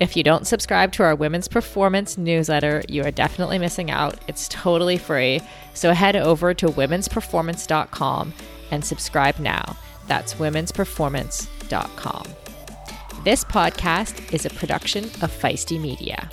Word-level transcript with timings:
If 0.00 0.16
you 0.16 0.22
don't 0.22 0.46
subscribe 0.46 0.92
to 0.92 1.02
our 1.02 1.14
Women's 1.14 1.48
Performance 1.48 2.18
newsletter, 2.18 2.82
you 2.88 3.04
are 3.04 3.10
definitely 3.10 3.58
missing 3.58 3.90
out. 3.90 4.18
It's 4.28 4.48
totally 4.48 4.98
free. 4.98 5.40
So 5.74 5.92
head 5.92 6.16
over 6.16 6.54
to 6.54 6.66
womensperformance.com 6.66 8.32
and 8.70 8.84
subscribe 8.84 9.38
now. 9.38 9.76
That's 10.06 10.34
womensperformance.com. 10.34 12.24
This 13.24 13.44
podcast 13.44 14.32
is 14.32 14.44
a 14.46 14.50
production 14.50 15.04
of 15.04 15.30
Feisty 15.30 15.80
Media. 15.80 16.28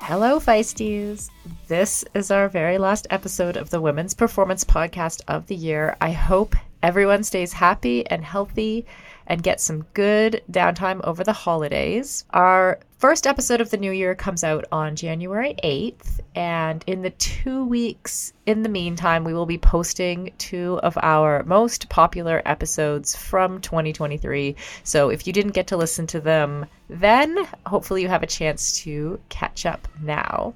Hello, 0.00 0.40
Feisties. 0.40 1.28
This 1.66 2.02
is 2.14 2.30
our 2.30 2.48
very 2.48 2.78
last 2.78 3.06
episode 3.10 3.58
of 3.58 3.68
the 3.68 3.80
Women's 3.80 4.14
Performance 4.14 4.64
Podcast 4.64 5.20
of 5.28 5.46
the 5.48 5.54
year. 5.54 5.96
I 6.00 6.12
hope 6.12 6.54
everyone 6.82 7.22
stays 7.22 7.52
happy 7.52 8.06
and 8.06 8.24
healthy 8.24 8.86
and 9.26 9.42
gets 9.42 9.62
some 9.62 9.84
good 9.94 10.42
downtime 10.50 11.00
over 11.04 11.22
the 11.22 11.32
holidays. 11.32 12.24
Our 12.30 12.80
first 12.98 13.26
episode 13.26 13.60
of 13.60 13.70
the 13.70 13.76
new 13.76 13.92
year 13.92 14.14
comes 14.14 14.42
out 14.42 14.64
on 14.72 14.96
January 14.96 15.54
8th. 15.62 16.20
And 16.34 16.82
in 16.86 17.02
the 17.02 17.10
two 17.10 17.64
weeks 17.64 18.32
in 18.46 18.62
the 18.62 18.68
meantime, 18.68 19.24
we 19.24 19.34
will 19.34 19.46
be 19.46 19.58
posting 19.58 20.32
two 20.38 20.80
of 20.82 20.96
our 21.02 21.42
most 21.44 21.88
popular 21.88 22.42
episodes 22.46 23.14
from 23.14 23.60
2023. 23.60 24.56
So 24.82 25.10
if 25.10 25.26
you 25.26 25.32
didn't 25.32 25.52
get 25.52 25.66
to 25.68 25.76
listen 25.76 26.06
to 26.08 26.20
them 26.20 26.66
then, 26.88 27.46
hopefully 27.66 28.02
you 28.02 28.08
have 28.08 28.22
a 28.22 28.26
chance 28.26 28.80
to 28.80 29.20
catch 29.28 29.66
up 29.66 29.86
now. 30.02 30.54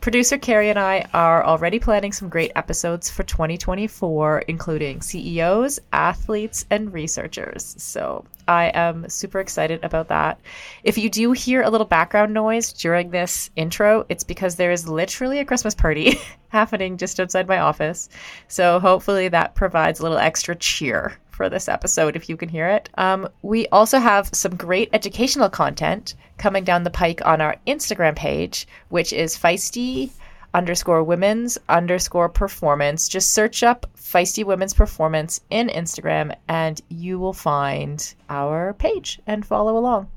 Producer 0.00 0.38
Carrie 0.38 0.70
and 0.70 0.78
I 0.78 1.06
are 1.12 1.44
already 1.44 1.78
planning 1.78 2.12
some 2.12 2.28
great 2.28 2.52
episodes 2.54 3.10
for 3.10 3.24
2024, 3.24 4.40
including 4.46 5.02
CEOs, 5.02 5.80
athletes, 5.92 6.64
and 6.70 6.92
researchers. 6.92 7.74
So 7.78 8.24
I 8.46 8.70
am 8.74 9.08
super 9.08 9.40
excited 9.40 9.82
about 9.82 10.08
that. 10.08 10.40
If 10.84 10.96
you 10.96 11.10
do 11.10 11.32
hear 11.32 11.62
a 11.62 11.70
little 11.70 11.86
background 11.86 12.32
noise 12.32 12.72
during 12.72 13.10
this 13.10 13.50
intro, 13.56 14.06
it's 14.08 14.24
because 14.24 14.54
there 14.54 14.70
is 14.70 14.88
literally 14.88 15.40
a 15.40 15.44
Christmas 15.44 15.74
party 15.74 16.18
happening 16.48 16.96
just 16.96 17.18
outside 17.18 17.48
my 17.48 17.58
office. 17.58 18.08
So 18.48 18.78
hopefully 18.78 19.28
that 19.28 19.56
provides 19.56 19.98
a 19.98 20.02
little 20.04 20.18
extra 20.18 20.54
cheer 20.54 21.18
for 21.36 21.48
this 21.50 21.68
episode 21.68 22.16
if 22.16 22.28
you 22.28 22.36
can 22.36 22.48
hear 22.48 22.66
it. 22.66 22.88
Um, 22.96 23.28
we 23.42 23.68
also 23.68 23.98
have 23.98 24.30
some 24.32 24.56
great 24.56 24.88
educational 24.92 25.50
content 25.50 26.14
coming 26.38 26.64
down 26.64 26.82
the 26.82 26.90
pike 26.90 27.20
on 27.24 27.40
our 27.40 27.56
Instagram 27.66 28.16
page, 28.16 28.66
which 28.88 29.12
is 29.12 29.36
feisty 29.36 30.10
underscore 30.54 31.04
women's 31.04 31.58
underscore 31.68 32.30
performance. 32.30 33.08
Just 33.08 33.34
search 33.34 33.62
up 33.62 33.86
feisty 33.96 34.42
women's 34.42 34.72
performance 34.72 35.40
in 35.50 35.68
Instagram 35.68 36.34
and 36.48 36.80
you 36.88 37.18
will 37.18 37.34
find 37.34 38.14
our 38.30 38.72
page 38.72 39.20
and 39.26 39.44
follow 39.44 39.76
along. 39.76 40.08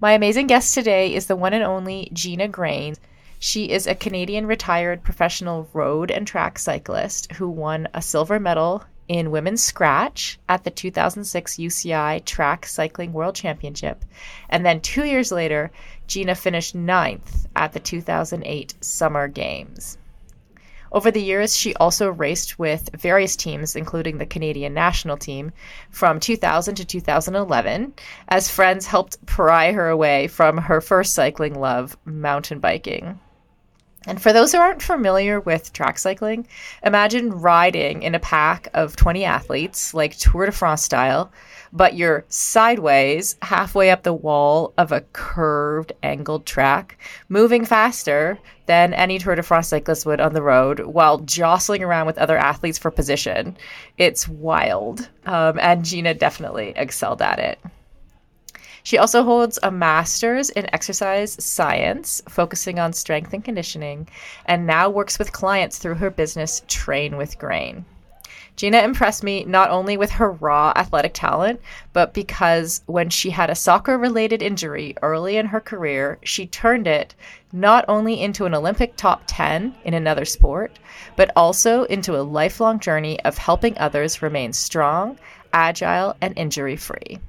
My 0.00 0.12
amazing 0.12 0.48
guest 0.48 0.74
today 0.74 1.14
is 1.14 1.26
the 1.26 1.36
one 1.36 1.54
and 1.54 1.64
only 1.64 2.10
Gina 2.12 2.48
Grain. 2.48 2.96
She 3.38 3.70
is 3.70 3.86
a 3.86 3.94
Canadian 3.94 4.46
retired 4.46 5.02
professional 5.02 5.68
road 5.72 6.10
and 6.10 6.26
track 6.26 6.58
cyclist 6.58 7.32
who 7.32 7.48
won 7.48 7.88
a 7.94 8.02
silver 8.02 8.38
medal 8.38 8.84
in 9.08 9.30
women's 9.30 9.62
scratch 9.62 10.38
at 10.48 10.64
the 10.64 10.70
2006 10.70 11.56
UCI 11.56 12.24
Track 12.24 12.66
Cycling 12.66 13.12
World 13.12 13.34
Championship. 13.34 14.04
And 14.48 14.64
then 14.64 14.80
two 14.80 15.04
years 15.04 15.32
later, 15.32 15.70
Gina 16.06 16.34
finished 16.34 16.74
ninth 16.74 17.46
at 17.56 17.72
the 17.72 17.80
2008 17.80 18.74
Summer 18.80 19.28
Games. 19.28 19.98
Over 20.92 21.10
the 21.10 21.22
years, 21.22 21.56
she 21.56 21.74
also 21.76 22.10
raced 22.10 22.58
with 22.58 22.90
various 22.94 23.34
teams, 23.34 23.76
including 23.76 24.18
the 24.18 24.26
Canadian 24.26 24.74
national 24.74 25.16
team, 25.16 25.52
from 25.90 26.20
2000 26.20 26.74
to 26.74 26.84
2011, 26.84 27.94
as 28.28 28.50
friends 28.50 28.86
helped 28.86 29.24
pry 29.24 29.72
her 29.72 29.88
away 29.88 30.28
from 30.28 30.58
her 30.58 30.82
first 30.82 31.14
cycling 31.14 31.58
love, 31.58 31.96
mountain 32.04 32.60
biking. 32.60 33.18
And 34.06 34.20
for 34.20 34.32
those 34.32 34.52
who 34.52 34.58
aren't 34.58 34.82
familiar 34.82 35.40
with 35.40 35.72
track 35.72 35.98
cycling, 35.98 36.46
imagine 36.82 37.30
riding 37.30 38.02
in 38.02 38.14
a 38.14 38.20
pack 38.20 38.68
of 38.74 38.96
20 38.96 39.24
athletes, 39.24 39.94
like 39.94 40.16
Tour 40.16 40.46
de 40.46 40.52
France 40.52 40.82
style, 40.82 41.30
but 41.72 41.94
you're 41.94 42.24
sideways 42.28 43.36
halfway 43.42 43.90
up 43.90 44.02
the 44.02 44.12
wall 44.12 44.74
of 44.76 44.92
a 44.92 45.02
curved, 45.12 45.92
angled 46.02 46.44
track, 46.46 46.98
moving 47.28 47.64
faster 47.64 48.38
than 48.66 48.92
any 48.94 49.18
Tour 49.18 49.36
de 49.36 49.42
France 49.42 49.68
cyclist 49.68 50.04
would 50.04 50.20
on 50.20 50.34
the 50.34 50.42
road 50.42 50.80
while 50.80 51.18
jostling 51.18 51.82
around 51.82 52.06
with 52.06 52.18
other 52.18 52.36
athletes 52.36 52.78
for 52.78 52.90
position. 52.90 53.56
It's 53.98 54.28
wild. 54.28 55.08
Um, 55.26 55.58
and 55.60 55.84
Gina 55.84 56.14
definitely 56.14 56.72
excelled 56.76 57.22
at 57.22 57.38
it. 57.38 57.58
She 58.84 58.98
also 58.98 59.22
holds 59.22 59.60
a 59.62 59.70
master's 59.70 60.50
in 60.50 60.72
exercise 60.74 61.36
science, 61.42 62.20
focusing 62.28 62.80
on 62.80 62.92
strength 62.92 63.32
and 63.32 63.44
conditioning, 63.44 64.08
and 64.44 64.66
now 64.66 64.90
works 64.90 65.18
with 65.18 65.32
clients 65.32 65.78
through 65.78 65.94
her 65.94 66.10
business, 66.10 66.62
Train 66.66 67.16
with 67.16 67.38
Grain. 67.38 67.84
Gina 68.56 68.78
impressed 68.82 69.22
me 69.22 69.44
not 69.44 69.70
only 69.70 69.96
with 69.96 70.10
her 70.10 70.32
raw 70.32 70.72
athletic 70.76 71.14
talent, 71.14 71.60
but 71.92 72.12
because 72.12 72.82
when 72.86 73.08
she 73.08 73.30
had 73.30 73.48
a 73.48 73.54
soccer 73.54 73.96
related 73.96 74.42
injury 74.42 74.94
early 75.00 75.36
in 75.36 75.46
her 75.46 75.60
career, 75.60 76.18
she 76.22 76.46
turned 76.46 76.86
it 76.86 77.14
not 77.52 77.84
only 77.88 78.20
into 78.20 78.44
an 78.44 78.54
Olympic 78.54 78.96
top 78.96 79.22
10 79.26 79.74
in 79.84 79.94
another 79.94 80.24
sport, 80.24 80.78
but 81.16 81.30
also 81.34 81.84
into 81.84 82.20
a 82.20 82.22
lifelong 82.22 82.78
journey 82.78 83.18
of 83.20 83.38
helping 83.38 83.78
others 83.78 84.22
remain 84.22 84.52
strong, 84.52 85.18
agile, 85.52 86.14
and 86.20 86.36
injury 86.36 86.76
free. 86.76 87.20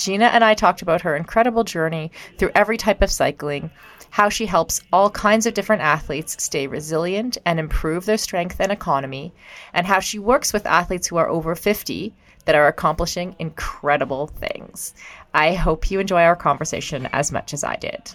Gina 0.00 0.24
and 0.26 0.42
I 0.42 0.54
talked 0.54 0.80
about 0.80 1.02
her 1.02 1.14
incredible 1.14 1.62
journey 1.62 2.10
through 2.38 2.52
every 2.54 2.78
type 2.78 3.02
of 3.02 3.10
cycling, 3.10 3.70
how 4.08 4.30
she 4.30 4.46
helps 4.46 4.80
all 4.94 5.10
kinds 5.10 5.44
of 5.44 5.52
different 5.52 5.82
athletes 5.82 6.42
stay 6.42 6.66
resilient 6.66 7.36
and 7.44 7.60
improve 7.60 8.06
their 8.06 8.16
strength 8.16 8.60
and 8.60 8.72
economy, 8.72 9.34
and 9.74 9.86
how 9.86 10.00
she 10.00 10.18
works 10.18 10.54
with 10.54 10.64
athletes 10.64 11.06
who 11.06 11.18
are 11.18 11.28
over 11.28 11.54
50 11.54 12.14
that 12.46 12.54
are 12.54 12.66
accomplishing 12.66 13.36
incredible 13.38 14.28
things. 14.28 14.94
I 15.34 15.52
hope 15.52 15.90
you 15.90 16.00
enjoy 16.00 16.22
our 16.22 16.34
conversation 16.34 17.06
as 17.12 17.30
much 17.30 17.52
as 17.52 17.62
I 17.62 17.76
did. 17.76 18.14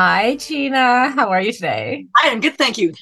Hi, 0.00 0.36
Gina. 0.36 1.08
How 1.10 1.30
are 1.30 1.40
you 1.40 1.52
today? 1.52 2.06
I 2.22 2.28
am 2.28 2.38
good, 2.38 2.56
thank 2.56 2.78
you. 2.78 2.94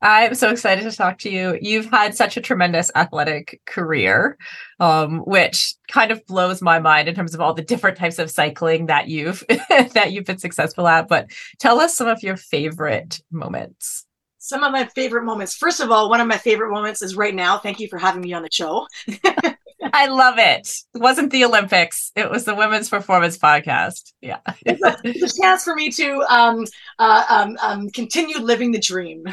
I'm 0.00 0.34
so 0.34 0.48
excited 0.48 0.84
to 0.84 0.96
talk 0.96 1.18
to 1.18 1.30
you. 1.30 1.58
You've 1.60 1.90
had 1.90 2.16
such 2.16 2.38
a 2.38 2.40
tremendous 2.40 2.90
athletic 2.94 3.60
career, 3.66 4.38
um, 4.80 5.18
which 5.26 5.74
kind 5.90 6.10
of 6.10 6.24
blows 6.24 6.62
my 6.62 6.78
mind 6.78 7.10
in 7.10 7.14
terms 7.14 7.34
of 7.34 7.42
all 7.42 7.52
the 7.52 7.60
different 7.60 7.98
types 7.98 8.18
of 8.18 8.30
cycling 8.30 8.86
that 8.86 9.08
you've 9.08 9.44
that 9.68 10.12
you've 10.12 10.24
been 10.24 10.38
successful 10.38 10.88
at. 10.88 11.06
But 11.06 11.26
tell 11.58 11.78
us 11.78 11.94
some 11.94 12.08
of 12.08 12.22
your 12.22 12.38
favorite 12.38 13.20
moments. 13.30 14.06
Some 14.38 14.64
of 14.64 14.72
my 14.72 14.86
favorite 14.86 15.24
moments. 15.24 15.54
First 15.54 15.80
of 15.80 15.90
all, 15.90 16.08
one 16.08 16.22
of 16.22 16.28
my 16.28 16.38
favorite 16.38 16.72
moments 16.72 17.02
is 17.02 17.14
right 17.14 17.34
now. 17.34 17.58
Thank 17.58 17.78
you 17.78 17.88
for 17.88 17.98
having 17.98 18.22
me 18.22 18.32
on 18.32 18.40
the 18.40 18.48
show. 18.50 18.86
I 19.92 20.06
love 20.06 20.38
it. 20.38 20.68
It 20.94 20.98
wasn't 20.98 21.32
the 21.32 21.44
Olympics. 21.44 22.12
It 22.14 22.30
was 22.30 22.44
the 22.44 22.54
Women's 22.54 22.88
Performance 22.88 23.36
Podcast. 23.36 24.12
Yeah. 24.20 24.38
it's 24.64 25.22
a 25.22 25.40
chance 25.40 25.64
for 25.64 25.74
me 25.74 25.90
to 25.90 26.22
um, 26.28 26.64
uh, 26.98 27.24
um, 27.28 27.56
um, 27.60 27.90
continue 27.90 28.38
living 28.38 28.70
the 28.70 28.78
dream. 28.78 29.24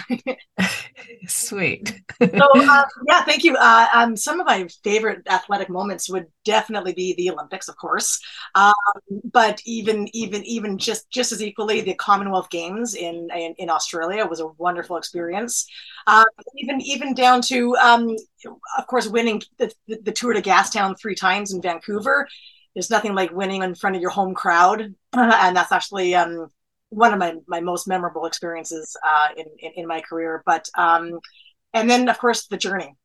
Sweet. 1.28 2.02
so, 2.20 2.30
uh, 2.34 2.84
yeah, 3.08 3.24
thank 3.26 3.44
you. 3.44 3.56
Uh, 3.58 3.88
um, 3.94 4.16
some 4.16 4.40
of 4.40 4.48
my 4.48 4.68
favorite 4.84 5.22
athletic 5.30 5.70
moments 5.70 6.10
would 6.10 6.26
definitely 6.46 6.94
be 6.94 7.14
the 7.14 7.30
Olympics, 7.30 7.68
of 7.68 7.78
course. 7.78 8.20
Um, 8.56 8.74
but 9.32 9.62
even, 9.66 10.08
even, 10.14 10.44
even 10.46 10.78
just, 10.78 11.10
just 11.12 11.32
as 11.32 11.44
equally, 11.44 11.82
the 11.82 11.94
Commonwealth 11.96 12.50
Games 12.50 12.96
in, 12.96 13.28
in, 13.36 13.54
in 13.58 13.70
Australia 13.70 14.26
was 14.26 14.40
a 14.40 14.48
wonderful 14.58 14.98
experience. 14.98 15.68
Uh, 16.08 16.26
even, 16.58 16.82
even 16.82 17.14
down 17.14 17.42
to, 17.44 17.76
um, 17.76 18.16
of 18.46 18.88
course, 18.88 19.08
winning 19.08 19.42
the, 19.58 19.72
the, 19.88 20.00
the 20.04 20.12
Tour 20.12 20.34
de 20.34 20.42
Gastown 20.42 21.00
three 21.00 21.16
times 21.16 21.54
in 21.54 21.62
Vancouver. 21.62 22.28
There's 22.74 22.90
nothing 22.90 23.16
like 23.16 23.32
winning 23.32 23.64
in 23.64 23.76
front 23.76 23.96
of 23.96 24.02
your 24.02 24.12
home 24.12 24.34
crowd, 24.34 24.82
and 25.14 25.56
that's 25.56 25.72
actually 25.72 26.16
um, 26.16 26.48
one 26.90 27.14
of 27.14 27.20
my, 27.20 27.36
my 27.48 27.60
most 27.60 27.88
memorable 27.88 28.26
experiences 28.26 28.96
uh, 29.08 29.30
in, 29.38 29.46
in, 29.60 29.72
in 29.78 29.88
my 29.88 30.02
career. 30.02 30.44
But 30.46 30.68
um, 30.78 31.20
and 31.74 31.90
then 31.90 32.10
of 32.10 32.18
course 32.18 32.48
the 32.48 32.58
journey, 32.58 32.96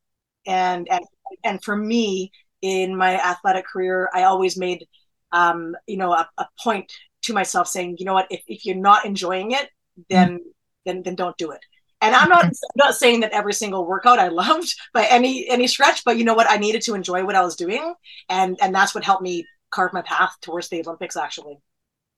and 0.46 0.88
and 0.90 1.04
and 1.44 1.62
for 1.62 1.76
me 1.76 2.31
in 2.62 2.96
my 2.96 3.20
athletic 3.20 3.66
career, 3.66 4.08
I 4.14 4.25
always 4.25 4.56
made 4.56 4.86
um, 5.32 5.76
you 5.86 5.96
know 5.96 6.12
a, 6.12 6.28
a, 6.38 6.46
point 6.62 6.92
to 7.22 7.32
myself 7.32 7.69
saying, 7.69 7.96
you 7.98 8.04
know 8.04 8.14
what, 8.14 8.26
if, 8.31 8.42
if 8.46 8.64
you're 8.64 8.76
not 8.76 9.04
enjoying 9.04 9.52
it, 9.52 9.69
then 10.08 10.34
mm-hmm. 10.34 10.48
then 10.86 11.02
then 11.02 11.14
don't 11.14 11.36
do 11.36 11.50
it. 11.50 11.60
And 12.05 12.15
I'm 12.15 12.29
not 12.29 12.45
I'm 12.45 12.53
not 12.77 12.95
saying 12.95 13.21
that 13.21 13.33
every 13.33 13.55
single 13.55 13.87
workout 13.87 14.19
I 14.19 14.29
loved 14.29 14.75
by 14.93 15.06
any 15.06 15.49
any 15.49 15.67
stretch, 15.67 16.05
but 16.05 16.19
you 16.19 16.25
know 16.25 16.35
what, 16.35 16.51
I 16.51 16.59
needed 16.59 16.83
to 16.83 16.95
enjoy 16.95 17.25
what 17.25 17.35
I 17.35 17.43
was 17.43 17.56
doing, 17.56 17.95
and 18.29 18.59
and 18.61 18.75
that's 18.75 18.95
what 18.95 19.05
helped 19.05 19.23
me 19.23 19.47
carve 19.71 19.93
my 19.95 20.03
path 20.03 20.37
towards 20.43 20.69
the 20.69 20.81
Olympics. 20.81 21.17
Actually. 21.17 21.56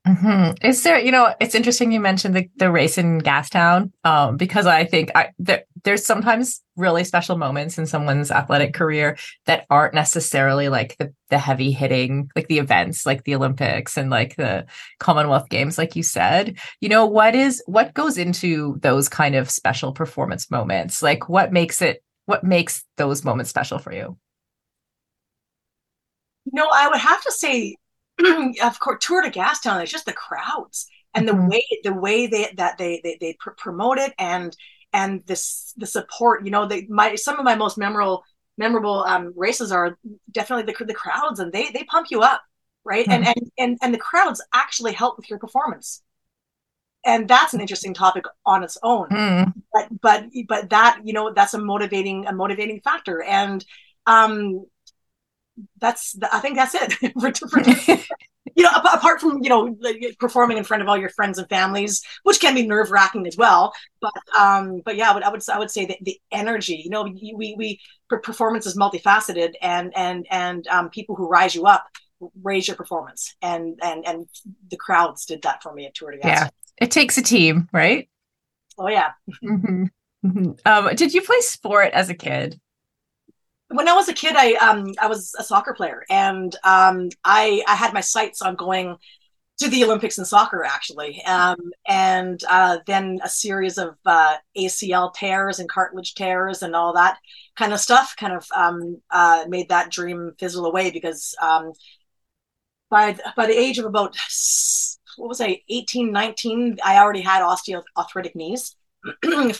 Mm-hmm. 0.07 0.65
Is 0.65 0.83
there, 0.83 0.97
you 0.99 1.11
know, 1.11 1.33
it's 1.41 1.53
interesting 1.53 1.91
you 1.91 1.99
mentioned 1.99 2.33
the, 2.33 2.49
the 2.55 2.71
race 2.71 2.97
in 2.97 3.19
Gastown 3.19 3.91
um, 4.05 4.37
because 4.37 4.65
I 4.65 4.85
think 4.85 5.11
I, 5.15 5.31
there, 5.37 5.65
there's 5.83 6.05
sometimes 6.05 6.61
really 6.77 7.03
special 7.03 7.37
moments 7.37 7.77
in 7.77 7.85
someone's 7.85 8.31
athletic 8.31 8.73
career 8.73 9.17
that 9.47 9.65
aren't 9.69 9.93
necessarily 9.93 10.69
like 10.69 10.95
the, 10.97 11.13
the 11.29 11.37
heavy 11.37 11.71
hitting, 11.71 12.29
like 12.37 12.47
the 12.47 12.59
events, 12.59 13.05
like 13.05 13.25
the 13.25 13.35
Olympics 13.35 13.97
and 13.97 14.09
like 14.09 14.37
the 14.37 14.65
Commonwealth 14.99 15.49
Games, 15.49 15.77
like 15.77 15.95
you 15.97 16.03
said. 16.03 16.57
You 16.79 16.87
know, 16.87 17.05
what 17.05 17.35
is 17.35 17.61
what 17.65 17.93
goes 17.93 18.17
into 18.17 18.77
those 18.81 19.09
kind 19.09 19.35
of 19.35 19.49
special 19.49 19.91
performance 19.91 20.49
moments? 20.49 21.03
Like, 21.03 21.27
what 21.27 21.51
makes 21.51 21.81
it? 21.81 22.01
What 22.27 22.45
makes 22.45 22.85
those 22.95 23.25
moments 23.25 23.49
special 23.49 23.77
for 23.77 23.91
you? 23.91 24.17
No, 26.51 26.67
I 26.73 26.87
would 26.87 26.99
have 26.99 27.21
to 27.23 27.31
say 27.31 27.75
of 28.63 28.79
course, 28.79 29.05
Tour 29.05 29.21
de 29.21 29.31
Gastown. 29.31 29.81
It's 29.81 29.91
just 29.91 30.05
the 30.05 30.13
crowds 30.13 30.87
and 31.13 31.27
the 31.27 31.33
mm-hmm. 31.33 31.49
way 31.49 31.65
the 31.83 31.93
way 31.93 32.27
they 32.27 32.51
that 32.57 32.77
they 32.77 33.01
they, 33.03 33.17
they 33.19 33.37
pr- 33.39 33.51
promote 33.51 33.97
it 33.97 34.13
and 34.17 34.55
and 34.93 35.23
this 35.25 35.73
the 35.77 35.85
support. 35.85 36.45
You 36.45 36.51
know, 36.51 36.67
they 36.67 36.85
my 36.87 37.15
some 37.15 37.37
of 37.37 37.45
my 37.45 37.55
most 37.55 37.77
memorable 37.77 38.23
memorable 38.57 39.03
um, 39.03 39.33
races 39.35 39.71
are 39.71 39.97
definitely 40.31 40.71
the 40.71 40.85
the 40.85 40.93
crowds 40.93 41.39
and 41.39 41.51
they 41.51 41.71
they 41.71 41.83
pump 41.83 42.07
you 42.09 42.21
up, 42.21 42.41
right? 42.83 43.05
Mm-hmm. 43.05 43.23
And 43.23 43.27
and 43.27 43.51
and 43.57 43.77
and 43.81 43.93
the 43.93 43.99
crowds 43.99 44.43
actually 44.53 44.93
help 44.93 45.17
with 45.17 45.29
your 45.29 45.39
performance. 45.39 46.01
And 47.05 47.27
that's 47.27 47.53
an 47.53 47.61
interesting 47.61 47.93
topic 47.93 48.25
on 48.45 48.63
its 48.63 48.77
own. 48.83 49.07
Mm. 49.09 49.53
But 49.73 49.87
but 50.01 50.25
but 50.47 50.69
that 50.71 50.99
you 51.03 51.13
know 51.13 51.31
that's 51.33 51.53
a 51.53 51.59
motivating 51.59 52.25
a 52.27 52.33
motivating 52.33 52.81
factor 52.81 53.23
and 53.23 53.63
um 54.07 54.65
that's 55.79 56.17
I 56.31 56.39
think 56.39 56.55
that's 56.55 56.75
it. 56.75 56.93
for, 57.19 57.33
for, 57.33 57.61
you 58.55 58.63
know, 58.63 58.71
apart 58.93 59.19
from 59.19 59.43
you 59.43 59.49
know 59.49 59.75
performing 60.19 60.57
in 60.57 60.63
front 60.63 60.81
of 60.81 60.89
all 60.89 60.97
your 60.97 61.09
friends 61.09 61.37
and 61.37 61.49
families, 61.49 62.03
which 62.23 62.39
can 62.39 62.55
be 62.55 62.65
nerve 62.65 62.91
wracking 62.91 63.27
as 63.27 63.37
well. 63.37 63.73
But 64.01 64.13
um, 64.37 64.81
but 64.83 64.95
yeah, 64.95 65.11
I 65.11 65.13
would 65.13 65.23
I 65.23 65.29
would 65.29 65.49
I 65.49 65.59
would 65.59 65.71
say 65.71 65.85
that 65.85 65.97
the 66.01 66.19
energy. 66.31 66.81
You 66.83 66.89
know, 66.89 67.03
we 67.03 67.55
we 67.57 67.79
performance 68.09 68.65
is 68.65 68.77
multifaceted, 68.77 69.53
and 69.61 69.91
and 69.95 70.25
and 70.29 70.67
um, 70.67 70.89
people 70.89 71.15
who 71.15 71.27
rise 71.27 71.55
you 71.55 71.65
up 71.65 71.85
raise 72.41 72.67
your 72.67 72.77
performance, 72.77 73.35
and 73.41 73.79
and 73.83 74.07
and 74.07 74.27
the 74.69 74.77
crowds 74.77 75.25
did 75.25 75.41
that 75.43 75.61
for 75.61 75.73
me 75.73 75.85
at 75.85 75.93
Tour 75.93 76.11
de. 76.11 76.19
Yeah, 76.23 76.49
it 76.77 76.91
takes 76.91 77.17
a 77.17 77.21
team, 77.21 77.67
right? 77.71 78.09
Oh 78.77 78.87
yeah. 78.87 79.11
Mm-hmm. 79.43 79.85
Mm-hmm. 80.25 80.51
Um, 80.65 80.95
did 80.95 81.13
you 81.13 81.21
play 81.21 81.39
sport 81.41 81.91
as 81.93 82.09
a 82.09 82.15
kid? 82.15 82.59
When 83.69 83.87
I 83.87 83.93
was 83.93 84.07
a 84.09 84.13
kid, 84.13 84.35
I 84.37 84.53
um 84.53 84.93
I 84.99 85.07
was 85.07 85.33
a 85.37 85.43
soccer 85.43 85.73
player, 85.73 86.03
and 86.09 86.55
um 86.63 87.09
I 87.23 87.63
I 87.67 87.75
had 87.75 87.93
my 87.93 88.01
sights 88.01 88.41
on 88.41 88.55
going 88.55 88.95
to 89.59 89.69
the 89.69 89.83
Olympics 89.83 90.17
in 90.19 90.25
soccer 90.25 90.63
actually, 90.63 91.23
um 91.25 91.57
and 91.87 92.41
uh, 92.49 92.79
then 92.87 93.19
a 93.23 93.29
series 93.29 93.77
of 93.77 93.95
uh, 94.05 94.37
ACL 94.55 95.11
tears 95.11 95.59
and 95.59 95.69
cartilage 95.69 96.13
tears 96.15 96.63
and 96.63 96.75
all 96.75 96.93
that 96.93 97.17
kind 97.57 97.73
of 97.73 97.79
stuff 97.79 98.15
kind 98.17 98.33
of 98.33 98.47
um 98.55 99.01
uh, 99.11 99.45
made 99.49 99.69
that 99.69 99.91
dream 99.91 100.33
fizzle 100.39 100.65
away 100.65 100.91
because 100.91 101.35
um 101.41 101.73
by 102.89 103.17
by 103.35 103.45
the 103.45 103.57
age 103.57 103.77
of 103.79 103.85
about 103.85 104.15
what 105.17 105.29
was 105.29 105.41
I 105.41 105.61
18 105.69 106.11
19 106.11 106.77
I 106.83 106.97
already 106.99 107.21
had 107.21 107.41
osteoarthritic 107.43 108.35
knees. 108.35 108.75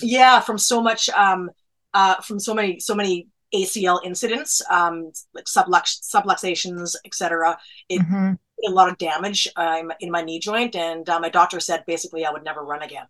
Yeah 0.00 0.40
from 0.40 0.58
so 0.58 0.82
much 0.82 1.08
um 1.10 1.50
uh, 1.94 2.16
from 2.22 2.40
so 2.40 2.54
many 2.54 2.80
so 2.80 2.94
many 2.94 3.28
ACL 3.54 4.00
incidents, 4.04 4.62
um, 4.70 5.12
like 5.34 5.44
sublux- 5.44 6.08
subluxations, 6.14 6.96
etc. 7.04 7.58
It 7.88 8.00
mm-hmm. 8.00 8.32
a 8.66 8.70
lot 8.70 8.88
of 8.88 8.98
damage 8.98 9.48
um, 9.56 9.92
in 10.00 10.10
my 10.10 10.22
knee 10.22 10.38
joint, 10.38 10.74
and 10.76 11.08
uh, 11.08 11.20
my 11.20 11.28
doctor 11.28 11.60
said 11.60 11.84
basically 11.86 12.24
I 12.24 12.30
would 12.30 12.44
never 12.44 12.64
run 12.64 12.82
again. 12.82 13.06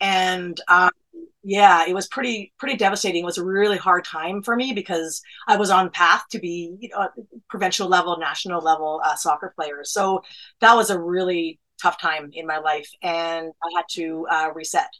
And 0.00 0.60
um, 0.68 0.90
yeah, 1.42 1.86
it 1.86 1.94
was 1.94 2.06
pretty 2.08 2.52
pretty 2.58 2.76
devastating. 2.76 3.22
It 3.22 3.26
was 3.26 3.38
a 3.38 3.44
really 3.44 3.78
hard 3.78 4.04
time 4.04 4.42
for 4.42 4.56
me 4.56 4.72
because 4.72 5.22
I 5.46 5.56
was 5.56 5.70
on 5.70 5.90
path 5.90 6.24
to 6.30 6.38
be 6.38 6.76
you 6.80 6.88
know, 6.90 7.08
provincial 7.48 7.88
level, 7.88 8.18
national 8.18 8.62
level 8.62 9.00
uh, 9.04 9.16
soccer 9.16 9.52
player. 9.56 9.80
So 9.84 10.22
that 10.60 10.74
was 10.74 10.90
a 10.90 10.98
really 10.98 11.58
tough 11.80 12.00
time 12.00 12.30
in 12.32 12.46
my 12.46 12.58
life, 12.58 12.90
and 13.02 13.52
I 13.62 13.76
had 13.76 13.84
to 13.90 14.26
uh, 14.30 14.50
reset 14.54 14.90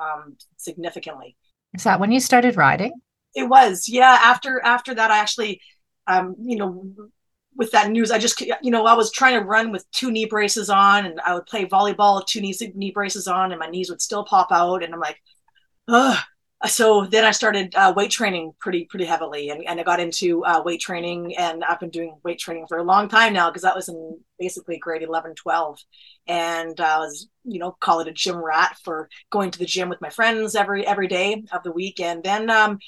um, 0.00 0.36
significantly. 0.56 1.36
Is 1.74 1.84
that 1.84 2.00
when 2.00 2.12
you 2.12 2.20
started 2.20 2.56
riding? 2.56 2.92
It 3.36 3.48
was, 3.48 3.88
yeah. 3.88 4.18
After 4.22 4.60
after 4.64 4.94
that, 4.94 5.10
I 5.12 5.18
actually, 5.18 5.60
um, 6.08 6.36
you 6.40 6.56
know, 6.56 6.90
with 7.54 7.70
that 7.72 7.90
news, 7.90 8.10
I 8.10 8.18
just, 8.18 8.40
you 8.40 8.70
know, 8.70 8.86
I 8.86 8.94
was 8.94 9.12
trying 9.12 9.38
to 9.38 9.46
run 9.46 9.72
with 9.72 9.90
two 9.92 10.10
knee 10.10 10.24
braces 10.26 10.70
on, 10.70 11.06
and 11.06 11.20
I 11.20 11.34
would 11.34 11.46
play 11.46 11.66
volleyball 11.66 12.16
with 12.16 12.26
two 12.26 12.40
knee 12.40 12.54
knee 12.74 12.92
braces 12.92 13.28
on, 13.28 13.52
and 13.52 13.60
my 13.60 13.68
knees 13.68 13.90
would 13.90 14.02
still 14.02 14.24
pop 14.24 14.48
out, 14.52 14.82
and 14.82 14.94
I'm 14.94 15.00
like, 15.00 15.20
ugh. 15.88 16.18
So 16.66 17.06
then 17.06 17.24
I 17.24 17.32
started 17.32 17.74
uh, 17.76 17.92
weight 17.96 18.10
training 18.10 18.54
pretty 18.60 18.86
pretty 18.86 19.04
heavily, 19.06 19.50
and, 19.50 19.64
and 19.66 19.80
I 19.80 19.82
got 19.84 20.00
into 20.00 20.44
uh, 20.44 20.62
weight 20.64 20.80
training, 20.80 21.36
and 21.36 21.64
I've 21.64 21.80
been 21.80 21.90
doing 21.90 22.16
weight 22.24 22.38
training 22.38 22.66
for 22.68 22.78
a 22.78 22.84
long 22.84 23.08
time 23.08 23.34
now 23.34 23.50
because 23.50 23.62
that 23.62 23.76
was 23.76 23.88
in 23.90 24.18
basically 24.38 24.78
grade 24.78 25.02
11, 25.02 25.34
12, 25.36 25.78
and 26.28 26.80
I 26.80 26.98
was, 26.98 27.28
you 27.44 27.58
know, 27.60 27.76
call 27.80 28.00
it 28.00 28.08
a 28.08 28.12
gym 28.12 28.38
rat 28.38 28.78
for 28.84 29.10
going 29.30 29.50
to 29.52 29.58
the 29.58 29.66
gym 29.66 29.90
with 29.90 30.00
my 30.00 30.10
friends 30.10 30.54
every 30.54 30.86
every 30.86 31.08
day 31.08 31.44
of 31.52 31.62
the 31.64 31.72
week, 31.72 32.00
and 32.00 32.24
then 32.24 32.50
um, 32.50 32.78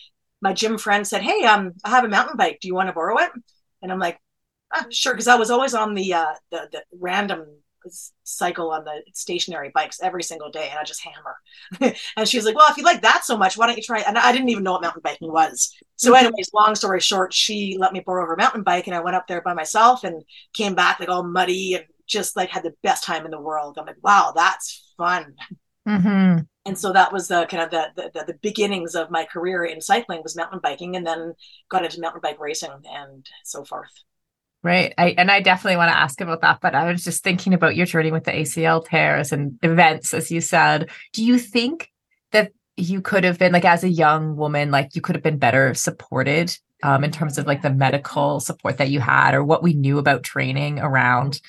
my 0.41 0.53
gym 0.53 0.79
friend 0.79 1.07
said, 1.07 1.23
"Hey, 1.23 1.45
um, 1.45 1.73
I 1.85 1.91
have 1.91 2.05
a 2.05 2.09
mountain 2.09 2.37
bike. 2.37 2.59
Do 2.61 2.69
you 2.69 2.75
want 2.75 2.89
to 2.89 2.93
borrow 2.93 3.19
it?" 3.19 3.31
And 3.83 3.93
I'm 3.93 3.99
like, 3.99 4.21
ah, 4.75 4.87
"Sure," 4.91 5.13
because 5.13 5.29
I 5.29 5.37
was 5.37 5.51
always 5.51 5.75
on 5.75 5.95
the, 5.95 6.15
uh, 6.15 6.35
the 6.51 6.69
the 6.73 6.83
random 6.93 7.47
cycle 8.25 8.71
on 8.71 8.85
the 8.85 9.03
stationary 9.15 9.71
bikes 9.75 10.01
every 10.03 10.23
single 10.23 10.51
day, 10.51 10.69
and 10.71 10.79
I 10.79 10.85
just 10.85 11.03
hammer. 11.03 11.95
and 12.17 12.29
she 12.29 12.37
was 12.37 12.45
like, 12.45 12.57
"Well, 12.57 12.71
if 12.71 12.77
you 12.77 12.85
like 12.85 13.03
that 13.03 13.25
so 13.25 13.37
much, 13.37 13.57
why 13.57 13.67
don't 13.67 13.77
you 13.77 13.83
try?" 13.83 14.01
And 14.01 14.19
I 14.19 14.33
didn't 14.33 14.49
even 14.51 14.65
know 14.65 14.73
what 14.73 14.83
mountain 14.83 15.03
biking 15.03 15.33
was. 15.33 15.75
So, 15.97 16.13
mm-hmm. 16.13 16.27
anyways, 16.27 16.51
long 16.55 16.75
story 16.75 17.01
short, 17.01 17.33
she 17.33 17.77
let 17.79 17.93
me 17.93 18.01
borrow 18.01 18.27
her 18.27 18.37
mountain 18.37 18.63
bike, 18.63 18.87
and 18.87 18.97
I 18.97 19.01
went 19.01 19.17
up 19.17 19.27
there 19.27 19.43
by 19.43 19.55
myself 19.55 20.05
and 20.05 20.23
came 20.53 20.75
back 20.75 21.01
like 21.01 21.09
all 21.09 21.25
muddy 21.25 21.75
and 21.75 21.85
just 22.07 22.37
like 22.37 22.51
had 22.51 22.63
the 22.63 22.75
best 22.83 23.05
time 23.05 23.25
in 23.25 23.31
the 23.31 23.41
world. 23.41 23.77
I'm 23.79 23.87
like, 23.87 23.97
"Wow, 24.03 24.33
that's 24.35 24.95
fun." 24.97 25.35
Mm-hmm 25.87 26.41
and 26.69 26.79
so 26.79 26.93
that 26.93 27.13
was 27.13 27.29
the 27.29 27.47
kind 27.47 27.63
of 27.63 27.71
the, 27.71 28.11
the, 28.13 28.25
the 28.27 28.39
beginnings 28.43 28.95
of 28.95 29.11
my 29.11 29.25
career 29.25 29.65
in 29.65 29.81
cycling 29.81 30.23
was 30.23 30.37
mountain 30.37 30.61
biking 30.63 30.95
and 30.95 31.07
then 31.07 31.35
got 31.71 31.83
into 31.83 31.99
mountain 31.99 32.21
bike 32.23 32.39
racing 32.39 32.71
and 32.85 33.27
so 33.43 33.65
forth. 33.65 33.91
Right. 34.63 34.93
I, 34.99 35.15
and 35.17 35.31
i 35.31 35.41
definitely 35.41 35.77
want 35.77 35.91
to 35.93 35.97
ask 35.97 36.21
about 36.21 36.41
that 36.41 36.59
but 36.61 36.75
i 36.75 36.91
was 36.91 37.05
just 37.05 37.23
thinking 37.23 37.55
about 37.55 37.77
your 37.77 37.87
journey 37.87 38.11
with 38.11 38.25
the 38.25 38.33
acl 38.33 38.85
tears 38.85 39.33
and 39.33 39.59
events 39.63 40.13
as 40.13 40.31
you 40.31 40.41
said. 40.41 40.91
Do 41.13 41.25
you 41.25 41.39
think 41.39 41.91
that 42.33 42.53
you 42.77 43.01
could 43.01 43.25
have 43.25 43.39
been 43.39 43.53
like 43.53 43.65
as 43.65 43.85
a 43.85 43.89
young 43.89 44.37
woman 44.37 44.71
like 44.71 44.95
you 44.95 45.01
could 45.01 45.15
have 45.15 45.23
been 45.23 45.39
better 45.39 45.75
supported 45.75 46.57
um, 46.83 47.03
in 47.03 47.11
terms 47.11 47.39
of 47.39 47.47
like 47.47 47.63
the 47.63 47.71
medical 47.71 48.41
support 48.41 48.79
that 48.79 48.91
you 48.91 49.01
had 49.01 49.35
or 49.35 49.43
what 49.43 49.63
we 49.63 49.75
knew 49.75 49.99
about 49.99 50.23
training 50.23 50.81
around 50.81 51.41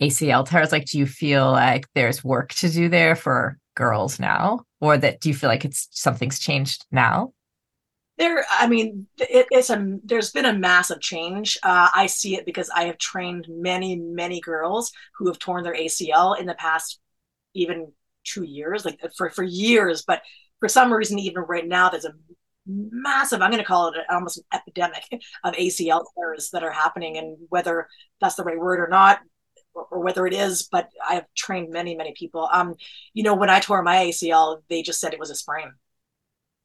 acl 0.00 0.48
tears? 0.48 0.72
Like 0.72 0.86
do 0.86 0.98
you 0.98 1.06
feel 1.06 1.52
like 1.52 1.86
there's 1.94 2.24
work 2.24 2.54
to 2.54 2.70
do 2.70 2.88
there 2.88 3.14
for 3.16 3.58
girls 3.76 4.18
now? 4.18 4.64
Or 4.80 4.98
that 4.98 5.20
do 5.20 5.28
you 5.28 5.34
feel 5.34 5.48
like 5.48 5.64
it's 5.64 5.88
something's 5.92 6.40
changed 6.40 6.84
now? 6.90 7.32
There 8.18 8.44
i 8.50 8.66
mean 8.66 9.06
it, 9.18 9.46
it's 9.50 9.70
a 9.70 9.98
there's 10.02 10.32
been 10.32 10.46
a 10.46 10.58
massive 10.58 11.00
change. 11.00 11.58
Uh, 11.62 11.90
i 11.94 12.06
see 12.06 12.34
it 12.34 12.46
because 12.46 12.70
i 12.74 12.84
have 12.84 12.98
trained 12.98 13.46
many 13.48 13.96
many 13.96 14.40
girls 14.40 14.90
who 15.16 15.28
have 15.28 15.38
torn 15.38 15.62
their 15.62 15.74
acl 15.74 16.38
in 16.38 16.46
the 16.46 16.54
past 16.54 16.98
even 17.54 17.92
two 18.24 18.42
years 18.42 18.84
like 18.84 18.98
for 19.16 19.30
for 19.30 19.44
years. 19.44 20.02
But 20.02 20.22
for 20.60 20.68
some 20.68 20.92
reason 20.92 21.18
even 21.18 21.42
right 21.42 21.66
now 21.66 21.90
there's 21.90 22.06
a 22.06 22.14
massive 22.66 23.42
i'm 23.42 23.50
going 23.50 23.62
to 23.62 23.68
call 23.68 23.88
it 23.88 23.94
almost 24.10 24.38
an 24.38 24.44
epidemic 24.52 25.04
of 25.44 25.54
acl 25.54 26.04
tears 26.16 26.50
that 26.52 26.64
are 26.64 26.72
happening. 26.72 27.18
And 27.18 27.36
whether 27.50 27.86
that's 28.20 28.36
the 28.36 28.44
right 28.44 28.58
word 28.58 28.80
or 28.80 28.88
not 28.88 29.20
or, 29.76 29.86
or 29.90 30.00
whether 30.00 30.26
it 30.26 30.34
is 30.34 30.68
but 30.70 30.88
i've 31.06 31.24
trained 31.34 31.70
many 31.70 31.94
many 31.94 32.12
people. 32.16 32.48
Um 32.52 32.74
you 33.14 33.22
know 33.22 33.34
when 33.34 33.50
i 33.50 33.60
tore 33.60 33.82
my 33.82 33.96
acl 33.96 34.62
they 34.68 34.82
just 34.82 35.00
said 35.00 35.12
it 35.12 35.20
was 35.20 35.30
a 35.30 35.34
sprain. 35.34 35.72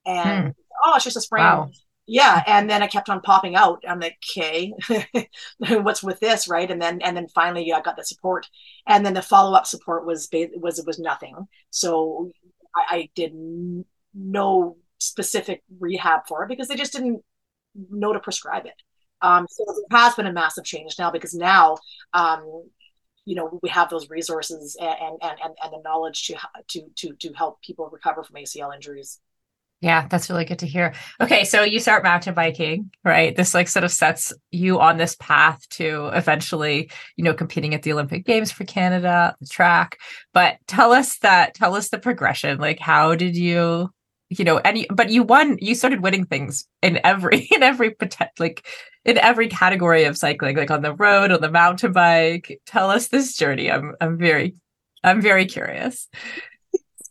And 0.05 0.45
hmm. 0.45 0.49
oh 0.85 0.95
it's 0.95 1.03
just 1.03 1.17
a 1.17 1.21
sprain. 1.21 1.43
Wow. 1.43 1.71
yeah 2.07 2.43
and 2.47 2.69
then 2.69 2.81
i 2.81 2.87
kept 2.87 3.09
on 3.09 3.21
popping 3.21 3.55
out. 3.55 3.83
I'm 3.87 3.99
like 3.99 4.17
okay 4.31 4.73
what's 5.57 6.03
with 6.03 6.19
this? 6.19 6.47
Right? 6.47 6.69
And 6.69 6.81
then 6.81 7.01
and 7.01 7.15
then 7.15 7.27
finally 7.27 7.71
i 7.73 7.81
got 7.81 7.97
the 7.97 8.05
support. 8.05 8.47
And 8.87 9.05
then 9.05 9.13
the 9.13 9.21
follow-up 9.21 9.67
support 9.67 10.05
was 10.05 10.29
was 10.55 10.83
was 10.85 10.99
nothing. 10.99 11.35
So 11.69 12.31
i, 12.75 12.95
I 12.95 13.09
did 13.15 13.33
no 14.13 14.77
specific 14.99 15.63
rehab 15.79 16.21
for 16.27 16.43
it 16.43 16.49
because 16.49 16.67
they 16.67 16.75
just 16.75 16.93
didn't 16.93 17.21
know 17.75 18.13
to 18.13 18.19
prescribe 18.19 18.65
it. 18.65 18.81
Um, 19.21 19.45
so 19.49 19.63
there 19.67 19.99
has 19.99 20.15
been 20.15 20.27
a 20.27 20.33
massive 20.33 20.63
change 20.63 20.95
now 20.97 21.11
because 21.11 21.33
now, 21.33 21.77
um, 22.13 22.63
you 23.25 23.35
know, 23.35 23.59
we 23.61 23.69
have 23.69 23.89
those 23.89 24.09
resources 24.09 24.75
and, 24.79 25.17
and, 25.21 25.37
and, 25.43 25.53
and 25.63 25.73
the 25.73 25.81
knowledge 25.83 26.27
to, 26.27 26.35
to, 26.69 26.81
to, 26.95 27.13
to 27.13 27.33
help 27.33 27.61
people 27.61 27.89
recover 27.91 28.23
from 28.23 28.35
ACL 28.35 28.73
injuries. 28.73 29.19
Yeah, 29.81 30.07
that's 30.07 30.29
really 30.29 30.45
good 30.45 30.59
to 30.59 30.67
hear. 30.67 30.93
Okay, 31.19 31.43
so 31.43 31.63
you 31.63 31.79
start 31.79 32.03
mountain 32.03 32.35
biking, 32.35 32.91
right? 33.03 33.35
This 33.35 33.55
like 33.55 33.67
sort 33.67 33.83
of 33.83 33.91
sets 33.91 34.31
you 34.51 34.79
on 34.79 34.97
this 34.97 35.15
path 35.19 35.67
to 35.69 36.11
eventually, 36.13 36.91
you 37.15 37.23
know, 37.23 37.33
competing 37.33 37.73
at 37.73 37.81
the 37.81 37.91
Olympic 37.93 38.23
Games 38.23 38.51
for 38.51 38.63
Canada, 38.63 39.35
the 39.39 39.47
track. 39.47 39.97
But 40.33 40.57
tell 40.67 40.91
us 40.91 41.17
that 41.19 41.55
tell 41.55 41.75
us 41.75 41.89
the 41.89 41.97
progression. 41.97 42.59
Like 42.59 42.77
how 42.77 43.15
did 43.15 43.35
you 43.35 43.89
you 44.31 44.45
know 44.45 44.57
any 44.57 44.87
but 44.89 45.09
you 45.09 45.23
won 45.23 45.57
you 45.59 45.75
started 45.75 46.01
winning 46.01 46.25
things 46.25 46.65
in 46.81 46.99
every 47.03 47.39
in 47.51 47.61
every 47.61 47.95
like 48.39 48.65
in 49.03 49.17
every 49.17 49.47
category 49.47 50.05
of 50.05 50.17
cycling 50.17 50.55
like 50.55 50.71
on 50.71 50.81
the 50.81 50.93
road 50.93 51.31
on 51.31 51.41
the 51.41 51.51
mountain 51.51 51.91
bike. 51.91 52.61
Tell 52.65 52.89
us 52.89 53.09
this 53.09 53.35
journey. 53.35 53.69
I'm 53.71 53.93
i'm 53.99 54.17
very 54.17 54.55
i'm 55.03 55.21
very 55.21 55.45
curious. 55.45 56.07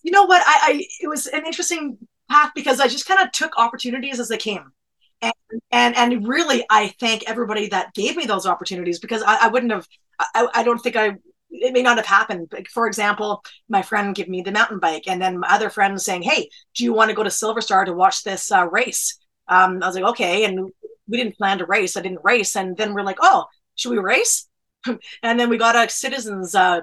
You 0.02 0.12
know 0.12 0.24
what? 0.24 0.42
I, 0.46 0.56
I 0.62 0.86
it 1.00 1.08
was 1.08 1.26
an 1.26 1.44
interesting 1.44 1.98
path 2.30 2.52
because 2.54 2.80
i 2.80 2.88
just 2.88 3.06
kind 3.06 3.20
of 3.20 3.32
took 3.32 3.58
opportunities 3.58 4.18
as 4.18 4.28
they 4.28 4.38
came. 4.38 4.72
And 5.20 5.34
and 5.70 5.96
and 5.96 6.26
really 6.26 6.64
i 6.70 6.94
thank 6.98 7.28
everybody 7.28 7.68
that 7.68 7.92
gave 7.92 8.16
me 8.16 8.24
those 8.24 8.46
opportunities 8.46 8.98
because 8.98 9.22
i, 9.26 9.36
I 9.42 9.48
wouldn't 9.48 9.70
have 9.70 9.86
I, 10.18 10.48
I 10.54 10.62
don't 10.62 10.78
think 10.78 10.96
i 10.96 11.16
it 11.50 11.72
may 11.72 11.82
not 11.82 11.96
have 11.96 12.06
happened. 12.06 12.52
For 12.72 12.86
example, 12.86 13.44
my 13.68 13.82
friend 13.82 14.14
gave 14.14 14.28
me 14.28 14.42
the 14.42 14.52
mountain 14.52 14.78
bike, 14.78 15.04
and 15.06 15.20
then 15.20 15.40
my 15.40 15.48
other 15.48 15.70
friend 15.70 16.00
saying, 16.00 16.22
"Hey, 16.22 16.48
do 16.74 16.84
you 16.84 16.92
want 16.92 17.10
to 17.10 17.16
go 17.16 17.22
to 17.22 17.30
Silver 17.30 17.60
Star 17.60 17.84
to 17.84 17.92
watch 17.92 18.22
this 18.22 18.50
uh, 18.52 18.68
race?" 18.68 19.18
Um, 19.48 19.82
I 19.82 19.86
was 19.86 19.96
like, 19.96 20.04
"Okay," 20.04 20.44
and 20.44 20.70
we 21.08 21.18
didn't 21.18 21.36
plan 21.36 21.58
to 21.58 21.66
race. 21.66 21.96
I 21.96 22.02
didn't 22.02 22.24
race, 22.24 22.56
and 22.56 22.76
then 22.76 22.94
we're 22.94 23.02
like, 23.02 23.18
"Oh, 23.20 23.46
should 23.74 23.90
we 23.90 23.98
race?" 23.98 24.48
and 25.22 25.38
then 25.38 25.50
we 25.50 25.58
got 25.58 25.76
a 25.76 25.90
citizen's 25.90 26.54
uh, 26.54 26.80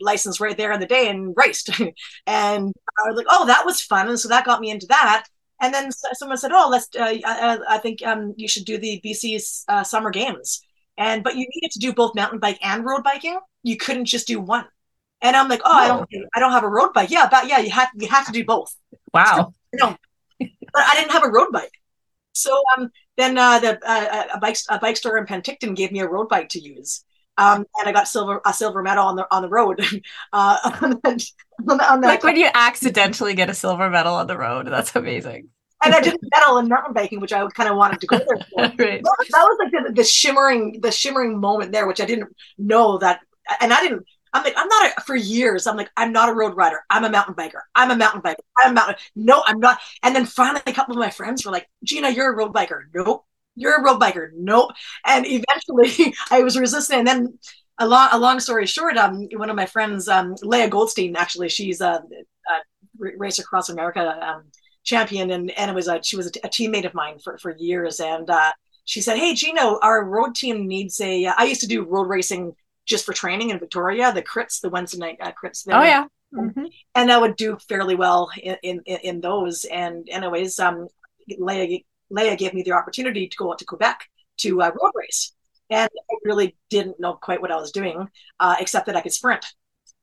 license 0.00 0.40
right 0.40 0.56
there 0.56 0.72
on 0.72 0.80
the 0.80 0.86
day 0.86 1.08
and 1.08 1.34
raced. 1.36 1.70
and 2.26 2.72
I 2.98 3.08
was 3.08 3.16
like, 3.16 3.26
"Oh, 3.30 3.46
that 3.46 3.64
was 3.64 3.80
fun!" 3.80 4.08
And 4.08 4.18
so 4.18 4.28
that 4.28 4.44
got 4.44 4.60
me 4.60 4.70
into 4.70 4.86
that. 4.86 5.26
And 5.60 5.74
then 5.74 5.90
someone 5.92 6.38
said, 6.38 6.52
"Oh, 6.52 6.68
let's. 6.70 6.88
Uh, 6.96 7.18
I, 7.24 7.58
I, 7.68 7.78
think 7.78 8.04
um, 8.06 8.34
you 8.36 8.48
should 8.48 8.64
do 8.64 8.78
the 8.78 9.00
BC 9.04 9.64
uh, 9.68 9.84
summer 9.84 10.10
games." 10.10 10.62
And 10.98 11.22
but 11.22 11.36
you 11.36 11.46
needed 11.54 11.70
to 11.70 11.78
do 11.78 11.92
both 11.94 12.14
mountain 12.16 12.40
bike 12.40 12.58
and 12.60 12.84
road 12.84 13.04
biking. 13.04 13.38
You 13.62 13.76
couldn't 13.76 14.06
just 14.06 14.26
do 14.26 14.40
one. 14.40 14.66
And 15.22 15.36
I'm 15.36 15.48
like, 15.48 15.62
oh. 15.64 15.72
I 15.72 15.88
don't, 15.88 16.08
I 16.34 16.40
don't 16.40 16.52
have 16.52 16.64
a 16.64 16.68
road 16.68 16.92
bike. 16.92 17.10
Yeah, 17.10 17.28
but 17.30 17.48
yeah, 17.48 17.58
you 17.58 17.70
have, 17.70 17.88
you 17.94 18.08
have 18.08 18.26
to 18.26 18.32
do 18.32 18.44
both. 18.44 18.74
Wow. 19.14 19.54
no, 19.72 19.96
but 20.38 20.48
I 20.74 20.94
didn't 20.94 21.12
have 21.12 21.24
a 21.24 21.30
road 21.30 21.48
bike. 21.52 21.72
So 22.32 22.60
um, 22.76 22.90
then 23.16 23.38
uh, 23.38 23.58
the 23.58 23.78
uh, 23.88 24.24
a 24.34 24.38
bike 24.38 24.56
a 24.68 24.78
bike 24.78 24.96
store 24.96 25.18
in 25.18 25.26
Penticton 25.26 25.74
gave 25.74 25.90
me 25.90 26.00
a 26.00 26.08
road 26.08 26.28
bike 26.28 26.50
to 26.50 26.60
use, 26.60 27.04
um, 27.36 27.64
and 27.78 27.88
I 27.88 27.90
got 27.90 28.06
silver 28.06 28.40
a 28.46 28.52
silver 28.52 28.80
medal 28.80 29.06
on 29.06 29.16
the 29.16 29.26
on 29.32 29.42
the 29.42 29.48
road. 29.48 29.80
uh, 30.32 30.58
on 30.82 31.00
the, 31.02 31.32
on 31.90 32.00
the, 32.00 32.06
like 32.06 32.22
when 32.22 32.36
you 32.36 32.48
accidentally 32.54 33.34
get 33.34 33.50
a 33.50 33.54
silver 33.54 33.90
medal 33.90 34.14
on 34.14 34.28
the 34.28 34.38
road, 34.38 34.68
that's 34.68 34.94
amazing 34.94 35.48
and 35.84 35.94
I 35.94 36.00
didn't 36.00 36.22
medal 36.34 36.58
in 36.58 36.68
mountain 36.68 36.92
biking, 36.92 37.20
which 37.20 37.32
I 37.32 37.46
kind 37.48 37.68
of 37.68 37.76
wanted 37.76 38.00
to 38.00 38.06
go 38.06 38.18
there 38.18 38.46
for. 38.50 38.62
right. 38.62 39.02
that, 39.02 39.26
that 39.30 39.44
was 39.44 39.58
like 39.62 39.72
the, 39.72 39.92
the, 39.92 40.04
shimmering, 40.04 40.80
the 40.80 40.90
shimmering 40.90 41.38
moment 41.38 41.72
there, 41.72 41.86
which 41.86 42.00
I 42.00 42.04
didn't 42.04 42.34
know 42.56 42.98
that, 42.98 43.20
and 43.60 43.72
I 43.72 43.80
didn't. 43.80 44.04
I'm 44.34 44.44
like, 44.44 44.54
I'm 44.58 44.68
not 44.68 44.92
a, 44.98 45.00
for 45.02 45.16
years. 45.16 45.66
I'm 45.66 45.76
like, 45.76 45.90
I'm 45.96 46.12
not 46.12 46.28
a 46.28 46.34
road 46.34 46.54
rider. 46.54 46.80
I'm 46.90 47.04
a 47.04 47.10
mountain 47.10 47.34
biker. 47.34 47.60
I'm 47.74 47.90
a 47.90 47.96
mountain 47.96 48.20
biker. 48.20 48.34
I'm 48.58 48.72
a 48.72 48.74
mountain. 48.74 48.96
No, 49.16 49.42
I'm 49.46 49.58
not. 49.58 49.78
And 50.02 50.14
then 50.14 50.26
finally, 50.26 50.60
a 50.66 50.72
couple 50.72 50.94
of 50.94 50.98
my 50.98 51.08
friends 51.08 51.46
were 51.46 51.52
like, 51.52 51.66
Gina, 51.82 52.10
you're 52.10 52.30
a 52.30 52.36
road 52.36 52.52
biker. 52.52 52.82
Nope. 52.94 53.24
You're 53.56 53.80
a 53.80 53.82
road 53.82 53.98
biker. 53.98 54.28
Nope. 54.34 54.72
And 55.06 55.24
eventually, 55.26 56.14
I 56.30 56.42
was 56.42 56.58
resistant. 56.58 56.98
And 56.98 57.06
then, 57.08 57.38
a 57.78 57.86
long, 57.86 58.08
a 58.12 58.18
long 58.18 58.40
story 58.40 58.66
short, 58.66 58.96
um, 58.96 59.28
one 59.32 59.50
of 59.50 59.56
my 59.56 59.66
friends, 59.66 60.08
um, 60.08 60.34
Leah 60.42 60.68
Goldstein, 60.68 61.16
actually, 61.16 61.48
she's 61.48 61.80
a, 61.80 62.02
a 62.02 62.60
race 62.98 63.38
across 63.38 63.68
America. 63.68 64.18
Um, 64.20 64.44
champion, 64.88 65.30
and 65.30 65.50
and 65.52 65.70
it 65.70 65.74
was 65.74 65.88
a 65.88 66.02
she 66.02 66.16
was 66.16 66.26
a 66.26 66.48
teammate 66.48 66.86
of 66.86 66.94
mine 66.94 67.18
for 67.18 67.38
for 67.38 67.54
years, 67.56 68.00
and 68.00 68.28
uh, 68.30 68.52
she 68.84 69.00
said, 69.00 69.18
"Hey, 69.18 69.34
Gino, 69.34 69.78
our 69.82 70.04
road 70.04 70.34
team 70.34 70.66
needs 70.66 71.00
a." 71.00 71.26
Uh, 71.26 71.34
I 71.36 71.44
used 71.44 71.60
to 71.60 71.68
do 71.68 71.84
road 71.84 72.08
racing 72.08 72.54
just 72.86 73.04
for 73.04 73.12
training 73.12 73.50
in 73.50 73.58
Victoria, 73.58 74.12
the 74.12 74.22
crits, 74.22 74.60
the 74.60 74.70
Wednesday 74.70 74.98
night 74.98 75.18
uh, 75.20 75.32
crits. 75.32 75.64
There. 75.64 75.76
Oh 75.76 75.82
yeah. 75.82 76.06
Mm-hmm. 76.34 76.66
And 76.94 77.12
I 77.12 77.18
would 77.18 77.36
do 77.36 77.56
fairly 77.68 77.94
well 77.94 78.30
in, 78.42 78.56
in, 78.62 78.80
in 78.84 79.20
those. 79.20 79.64
And 79.64 80.06
anyways, 80.10 80.58
um, 80.58 80.88
Leah, 81.38 81.78
Leah 82.10 82.36
gave 82.36 82.52
me 82.52 82.62
the 82.62 82.72
opportunity 82.72 83.28
to 83.28 83.36
go 83.38 83.50
out 83.50 83.58
to 83.60 83.64
Quebec 83.64 84.04
to 84.38 84.60
uh, 84.60 84.70
road 84.78 84.92
race. 84.94 85.32
And 85.70 85.88
I 86.10 86.14
really 86.24 86.54
didn't 86.68 87.00
know 87.00 87.14
quite 87.14 87.40
what 87.40 87.50
I 87.50 87.56
was 87.56 87.72
doing, 87.72 88.08
uh, 88.40 88.56
except 88.60 88.86
that 88.86 88.96
I 88.96 89.00
could 89.00 89.14
sprint 89.14 89.44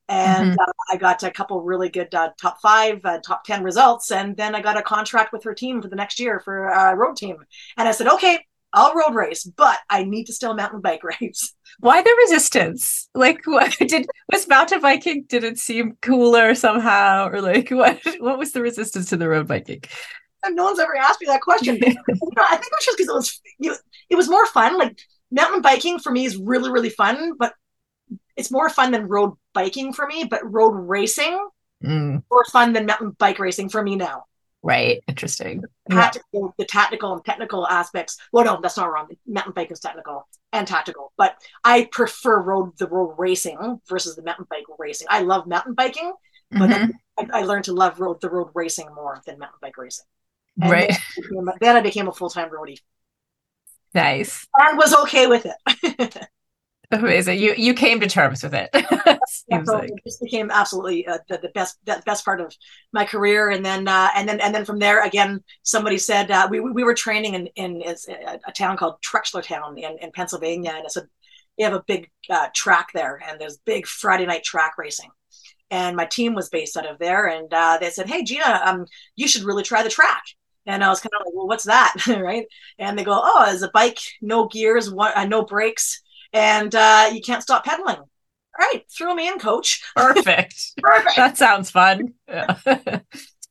and 0.08 0.52
mm-hmm. 0.52 0.60
uh, 0.60 0.94
I 0.94 0.98
got 0.98 1.24
a 1.24 1.32
couple 1.32 1.62
really 1.62 1.90
good 1.90 2.14
uh, 2.14 2.30
top 2.40 2.60
five, 2.62 3.02
uh, 3.04 3.20
top 3.20 3.44
ten 3.44 3.64
results, 3.64 4.12
and 4.12 4.38
then 4.38 4.54
I 4.54 4.62
got 4.62 4.78
a 4.78 4.84
contract 4.84 5.34
with 5.34 5.44
her 5.44 5.54
team 5.54 5.82
for 5.82 5.88
the 5.88 5.96
next 5.96 6.20
year 6.20 6.40
for 6.40 6.68
a 6.68 6.92
uh, 6.92 6.94
road 6.94 7.18
team. 7.18 7.38
And 7.78 7.88
I 7.88 7.92
said, 7.92 8.08
okay, 8.08 8.40
I'll 8.76 8.94
road 8.94 9.16
race, 9.16 9.46
but 9.46 9.80
I 9.90 10.04
need 10.04 10.26
to 10.26 10.34
still 10.34 10.54
mountain 10.54 10.82
bike 10.82 11.04
race. 11.22 11.56
Why 11.80 12.02
the 12.02 12.16
resistance? 12.28 13.10
Like, 13.16 13.42
what 13.46 13.76
did 13.80 14.06
was 14.32 14.48
mountain 14.48 14.82
biking? 14.82 15.24
Did 15.28 15.44
it 15.44 15.58
seem 15.58 15.98
cooler 16.02 16.54
somehow, 16.54 17.30
or 17.30 17.42
like 17.42 17.70
what? 17.72 18.00
What 18.20 18.38
was 18.38 18.52
the 18.52 18.62
resistance 18.62 19.10
to 19.10 19.18
the 19.18 19.30
road 19.30 19.48
biking? 19.48 19.82
And 20.44 20.56
no 20.56 20.66
one's 20.66 20.80
ever 20.80 20.96
asked 20.96 21.22
me 21.22 21.28
that 21.28 21.42
question. 21.42 21.78
you 21.78 21.88
know, 21.88 22.44
I 22.48 22.58
think 22.58 22.68
it 22.68 22.78
was 22.78 22.86
just 22.86 22.98
because 22.98 23.10
it 23.10 23.16
was 23.16 23.42
you 23.58 23.72
know, 23.72 23.78
it 24.12 24.16
was 24.16 24.30
more 24.30 24.46
fun. 24.48 24.78
Like 24.78 25.00
mountain 25.32 25.62
biking 25.62 25.98
for 25.98 26.12
me 26.12 26.26
is 26.26 26.38
really 26.38 26.70
really 26.70 26.92
fun, 26.92 27.34
but 27.40 27.54
it's 28.36 28.52
more 28.52 28.70
fun 28.70 28.92
than 28.92 29.08
road 29.08 29.34
biking 29.54 29.94
for 29.94 30.06
me, 30.08 30.26
but 30.26 30.52
road 30.52 30.72
racing 30.72 31.40
mm. 31.84 32.24
more 32.30 32.46
fun 32.52 32.74
than 32.74 32.86
mountain 32.86 33.12
bike 33.12 33.40
racing 33.40 33.70
for 33.70 33.82
me 33.82 33.96
now. 33.96 34.26
Right. 34.66 35.04
Interesting. 35.08 35.64
The 35.86 35.96
tactical, 35.96 36.42
yeah. 36.42 36.50
the 36.58 36.66
tactical 36.66 37.14
and 37.14 37.24
technical 37.24 37.68
aspects. 37.68 38.18
Well, 38.32 38.46
no, 38.46 38.60
that's 38.62 38.78
not 38.78 38.92
wrong. 38.92 39.08
Mountain 39.28 39.54
bike 39.54 39.72
is 39.72 39.80
technical 39.80 40.28
and 40.54 40.68
tactical, 40.68 41.14
but 41.18 41.36
I 41.64 41.88
prefer 41.92 42.42
road 42.42 42.74
the 42.80 42.88
road 42.88 43.14
racing 43.20 43.80
versus 43.88 44.16
the 44.16 44.24
mountain 44.24 44.48
bike 44.50 44.64
racing. 44.80 45.08
I 45.12 45.22
love 45.22 45.46
mountain 45.46 45.76
biking, 45.76 46.12
but 46.50 46.72
mm-hmm. 46.72 46.92
I, 47.32 47.42
I, 47.42 47.44
learned 47.44 47.66
to 47.66 47.74
love 47.74 48.00
road 48.00 48.22
the 48.22 48.30
road 48.30 48.50
racing 48.56 48.88
more 48.96 49.22
than 49.28 49.38
mountain 49.38 49.60
bike 49.62 49.78
racing. 49.78 50.06
And 50.60 50.72
right. 50.72 50.90
Then 50.90 50.98
I 50.98 51.22
became, 51.22 51.50
then 51.62 51.76
I 51.76 51.82
became 51.82 52.08
a 52.08 52.14
full 52.14 52.32
time 52.32 52.50
roadie. 52.50 52.80
Nice. 53.94 54.48
And 54.58 54.78
was 54.80 54.96
okay 54.96 55.28
with 55.28 55.46
it. 55.46 56.18
Amazing. 56.92 57.40
You 57.40 57.54
you 57.58 57.74
came 57.74 58.00
to 58.00 58.08
terms 58.08 58.44
with 58.44 58.54
it. 58.54 58.70
yeah, 59.48 59.64
so 59.64 59.74
like. 59.74 59.92
This 60.04 60.18
became 60.18 60.52
absolutely 60.52 61.08
uh, 61.08 61.18
the, 61.30 61.38
the, 61.38 61.50
best 61.50 61.78
the 61.86 62.02
best 62.06 62.26
part 62.26 62.42
of 62.42 62.54
my 62.92 63.06
career, 63.06 63.50
and 63.50 63.66
then 63.66 63.88
uh, 63.88 64.10
and 64.16 64.28
then 64.28 64.40
and 64.42 64.54
then 64.54 64.66
from 64.66 64.80
there 64.80 65.04
again, 65.04 65.44
somebody 65.64 65.98
said 65.98 66.32
uh, 66.32 66.48
we 66.50 66.60
we 66.60 66.84
were 66.84 66.94
training 66.94 67.34
in 67.34 67.48
in 67.56 67.84
a, 67.86 68.40
a 68.48 68.52
town 68.52 68.78
called 68.78 69.02
Trexlertown 69.02 69.78
in, 69.78 69.98
in 70.00 70.12
Pennsylvania, 70.12 70.74
and 70.76 70.86
I 70.86 70.90
said 70.90 71.08
we 71.58 71.64
have 71.64 71.74
a 71.74 71.84
big 71.88 72.10
uh, 72.30 72.48
track 72.54 72.90
there, 72.94 73.22
and 73.28 73.40
there's 73.40 73.58
big 73.58 73.88
Friday 73.88 74.26
night 74.26 74.44
track 74.44 74.78
racing, 74.78 75.10
and 75.72 75.96
my 75.96 76.06
team 76.06 76.36
was 76.36 76.50
based 76.50 76.78
out 76.78 76.90
of 76.90 77.00
there, 77.00 77.28
and 77.28 77.54
uh, 77.54 77.78
they 77.80 77.90
said, 77.90 78.08
hey 78.08 78.24
Gina, 78.24 78.62
um, 78.66 78.86
you 79.16 79.28
should 79.28 79.44
really 79.44 79.64
try 79.64 79.84
the 79.84 79.90
track. 79.90 80.24
And 80.68 80.84
I 80.84 80.90
was 80.90 81.00
kind 81.00 81.12
of 81.20 81.28
like, 81.28 81.36
well, 81.36 81.48
what's 81.48 81.66
that, 81.66 81.94
right? 82.08 82.48
And 82.80 82.98
they 82.98 83.04
go, 83.04 83.20
oh, 83.24 83.46
it's 83.48 83.62
a 83.62 83.70
bike, 83.70 84.00
no 84.20 84.48
gears, 84.48 84.92
one, 84.92 85.12
uh, 85.16 85.26
no 85.26 85.44
brakes 85.44 86.02
and 86.34 86.74
uh, 86.74 87.10
you 87.12 87.22
can't 87.22 87.44
stop 87.44 87.66
pedaling. 87.66 87.98
All 87.98 88.68
right, 88.72 88.84
throw 88.90 89.14
me 89.14 89.28
in, 89.28 89.38
coach. 89.40 89.84
Perfect. 89.96 90.74
Perfect. 90.82 91.16
That 91.18 91.38
sounds 91.38 91.72
fun. 91.72 92.14
Yeah. 92.28 92.54
so 92.64 93.02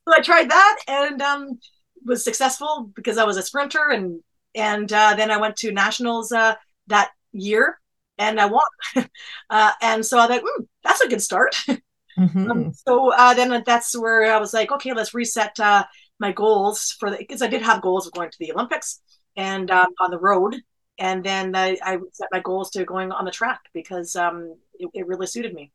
I 0.08 0.20
tried 0.22 0.50
that, 0.50 0.78
and 0.88 1.20
um, 1.20 1.58
was 2.04 2.24
successful 2.24 2.90
because 2.94 3.18
I 3.18 3.24
was 3.24 3.36
a 3.36 3.42
sprinter, 3.42 3.90
and 3.90 4.20
and 4.54 4.90
uh, 4.92 5.14
then 5.14 5.30
I 5.30 5.36
went 5.36 5.56
to 5.56 5.72
nationals 5.72 6.32
uh, 6.32 6.54
that 6.86 7.10
year, 7.32 7.78
and 8.18 8.40
I 8.40 8.46
won. 8.46 8.64
uh, 9.50 9.72
and 9.82 10.04
so 10.04 10.18
I 10.18 10.26
thought, 10.26 10.42
mm, 10.42 10.66
that's 10.82 11.02
a 11.02 11.08
good 11.08 11.22
start. 11.22 11.54
Mm-hmm. 12.18 12.50
Um, 12.50 12.72
so 12.72 13.12
uh, 13.12 13.34
then 13.34 13.62
that's 13.66 13.98
where 13.98 14.32
I 14.32 14.38
was 14.38 14.54
like, 14.54 14.70
okay, 14.72 14.92
let's 14.92 15.14
reset 15.14 15.58
uh, 15.58 15.84
my 16.18 16.32
goals 16.32 16.96
for 16.98 17.10
the 17.10 17.16
because 17.16 17.42
I 17.42 17.48
did 17.48 17.62
have 17.62 17.82
goals 17.82 18.06
of 18.06 18.12
going 18.12 18.30
to 18.30 18.38
the 18.38 18.52
Olympics 18.52 19.00
and 19.36 19.70
um, 19.70 19.88
on 20.00 20.10
the 20.10 20.18
road, 20.18 20.56
and 20.98 21.24
then 21.24 21.54
I, 21.56 21.76
I 21.82 21.98
set 22.12 22.28
my 22.32 22.40
goals 22.40 22.70
to 22.70 22.84
going 22.84 23.12
on 23.12 23.24
the 23.24 23.30
track 23.30 23.60
because 23.72 24.16
um, 24.16 24.56
it, 24.78 24.88
it 24.94 25.06
really 25.06 25.26
suited 25.26 25.54
me. 25.54 25.72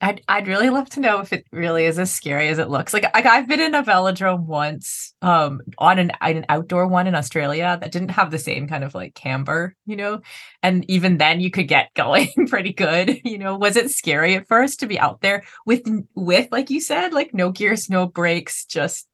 I'd 0.00 0.22
I'd 0.28 0.48
really 0.48 0.68
love 0.70 0.90
to 0.90 1.00
know 1.00 1.20
if 1.20 1.32
it 1.32 1.46
really 1.50 1.86
is 1.86 1.98
as 1.98 2.12
scary 2.12 2.48
as 2.48 2.58
it 2.58 2.68
looks. 2.68 2.92
Like, 2.92 3.04
like 3.14 3.24
I've 3.24 3.48
been 3.48 3.60
in 3.60 3.74
a 3.74 3.82
velodrome 3.82 4.44
once, 4.44 5.14
um, 5.22 5.62
on 5.78 5.98
an 5.98 6.12
an 6.20 6.44
outdoor 6.48 6.86
one 6.88 7.06
in 7.06 7.14
Australia 7.14 7.78
that 7.80 7.92
didn't 7.92 8.10
have 8.10 8.30
the 8.30 8.38
same 8.38 8.68
kind 8.68 8.84
of 8.84 8.94
like 8.94 9.14
camber, 9.14 9.74
you 9.86 9.96
know, 9.96 10.20
and 10.62 10.88
even 10.90 11.16
then 11.16 11.40
you 11.40 11.50
could 11.50 11.68
get 11.68 11.88
going 11.94 12.28
pretty 12.48 12.72
good. 12.72 13.20
You 13.24 13.38
know, 13.38 13.56
was 13.56 13.76
it 13.76 13.90
scary 13.90 14.34
at 14.34 14.48
first 14.48 14.80
to 14.80 14.86
be 14.86 14.98
out 14.98 15.20
there 15.22 15.44
with 15.64 15.82
with 16.14 16.48
like 16.52 16.70
you 16.70 16.80
said, 16.80 17.14
like 17.14 17.32
no 17.32 17.50
gears, 17.50 17.88
no 17.88 18.06
brakes, 18.06 18.66
just 18.66 19.08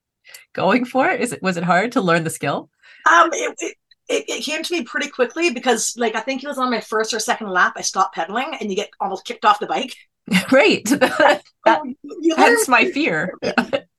going 0.54 0.85
for 0.85 1.09
it? 1.09 1.20
Is 1.20 1.32
it 1.32 1.42
was 1.42 1.56
it 1.56 1.64
hard 1.64 1.92
to 1.92 2.00
learn 2.00 2.25
the 2.25 2.30
skill? 2.30 2.68
Um, 3.09 3.30
it, 3.32 3.54
it, 3.59 3.76
it, 4.11 4.25
it, 4.29 4.45
came 4.45 4.62
to 4.62 4.73
me 4.75 4.83
pretty 4.83 5.09
quickly 5.09 5.50
because 5.50 5.95
like 5.97 6.17
I 6.17 6.21
think 6.21 6.43
it 6.43 6.49
was 6.49 6.59
on 6.59 6.71
my 6.71 6.81
first 6.81 7.14
or 7.14 7.21
second 7.21 7.49
lap 7.49 7.75
I 7.76 7.83
stopped 7.83 8.17
pedaling 8.17 8.57
and 8.61 8.69
you 8.69 8.76
get 8.76 8.90
almost 9.00 9.25
kicked 9.25 9.45
off 9.45 9.61
the 9.61 9.67
bike. 9.67 9.95
Right. 10.52 10.85
that, 10.85 11.43
that's 11.64 12.69
my 12.69 12.90
fear. 12.93 13.35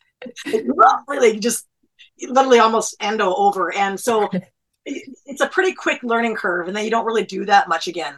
really 1.08 1.40
just 1.40 1.68
literally 2.22 2.60
almost 2.60 2.96
endo 3.02 3.34
over. 3.36 3.74
And 3.74 4.00
so 4.00 4.30
it's 4.86 5.42
a 5.42 5.48
pretty 5.48 5.74
quick 5.74 6.04
learning 6.04 6.36
curve 6.36 6.68
and 6.68 6.76
then 6.76 6.86
you 6.86 6.92
don't 6.92 7.06
really 7.06 7.26
do 7.26 7.46
that 7.46 7.68
much 7.68 7.88
again. 7.88 8.16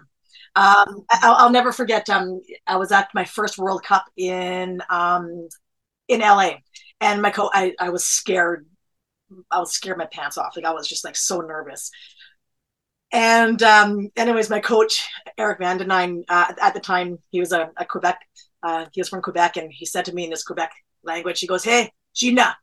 Um, 0.55 1.05
I'll, 1.09 1.35
I'll, 1.35 1.49
never 1.49 1.71
forget. 1.71 2.07
Um, 2.09 2.41
I 2.67 2.75
was 2.75 2.91
at 2.91 3.09
my 3.15 3.25
first 3.25 3.57
World 3.57 3.81
Cup 3.81 4.05
in 4.15 4.79
um, 4.87 5.47
in 6.07 6.19
LA, 6.19 6.57
and 7.01 7.23
my 7.23 7.31
co 7.31 7.49
I, 7.51 7.73
I 7.79 7.89
was 7.89 8.03
scared 8.03 8.67
I 9.51 9.59
was 9.59 9.73
scared 9.73 9.97
my 9.97 10.07
pants 10.07 10.37
off. 10.37 10.55
Like 10.55 10.65
I 10.65 10.73
was 10.73 10.87
just 10.87 11.03
like 11.03 11.15
so 11.15 11.41
nervous. 11.41 11.91
And 13.11 13.61
um, 13.61 14.09
anyways, 14.15 14.49
my 14.49 14.59
coach 14.59 15.07
Eric 15.37 15.59
Van 15.59 15.77
Den 15.77 16.23
uh, 16.27 16.53
at 16.59 16.73
the 16.73 16.79
time 16.79 17.19
he 17.29 17.39
was 17.39 17.51
a, 17.51 17.69
a 17.77 17.85
Quebec. 17.85 18.19
Uh, 18.63 18.85
he 18.91 19.01
was 19.01 19.09
from 19.09 19.21
Quebec, 19.21 19.57
and 19.57 19.71
he 19.71 19.85
said 19.85 20.05
to 20.05 20.13
me 20.13 20.23
in 20.23 20.31
his 20.31 20.43
Quebec 20.43 20.71
language, 21.03 21.39
he 21.39 21.47
goes, 21.47 21.63
"Hey, 21.63 21.91
Gina, 22.15 22.55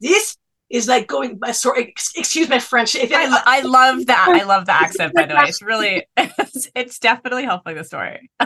this 0.00 0.36
is 0.70 0.88
like 0.88 1.06
going. 1.06 1.38
Uh, 1.42 1.52
sorry, 1.52 1.94
excuse 2.16 2.48
my 2.48 2.58
French. 2.58 2.94
If 2.94 3.12
I, 3.12 3.42
I 3.44 3.60
love 3.62 4.06
that. 4.06 4.28
I 4.28 4.44
love 4.44 4.66
the 4.66 4.72
accent. 4.72 5.14
By 5.14 5.26
the 5.26 5.34
way, 5.34 5.42
it's 5.44 5.62
really, 5.62 6.06
it's, 6.16 6.68
it's 6.74 6.98
definitely 6.98 7.44
helping 7.44 7.76
the 7.76 7.84
story. 7.84 8.30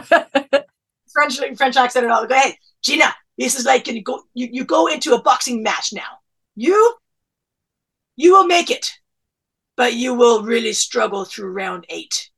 French 1.12 1.38
French 1.56 1.76
accent 1.76 2.04
and 2.04 2.12
all. 2.12 2.26
Go, 2.26 2.34
hey, 2.34 2.56
Gina, 2.82 3.14
this 3.36 3.58
is 3.58 3.64
like 3.64 3.84
can 3.84 3.96
you 3.96 4.02
go 4.02 4.22
you, 4.34 4.48
you 4.50 4.64
go 4.64 4.86
into 4.88 5.14
a 5.14 5.22
boxing 5.22 5.62
match 5.62 5.92
now. 5.92 6.18
You 6.56 6.94
you 8.18 8.32
will 8.32 8.46
make 8.46 8.68
it, 8.68 8.98
but 9.76 9.94
you 9.94 10.12
will 10.12 10.42
really 10.42 10.72
struggle 10.72 11.24
through 11.24 11.52
round 11.52 11.86
eight. 11.88 12.30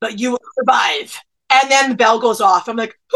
But 0.00 0.18
you 0.18 0.32
will 0.32 0.40
survive. 0.58 1.16
And 1.48 1.70
then 1.70 1.90
the 1.90 1.96
bell 1.96 2.18
goes 2.20 2.40
off. 2.40 2.68
I'm 2.68 2.76
like, 2.76 2.98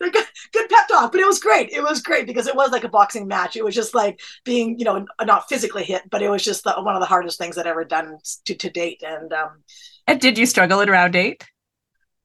good, 0.00 0.26
good 0.52 0.68
pep 0.68 0.86
talk, 0.88 1.12
but 1.12 1.20
it 1.20 1.26
was 1.26 1.40
great. 1.40 1.70
It 1.70 1.82
was 1.82 2.02
great 2.02 2.26
because 2.26 2.46
it 2.46 2.54
was 2.54 2.72
like 2.72 2.84
a 2.84 2.88
boxing 2.88 3.26
match. 3.26 3.56
It 3.56 3.64
was 3.64 3.74
just 3.74 3.94
like 3.94 4.20
being, 4.44 4.78
you 4.78 4.84
know, 4.84 5.06
not 5.22 5.48
physically 5.48 5.84
hit, 5.84 6.02
but 6.10 6.22
it 6.22 6.28
was 6.28 6.44
just 6.44 6.64
the, 6.64 6.74
one 6.74 6.94
of 6.94 7.00
the 7.00 7.06
hardest 7.06 7.38
things 7.38 7.56
I'd 7.56 7.66
ever 7.66 7.84
done 7.84 8.18
to, 8.44 8.54
to 8.54 8.70
date. 8.70 9.02
And 9.04 9.32
um, 9.32 9.62
and 10.06 10.20
did 10.20 10.36
you 10.36 10.44
struggle 10.44 10.80
at 10.80 10.90
round 10.90 11.16
eight? 11.16 11.42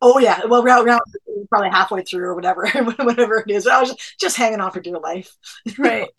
Oh 0.01 0.19
yeah, 0.19 0.43
well, 0.45 0.61
round, 0.61 0.85
round 0.85 1.01
probably 1.49 1.69
halfway 1.69 2.03
through 2.03 2.25
or 2.25 2.35
whatever, 2.35 2.67
whatever 2.97 3.43
it 3.47 3.51
is. 3.51 3.65
I 3.65 3.79
was 3.79 3.95
just 4.19 4.35
hanging 4.35 4.59
on 4.59 4.71
for 4.71 4.81
dear 4.81 4.99
life. 4.99 5.33
Right. 5.77 6.09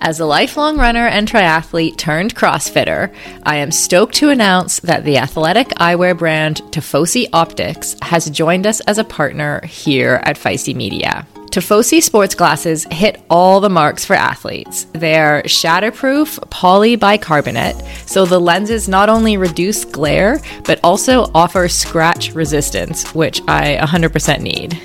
As 0.00 0.20
a 0.20 0.26
lifelong 0.26 0.78
runner 0.78 1.08
and 1.08 1.26
triathlete 1.26 1.96
turned 1.96 2.36
CrossFitter, 2.36 3.12
I 3.42 3.56
am 3.56 3.72
stoked 3.72 4.14
to 4.16 4.30
announce 4.30 4.78
that 4.80 5.04
the 5.04 5.18
athletic 5.18 5.68
eyewear 5.70 6.16
brand 6.16 6.58
Tifosi 6.70 7.28
Optics 7.32 7.96
has 8.02 8.30
joined 8.30 8.66
us 8.66 8.78
as 8.80 8.98
a 8.98 9.04
partner 9.04 9.60
here 9.66 10.20
at 10.22 10.36
Feisty 10.36 10.74
Media. 10.74 11.26
Tifosi 11.50 12.00
sports 12.00 12.36
glasses 12.36 12.86
hit 12.92 13.20
all 13.28 13.58
the 13.58 13.68
marks 13.70 14.04
for 14.04 14.14
athletes. 14.14 14.86
They're 14.92 15.42
shatterproof 15.42 16.38
polybicarbonate, 16.50 18.08
so 18.08 18.24
the 18.24 18.38
lenses 18.38 18.88
not 18.88 19.08
only 19.08 19.36
reduce 19.36 19.84
glare, 19.84 20.40
but 20.64 20.78
also 20.84 21.30
offer 21.34 21.66
scratch 21.66 22.34
resistance, 22.34 23.12
which 23.14 23.40
I 23.48 23.78
100% 23.78 24.40
need. 24.42 24.80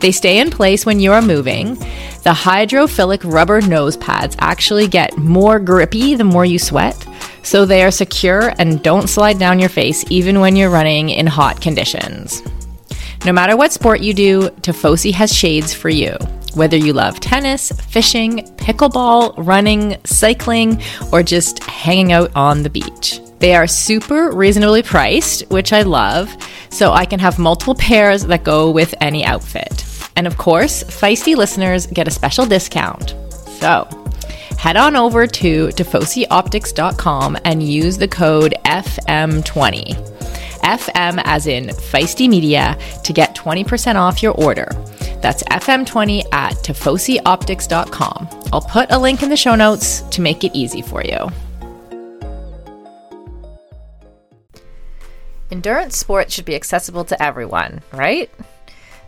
They 0.00 0.12
stay 0.12 0.38
in 0.38 0.50
place 0.50 0.84
when 0.84 1.00
you 1.00 1.12
are 1.12 1.22
moving. 1.22 1.76
The 2.24 2.30
hydrophilic 2.30 3.30
rubber 3.30 3.60
nose 3.60 3.98
pads 3.98 4.34
actually 4.38 4.88
get 4.88 5.18
more 5.18 5.58
grippy 5.58 6.14
the 6.14 6.24
more 6.24 6.46
you 6.46 6.58
sweat, 6.58 7.06
so 7.42 7.66
they 7.66 7.84
are 7.84 7.90
secure 7.90 8.54
and 8.58 8.82
don't 8.82 9.08
slide 9.08 9.38
down 9.38 9.60
your 9.60 9.68
face 9.68 10.06
even 10.08 10.40
when 10.40 10.56
you're 10.56 10.70
running 10.70 11.10
in 11.10 11.26
hot 11.26 11.60
conditions. 11.60 12.42
No 13.26 13.32
matter 13.32 13.58
what 13.58 13.74
sport 13.74 14.00
you 14.00 14.14
do, 14.14 14.48
Tifosi 14.62 15.12
has 15.12 15.34
shades 15.34 15.74
for 15.74 15.90
you. 15.90 16.16
Whether 16.54 16.78
you 16.78 16.94
love 16.94 17.20
tennis, 17.20 17.70
fishing, 17.72 18.38
pickleball, 18.56 19.34
running, 19.36 19.98
cycling, 20.04 20.80
or 21.12 21.22
just 21.22 21.62
hanging 21.64 22.12
out 22.12 22.34
on 22.34 22.62
the 22.62 22.70
beach. 22.70 23.20
They 23.40 23.54
are 23.54 23.66
super 23.66 24.30
reasonably 24.30 24.82
priced, 24.82 25.50
which 25.50 25.74
I 25.74 25.82
love, 25.82 26.34
so 26.70 26.92
I 26.92 27.04
can 27.04 27.20
have 27.20 27.38
multiple 27.38 27.74
pairs 27.74 28.24
that 28.24 28.44
go 28.44 28.70
with 28.70 28.94
any 29.02 29.26
outfit. 29.26 29.84
And 30.16 30.26
of 30.26 30.38
course, 30.38 30.84
Feisty 30.84 31.36
listeners 31.36 31.86
get 31.86 32.08
a 32.08 32.10
special 32.10 32.46
discount. 32.46 33.14
So, 33.58 33.88
head 34.58 34.76
on 34.76 34.96
over 34.96 35.26
to 35.26 35.68
TifosiOptics.com 35.68 37.38
and 37.44 37.62
use 37.62 37.98
the 37.98 38.08
code 38.08 38.54
FM20. 38.64 40.14
FM 40.64 41.20
as 41.24 41.46
in 41.46 41.66
Feisty 41.66 42.28
Media 42.28 42.78
to 43.04 43.12
get 43.12 43.36
20% 43.36 43.96
off 43.96 44.22
your 44.22 44.32
order. 44.32 44.68
That's 45.20 45.42
FM20 45.44 46.24
at 46.32 46.54
TifosiOptics.com. 46.54 48.28
I'll 48.52 48.60
put 48.60 48.90
a 48.90 48.98
link 48.98 49.22
in 49.22 49.28
the 49.28 49.36
show 49.36 49.54
notes 49.54 50.00
to 50.02 50.20
make 50.20 50.44
it 50.44 50.52
easy 50.54 50.82
for 50.82 51.02
you. 51.02 51.30
Endurance 55.50 55.96
sports 55.96 56.34
should 56.34 56.44
be 56.44 56.54
accessible 56.54 57.04
to 57.04 57.22
everyone, 57.22 57.82
right? 57.92 58.30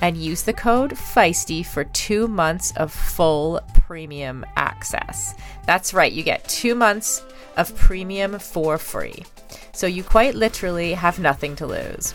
and 0.00 0.16
use 0.16 0.42
the 0.42 0.52
code 0.52 0.96
FEISTY 0.96 1.62
for 1.62 1.84
two 1.84 2.28
months 2.28 2.72
of 2.76 2.92
full 2.92 3.60
premium 3.86 4.44
access. 4.56 5.34
That's 5.66 5.94
right, 5.94 6.12
you 6.12 6.22
get 6.22 6.48
two 6.48 6.74
months 6.74 7.22
of 7.56 7.74
premium 7.76 8.38
for 8.38 8.78
free. 8.78 9.24
So 9.72 9.86
you 9.86 10.02
quite 10.02 10.34
literally 10.34 10.92
have 10.94 11.18
nothing 11.18 11.56
to 11.56 11.66
lose. 11.66 12.14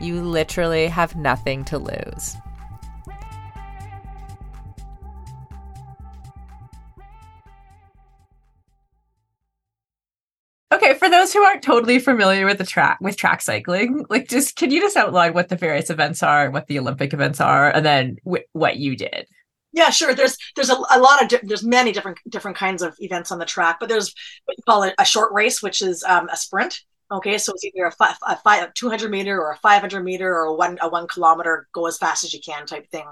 You 0.00 0.22
literally 0.22 0.86
have 0.86 1.16
nothing 1.16 1.64
to 1.66 1.78
lose. 1.78 2.36
Okay, 10.70 10.94
for 10.94 11.08
those 11.08 11.32
who 11.32 11.42
aren't 11.42 11.62
totally 11.62 11.98
familiar 11.98 12.46
with 12.46 12.58
the 12.58 12.64
track 12.64 12.98
with 13.00 13.16
track 13.16 13.40
cycling, 13.40 14.04
like 14.10 14.28
just 14.28 14.54
can 14.54 14.70
you 14.70 14.80
just 14.80 14.96
outline 14.96 15.32
what 15.34 15.48
the 15.48 15.56
various 15.56 15.90
events 15.90 16.22
are 16.22 16.44
and 16.44 16.52
what 16.52 16.66
the 16.66 16.78
Olympic 16.78 17.12
events 17.12 17.40
are, 17.40 17.70
and 17.70 17.84
then 17.84 18.16
wh- 18.28 18.46
what 18.52 18.76
you 18.76 18.94
did? 18.94 19.26
Yeah, 19.72 19.90
sure. 19.90 20.14
There's 20.14 20.36
there's 20.56 20.70
a, 20.70 20.76
a 20.90 21.00
lot 21.00 21.22
of 21.22 21.28
di- 21.28 21.40
there's 21.42 21.64
many 21.64 21.90
different 21.92 22.18
different 22.28 22.56
kinds 22.56 22.82
of 22.82 22.94
events 23.00 23.32
on 23.32 23.38
the 23.38 23.44
track, 23.44 23.78
but 23.80 23.88
there's 23.88 24.14
what 24.44 24.56
you 24.56 24.62
call 24.62 24.82
it 24.82 24.94
a 24.98 25.04
short 25.04 25.32
race, 25.32 25.62
which 25.62 25.82
is 25.82 26.04
um, 26.04 26.28
a 26.28 26.36
sprint, 26.36 26.80
Okay, 27.10 27.38
so 27.38 27.54
it's 27.54 27.64
either 27.64 27.86
a 27.86 27.90
five, 27.92 28.16
a 28.26 28.36
five, 28.36 28.74
200 28.74 29.10
meter 29.10 29.40
or 29.40 29.52
a 29.52 29.56
500 29.56 30.04
meter 30.04 30.30
or 30.30 30.44
a 30.44 30.54
one, 30.54 30.76
a 30.82 30.90
one 30.90 31.08
kilometer, 31.08 31.66
go 31.72 31.86
as 31.86 31.96
fast 31.96 32.22
as 32.22 32.34
you 32.34 32.40
can 32.44 32.66
type 32.66 32.86
thing. 32.90 33.06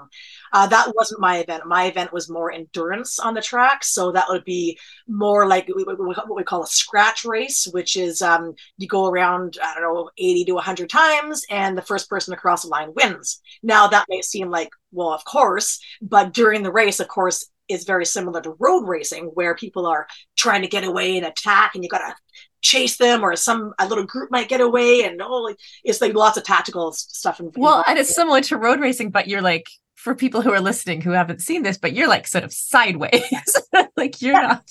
Uh, 0.53 0.67
that 0.67 0.93
wasn't 0.95 1.19
my 1.19 1.39
event. 1.39 1.65
My 1.65 1.85
event 1.85 2.13
was 2.13 2.29
more 2.29 2.51
endurance 2.51 3.17
on 3.17 3.33
the 3.33 3.41
track. 3.41 3.83
So 3.83 4.11
that 4.11 4.27
would 4.29 4.43
be 4.43 4.77
more 5.07 5.47
like 5.47 5.67
what 5.67 6.35
we 6.35 6.43
call 6.43 6.61
a 6.61 6.67
scratch 6.67 7.25
race, 7.25 7.67
which 7.71 7.97
is 7.97 8.21
um, 8.21 8.53
you 8.77 8.87
go 8.87 9.07
around, 9.07 9.57
I 9.63 9.73
don't 9.73 9.81
know, 9.81 10.11
80 10.15 10.45
to 10.45 10.53
100 10.53 10.89
times, 10.91 11.43
and 11.49 11.75
the 11.75 11.81
first 11.81 12.07
person 12.07 12.35
across 12.35 12.61
the 12.61 12.69
line 12.69 12.93
wins. 12.95 13.41
Now, 13.63 13.87
that 13.87 14.05
may 14.09 14.21
seem 14.21 14.51
like, 14.51 14.69
well, 14.91 15.11
of 15.11 15.25
course, 15.25 15.79
but 16.03 16.33
during 16.33 16.61
the 16.61 16.71
race, 16.71 16.99
of 16.99 17.07
course, 17.07 17.49
is 17.67 17.83
very 17.83 18.05
similar 18.05 18.41
to 18.41 18.55
road 18.59 18.87
racing 18.87 19.25
where 19.33 19.55
people 19.55 19.85
are 19.85 20.07
trying 20.37 20.61
to 20.61 20.67
get 20.69 20.85
away 20.85 21.17
and 21.17 21.25
attack 21.25 21.75
and 21.75 21.83
you 21.83 21.89
got 21.89 21.97
to 21.97 22.15
chase 22.61 22.97
them 22.97 23.23
or 23.23 23.35
some 23.35 23.73
a 23.79 23.87
little 23.87 24.05
group 24.05 24.31
might 24.31 24.49
get 24.49 24.61
away 24.61 25.03
and 25.03 25.21
oh 25.23 25.53
it's 25.83 26.01
like 26.01 26.13
lots 26.13 26.37
of 26.37 26.43
tactical 26.43 26.91
stuff 26.91 27.39
and 27.39 27.53
well 27.55 27.83
and 27.87 27.99
it's 27.99 28.13
similar 28.13 28.41
to 28.41 28.57
road 28.57 28.79
racing 28.79 29.09
but 29.11 29.27
you're 29.27 29.41
like 29.41 29.67
for 29.95 30.15
people 30.15 30.41
who 30.41 30.51
are 30.53 30.61
listening 30.61 31.01
who 31.01 31.11
haven't 31.11 31.41
seen 31.41 31.63
this 31.63 31.77
but 31.77 31.93
you're 31.93 32.07
like 32.07 32.27
sort 32.27 32.43
of 32.43 32.53
sideways. 32.53 33.23
Like 33.97 34.21
you're 34.21 34.33
yeah, 34.33 34.41
not 34.41 34.63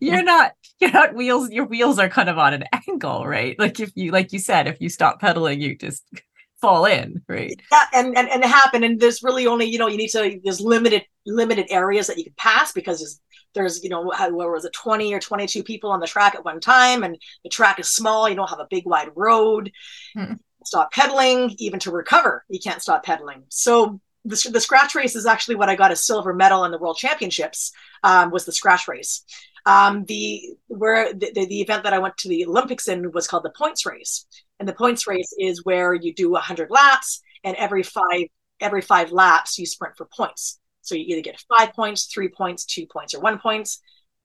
you're 0.00 0.22
not 0.22 0.52
you're 0.78 0.90
not 0.90 1.14
wheels 1.14 1.50
your 1.50 1.64
wheels 1.64 1.98
are 1.98 2.10
kind 2.10 2.28
of 2.28 2.36
on 2.38 2.52
an 2.52 2.64
angle 2.88 3.26
right? 3.26 3.58
Like 3.58 3.80
if 3.80 3.90
you 3.94 4.12
like 4.12 4.32
you 4.32 4.38
said 4.38 4.68
if 4.68 4.78
you 4.80 4.90
stop 4.90 5.20
pedaling 5.20 5.60
you 5.60 5.74
just 5.74 6.04
fall 6.64 6.84
in 6.86 7.22
right? 7.28 7.60
Yeah 7.70 7.84
and 7.92 8.16
and, 8.16 8.28
and 8.28 8.42
it 8.42 8.48
happened 8.48 8.84
and 8.84 8.98
there's 8.98 9.22
really 9.22 9.46
only 9.46 9.66
you 9.66 9.78
know 9.78 9.86
you 9.86 9.96
need 9.96 10.08
to 10.08 10.40
there's 10.42 10.60
limited 10.60 11.04
limited 11.26 11.66
areas 11.70 12.06
that 12.06 12.18
you 12.18 12.24
can 12.24 12.34
pass 12.36 12.72
because 12.72 12.98
there's 12.98 13.20
there's 13.54 13.84
you 13.84 13.90
know 13.90 14.02
where 14.02 14.50
was 14.50 14.64
it 14.64 14.72
20 14.72 15.14
or 15.14 15.20
22 15.20 15.62
people 15.62 15.90
on 15.90 16.00
the 16.00 16.06
track 16.06 16.34
at 16.34 16.44
one 16.44 16.60
time 16.60 17.02
and 17.02 17.16
the 17.42 17.50
track 17.50 17.78
is 17.78 17.88
small 17.88 18.28
you 18.28 18.34
don't 18.34 18.50
have 18.50 18.60
a 18.60 18.66
big 18.70 18.86
wide 18.86 19.10
road. 19.14 19.70
Hmm. 20.14 20.34
stop 20.64 20.92
pedaling 20.92 21.54
even 21.58 21.78
to 21.80 21.90
recover 21.90 22.44
you 22.48 22.60
can't 22.60 22.82
stop 22.82 23.04
pedaling. 23.04 23.44
So 23.48 24.00
the, 24.24 24.50
the 24.50 24.60
scratch 24.60 24.94
race 24.94 25.14
is 25.16 25.26
actually 25.26 25.56
what 25.56 25.68
i 25.68 25.76
got 25.76 25.92
a 25.92 25.96
silver 25.96 26.32
medal 26.32 26.64
in 26.64 26.70
the 26.70 26.78
world 26.78 26.96
championships 26.96 27.72
um, 28.02 28.30
was 28.30 28.44
the 28.44 28.52
scratch 28.52 28.88
race. 28.88 29.24
Um, 29.66 30.04
the 30.04 30.42
where 30.66 31.12
the, 31.14 31.30
the, 31.34 31.46
the 31.46 31.60
event 31.62 31.84
that 31.84 31.94
i 31.94 31.98
went 31.98 32.18
to 32.18 32.28
the 32.28 32.44
olympics 32.44 32.86
in 32.86 33.12
was 33.12 33.26
called 33.26 33.44
the 33.44 33.50
points 33.56 33.86
race 33.86 34.26
and 34.60 34.68
the 34.68 34.74
points 34.74 35.06
race 35.06 35.34
is 35.38 35.64
where 35.64 35.94
you 35.94 36.14
do 36.14 36.30
100 36.30 36.70
laps 36.70 37.20
and 37.42 37.56
every 37.56 37.82
five 37.82 38.26
every 38.60 38.80
five 38.80 39.12
laps 39.12 39.58
you 39.58 39.66
sprint 39.66 39.96
for 39.96 40.08
points 40.16 40.58
so 40.84 40.94
you 40.94 41.04
either 41.08 41.22
get 41.22 41.42
five 41.48 41.72
points, 41.72 42.06
three 42.06 42.28
points, 42.28 42.64
two 42.64 42.86
points, 42.86 43.14
or 43.14 43.20
one 43.20 43.38
points. 43.38 43.80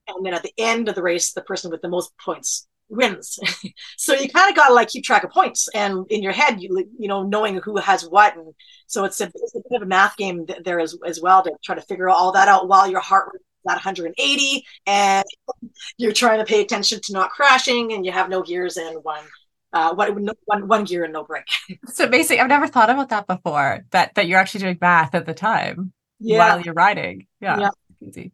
And 0.07 0.25
then 0.25 0.33
at 0.33 0.43
the 0.43 0.53
end 0.57 0.89
of 0.89 0.95
the 0.95 1.03
race, 1.03 1.31
the 1.31 1.41
person 1.41 1.71
with 1.71 1.81
the 1.81 1.89
most 1.89 2.11
points 2.23 2.67
wins. 2.89 3.39
so 3.97 4.13
you 4.13 4.29
kind 4.29 4.49
of 4.49 4.55
got 4.55 4.67
to 4.67 4.73
like 4.73 4.89
keep 4.89 5.03
track 5.03 5.23
of 5.23 5.29
points 5.29 5.69
and 5.73 6.05
in 6.09 6.23
your 6.23 6.31
head, 6.31 6.61
you 6.61 6.89
you 6.97 7.07
know, 7.07 7.23
knowing 7.23 7.55
who 7.57 7.77
has 7.77 8.03
what. 8.03 8.35
And 8.35 8.53
so 8.87 9.05
it's 9.05 9.21
a, 9.21 9.25
it's 9.33 9.55
a 9.55 9.61
bit 9.69 9.77
of 9.77 9.83
a 9.83 9.85
math 9.85 10.17
game 10.17 10.45
there 10.63 10.79
as, 10.79 10.97
as 11.05 11.21
well 11.21 11.43
to 11.43 11.51
try 11.63 11.75
to 11.75 11.81
figure 11.81 12.09
all 12.09 12.31
that 12.33 12.47
out 12.47 12.67
while 12.67 12.89
your 12.89 12.99
heart 12.99 13.29
rate 13.31 13.41
is 13.41 13.71
at 13.71 13.75
180 13.75 14.65
and 14.87 15.25
you're 15.97 16.11
trying 16.11 16.39
to 16.39 16.45
pay 16.45 16.61
attention 16.61 16.99
to 17.03 17.13
not 17.13 17.29
crashing 17.29 17.93
and 17.93 18.05
you 18.05 18.11
have 18.11 18.29
no 18.29 18.41
gears 18.41 18.77
and 18.77 19.03
one 19.03 19.23
uh, 19.71 19.93
one, 19.93 20.27
one, 20.45 20.67
one 20.67 20.83
gear 20.83 21.03
and 21.03 21.13
no 21.13 21.23
brake. 21.23 21.47
so 21.87 22.07
basically, 22.07 22.39
I've 22.39 22.49
never 22.49 22.67
thought 22.67 22.89
about 22.89 23.09
that 23.09 23.27
before. 23.27 23.85
That 23.91 24.15
that 24.15 24.27
you're 24.27 24.39
actually 24.39 24.61
doing 24.61 24.77
math 24.81 25.13
at 25.15 25.25
the 25.25 25.33
time 25.33 25.93
yeah. 26.19 26.37
while 26.37 26.61
you're 26.61 26.73
riding. 26.73 27.27
Yeah. 27.39 27.59
yeah. 27.59 27.69
Easy. 28.01 28.31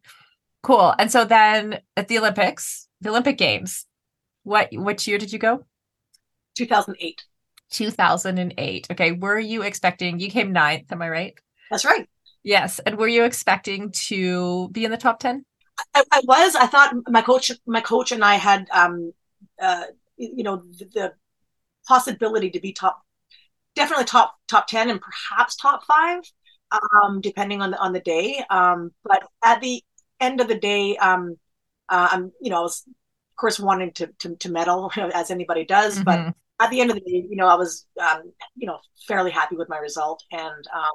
Cool. 0.63 0.93
And 0.97 1.11
so 1.11 1.25
then 1.25 1.79
at 1.97 2.07
the 2.07 2.17
Olympics, 2.17 2.87
the 3.01 3.09
Olympic 3.09 3.37
Games, 3.37 3.85
what 4.43 4.69
which 4.71 5.07
year 5.07 5.17
did 5.17 5.33
you 5.33 5.39
go? 5.39 5.65
2008. 6.55 7.23
2008. 7.71 8.87
Okay. 8.91 9.11
Were 9.11 9.39
you 9.39 9.63
expecting 9.63 10.19
you 10.19 10.29
came 10.29 10.53
ninth, 10.53 10.91
am 10.91 11.01
I 11.01 11.09
right? 11.09 11.33
That's 11.69 11.85
right. 11.85 12.07
Yes. 12.43 12.79
And 12.79 12.97
were 12.97 13.07
you 13.07 13.23
expecting 13.25 13.91
to 13.91 14.69
be 14.69 14.85
in 14.85 14.91
the 14.91 14.97
top 14.97 15.19
10? 15.19 15.43
I, 15.93 16.03
I 16.11 16.21
was. 16.25 16.55
I 16.55 16.67
thought 16.67 16.95
my 17.07 17.21
coach 17.21 17.51
my 17.65 17.81
coach 17.81 18.11
and 18.11 18.23
I 18.23 18.35
had 18.35 18.67
um 18.71 19.11
uh 19.61 19.83
you 20.17 20.43
know 20.43 20.63
the, 20.77 20.85
the 20.85 21.13
possibility 21.87 22.49
to 22.51 22.59
be 22.59 22.73
top 22.73 23.01
definitely 23.75 24.05
top 24.05 24.35
top 24.47 24.67
10 24.67 24.89
and 24.89 25.01
perhaps 25.01 25.55
top 25.55 25.83
5 25.85 26.21
um, 26.71 27.21
depending 27.21 27.61
on 27.61 27.71
the 27.71 27.77
on 27.77 27.93
the 27.93 27.99
day. 27.99 28.43
Um, 28.49 28.91
but 29.03 29.23
at 29.43 29.61
the 29.61 29.83
end 30.19 30.41
of 30.41 30.47
the 30.47 30.57
day, 30.57 30.97
um, 30.97 31.37
uh, 31.89 32.09
I'm 32.11 32.31
you 32.41 32.49
know 32.49 32.59
I 32.59 32.61
was 32.61 32.83
of 32.87 33.37
course 33.37 33.59
wanting 33.59 33.91
to 33.93 34.07
to, 34.19 34.35
to 34.37 34.51
medal 34.51 34.91
as 35.13 35.31
anybody 35.31 35.65
does, 35.65 35.95
mm-hmm. 35.95 36.03
but 36.03 36.35
at 36.59 36.71
the 36.71 36.81
end 36.81 36.89
of 36.89 36.95
the 36.95 37.01
day, 37.01 37.25
you 37.29 37.35
know 37.35 37.47
I 37.47 37.55
was 37.55 37.85
um, 38.01 38.31
you 38.55 38.67
know 38.67 38.79
fairly 39.07 39.31
happy 39.31 39.55
with 39.55 39.69
my 39.69 39.77
result, 39.77 40.23
and 40.31 40.67
um, 40.73 40.91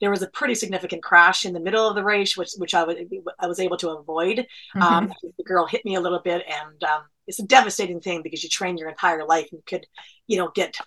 there 0.00 0.10
was 0.10 0.22
a 0.22 0.28
pretty 0.28 0.54
significant 0.54 1.02
crash 1.02 1.46
in 1.46 1.52
the 1.52 1.60
middle 1.60 1.88
of 1.88 1.94
the 1.94 2.04
race, 2.04 2.36
which 2.36 2.50
which 2.58 2.74
I 2.74 2.84
was 2.84 2.96
I 3.38 3.46
was 3.46 3.60
able 3.60 3.76
to 3.78 3.90
avoid. 3.90 4.38
Mm-hmm. 4.38 4.82
Um, 4.82 5.12
the 5.38 5.44
girl 5.44 5.66
hit 5.66 5.84
me 5.84 5.94
a 5.94 6.00
little 6.00 6.20
bit, 6.20 6.44
and 6.46 6.82
um, 6.84 7.02
it's 7.26 7.38
a 7.38 7.46
devastating 7.46 8.00
thing 8.00 8.22
because 8.22 8.42
you 8.42 8.48
train 8.48 8.76
your 8.76 8.88
entire 8.88 9.24
life 9.24 9.48
and 9.52 9.64
could, 9.66 9.86
you 10.26 10.36
know, 10.36 10.50
get 10.54 10.78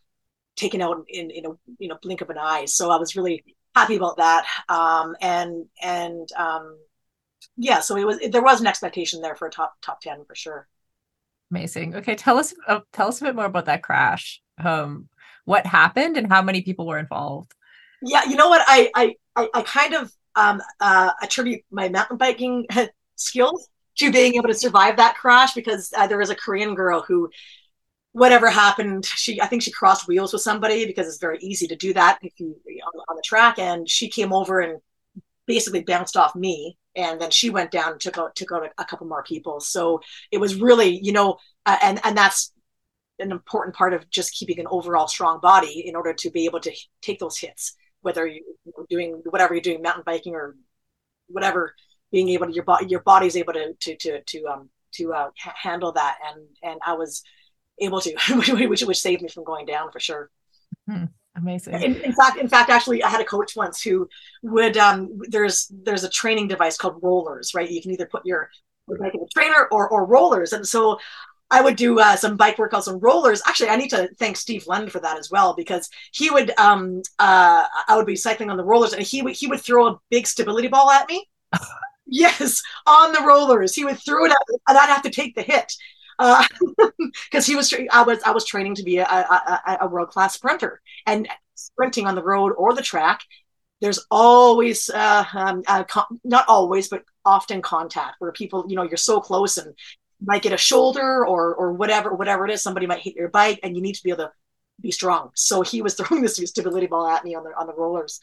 taken 0.55 0.81
out 0.81 1.05
in 1.07 1.31
in 1.31 1.45
a 1.45 1.49
you 1.79 1.87
know 1.87 1.97
blink 2.01 2.21
of 2.21 2.29
an 2.29 2.37
eye. 2.37 2.65
So 2.65 2.91
I 2.91 2.97
was 2.97 3.15
really 3.15 3.43
happy 3.75 3.95
about 3.95 4.17
that. 4.17 4.45
Um, 4.69 5.15
and 5.21 5.65
and 5.81 6.29
um, 6.33 6.77
yeah, 7.55 7.79
so 7.79 7.95
it 7.95 8.05
was 8.05 8.19
there 8.29 8.43
was 8.43 8.59
an 8.59 8.67
expectation 8.67 9.21
there 9.21 9.35
for 9.35 9.47
a 9.47 9.51
top 9.51 9.75
top 9.81 10.01
ten 10.01 10.25
for 10.25 10.35
sure. 10.35 10.67
Amazing. 11.49 11.95
Okay, 11.95 12.15
tell 12.15 12.37
us 12.37 12.53
uh, 12.67 12.81
tell 12.91 13.07
us 13.07 13.21
a 13.21 13.25
bit 13.25 13.35
more 13.35 13.45
about 13.45 13.65
that 13.65 13.83
crash. 13.83 14.41
Um, 14.63 15.07
what 15.45 15.65
happened 15.65 16.17
and 16.17 16.27
how 16.27 16.41
many 16.41 16.61
people 16.61 16.85
were 16.85 16.99
involved? 16.99 17.53
Yeah, 18.01 18.23
you 18.25 18.36
know 18.36 18.49
what? 18.49 18.63
I 18.67 18.91
I 19.36 19.47
I, 19.53 19.62
kind 19.63 19.93
of 19.93 20.12
um, 20.36 20.62
uh, 20.79 21.12
attribute 21.21 21.62
my 21.71 21.89
mountain 21.89 22.17
biking 22.17 22.65
skills 23.15 23.67
to 23.97 24.12
being 24.12 24.36
able 24.36 24.47
to 24.47 24.53
survive 24.53 24.97
that 24.97 25.15
crash 25.15 25.53
because 25.53 25.91
uh, 25.97 26.07
there 26.07 26.17
was 26.17 26.29
a 26.29 26.36
Korean 26.36 26.75
girl 26.75 27.01
who 27.01 27.29
whatever 28.13 28.49
happened 28.49 29.05
she 29.05 29.39
i 29.41 29.45
think 29.45 29.62
she 29.62 29.71
crossed 29.71 30.07
wheels 30.07 30.33
with 30.33 30.41
somebody 30.41 30.86
because 30.86 31.07
it's 31.07 31.19
very 31.19 31.38
easy 31.39 31.67
to 31.67 31.75
do 31.75 31.93
that 31.93 32.17
if 32.23 32.33
you 32.39 32.55
on, 32.86 33.01
on 33.10 33.15
the 33.15 33.23
track. 33.25 33.60
And 33.60 33.89
she 33.89 34.10
came 34.10 34.33
over 34.33 34.60
and 34.60 34.79
basically 35.45 35.83
bounced 35.83 36.17
off 36.17 36.36
me. 36.36 36.77
And 36.95 37.21
then 37.21 37.31
she 37.31 37.49
went 37.49 37.71
down 37.71 37.93
and 37.93 38.01
took 38.01 38.17
out 38.17 38.36
took 38.36 38.51
out 38.51 38.65
a, 38.65 38.81
a 38.81 38.86
couple 38.86 39.07
more 39.07 39.23
people. 39.23 39.60
So 39.60 40.01
it 40.31 40.39
was 40.39 40.55
really 40.55 40.99
you 41.03 41.12
know 41.12 41.38
uh, 41.65 41.77
and 41.81 41.99
and 42.03 42.17
that's 42.17 42.51
an 43.19 43.31
important 43.31 43.75
part 43.75 43.93
of 43.93 44.10
just 44.10 44.33
keeping 44.33 44.60
an 44.60 44.67
overall 44.69 45.07
strong 45.07 45.39
body 45.39 45.83
in 45.88 45.95
order 45.95 46.13
to 46.13 46.29
be 46.31 46.45
able 46.45 46.60
to 46.62 46.71
take 47.01 47.19
those 47.19 47.38
hits 47.38 47.75
whether 48.07 48.25
you're 48.25 48.41
doing 48.89 49.21
whatever 49.29 49.53
you're 49.53 49.61
doing 49.61 49.81
mountain 49.81 50.03
biking 50.05 50.33
or 50.33 50.55
whatever 51.27 51.75
being 52.11 52.29
able 52.29 52.47
to 52.47 52.53
your 52.53 52.63
body 52.63 52.87
your 52.87 53.01
body's 53.01 53.37
able 53.37 53.53
to 53.53 53.73
to 53.79 53.95
to 53.97 54.21
to 54.23 54.45
um 54.47 54.69
to 54.93 55.13
uh, 55.13 55.29
handle 55.37 55.91
that 55.91 56.17
and 56.27 56.45
and 56.63 56.79
i 56.85 56.93
was 56.93 57.21
able 57.79 58.01
to, 58.01 58.15
which, 58.67 58.81
which 58.81 58.99
saved 58.99 59.21
me 59.21 59.29
from 59.29 59.43
going 59.43 59.65
down 59.65 59.91
for 59.91 59.99
sure. 59.99 60.29
Hmm. 60.89 61.05
Amazing. 61.35 61.75
In, 61.75 61.95
in, 61.97 62.13
fact, 62.13 62.37
in 62.37 62.47
fact, 62.47 62.71
actually, 62.71 63.03
I 63.03 63.09
had 63.09 63.21
a 63.21 63.25
coach 63.25 63.55
once 63.55 63.79
who 63.79 64.09
would. 64.41 64.75
Um, 64.75 65.19
there's 65.29 65.71
there's 65.83 66.03
a 66.03 66.09
training 66.09 66.47
device 66.47 66.77
called 66.77 66.97
rollers, 67.03 67.53
right? 67.53 67.69
You 67.69 67.79
can 67.79 67.91
either 67.91 68.07
put 68.07 68.25
your 68.25 68.49
like 68.87 69.13
a 69.13 69.19
trainer 69.31 69.67
or 69.71 69.87
or 69.87 70.07
rollers, 70.07 70.53
and 70.53 70.67
so 70.67 70.97
I 71.49 71.62
would 71.62 71.75
do 71.77 71.99
uh, 71.99 72.15
some 72.15 72.36
bike 72.36 72.57
workouts 72.57 72.88
on 72.88 72.99
rollers. 72.99 73.41
Actually, 73.47 73.69
I 73.69 73.77
need 73.77 73.89
to 73.91 74.10
thank 74.19 74.36
Steve 74.36 74.67
Lund 74.67 74.91
for 74.91 74.99
that 74.99 75.17
as 75.17 75.31
well 75.31 75.53
because 75.53 75.89
he 76.12 76.29
would. 76.29 76.51
Um, 76.60 77.01
uh, 77.19 77.65
I 77.88 77.95
would 77.95 78.05
be 78.05 78.15
cycling 78.15 78.49
on 78.49 78.57
the 78.57 78.65
rollers, 78.65 78.93
and 78.93 79.01
he 79.01 79.21
would 79.21 79.36
he 79.36 79.47
would 79.47 79.62
throw 79.62 79.88
a 79.88 79.99
big 80.10 80.27
stability 80.27 80.67
ball 80.67 80.89
at 80.91 81.07
me. 81.07 81.25
yes, 82.05 82.62
on 82.86 83.13
the 83.13 83.21
rollers, 83.21 83.73
he 83.73 83.86
would 83.86 83.99
throw 83.99 84.25
it 84.25 84.31
at, 84.31 84.38
me, 84.49 84.57
and 84.67 84.77
I'd 84.77 84.89
have 84.89 85.03
to 85.03 85.10
take 85.10 85.36
the 85.36 85.41
hit 85.41 85.71
because 86.17 86.47
uh, 87.33 87.41
he 87.45 87.55
was 87.55 87.73
I 87.91 88.03
was 88.03 88.21
I 88.23 88.31
was 88.31 88.45
training 88.45 88.75
to 88.75 88.83
be 88.83 88.97
a, 88.97 89.05
a, 89.05 89.77
a 89.81 89.88
world 89.88 90.10
class 90.10 90.33
sprinter 90.33 90.81
and 91.05 91.27
sprinting 91.55 92.07
on 92.07 92.15
the 92.15 92.23
road 92.23 92.53
or 92.57 92.73
the 92.73 92.81
track. 92.81 93.21
There's 93.79 94.03
always 94.10 94.89
uh, 94.89 95.23
um, 95.33 95.62
uh, 95.67 95.83
con- 95.83 96.19
not 96.23 96.45
always, 96.47 96.89
but 96.89 97.03
often 97.23 97.62
contact 97.62 98.15
where 98.19 98.31
people 98.31 98.65
you 98.67 98.75
know 98.75 98.83
you're 98.83 98.97
so 98.97 99.21
close 99.21 99.57
and 99.57 99.73
might 100.23 100.41
get 100.41 100.53
a 100.53 100.58
shoulder 100.58 101.25
or 101.25 101.53
or 101.56 101.73
whatever 101.73 102.13
whatever 102.13 102.45
it 102.45 102.51
is. 102.51 102.62
Somebody 102.62 102.88
might 102.88 103.01
hit 103.01 103.15
your 103.15 103.30
bike 103.30 103.60
and 103.63 103.75
you 103.75 103.82
need 103.82 103.95
to 103.95 104.03
be 104.03 104.12
able 104.12 104.25
to 104.25 104.32
be 104.82 104.91
strong. 104.91 105.32
So 105.36 105.62
he 105.62 105.82
was 105.82 105.93
throwing 105.95 106.23
this 106.23 106.38
stability 106.38 106.88
ball 106.88 107.08
at 107.08 107.23
me 107.23 107.36
on 107.36 107.43
the 107.43 107.51
on 107.58 107.67
the 107.67 107.73
rollers. 107.73 108.19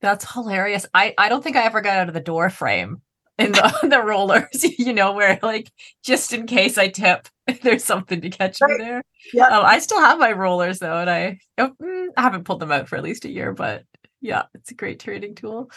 That's 0.00 0.30
hilarious. 0.32 0.86
I 0.94 1.14
I 1.18 1.28
don't 1.28 1.42
think 1.42 1.56
I 1.56 1.64
ever 1.64 1.80
got 1.80 1.98
out 1.98 2.08
of 2.08 2.14
the 2.14 2.20
door 2.20 2.50
frame 2.50 3.00
in 3.38 3.52
the, 3.52 3.78
the 3.88 4.02
rollers, 4.02 4.64
you 4.78 4.92
know, 4.92 5.12
where 5.12 5.38
like 5.42 5.70
just 6.04 6.32
in 6.32 6.46
case 6.46 6.78
I 6.78 6.88
tip, 6.88 7.28
there's 7.62 7.84
something 7.84 8.20
to 8.20 8.30
catch 8.30 8.60
right. 8.60 8.78
me 8.78 8.84
there. 8.84 9.02
Yeah. 9.32 9.48
Um, 9.48 9.64
I 9.64 9.78
still 9.78 10.00
have 10.00 10.18
my 10.18 10.32
rollers 10.32 10.78
though, 10.78 10.98
and 10.98 11.10
I, 11.10 11.38
mm, 11.58 12.08
I 12.16 12.22
haven't 12.22 12.44
pulled 12.44 12.60
them 12.60 12.72
out 12.72 12.88
for 12.88 12.96
at 12.96 13.04
least 13.04 13.24
a 13.24 13.30
year, 13.30 13.52
but 13.52 13.84
yeah, 14.20 14.44
it's 14.54 14.70
a 14.70 14.74
great 14.74 15.00
training 15.00 15.34
tool. 15.34 15.70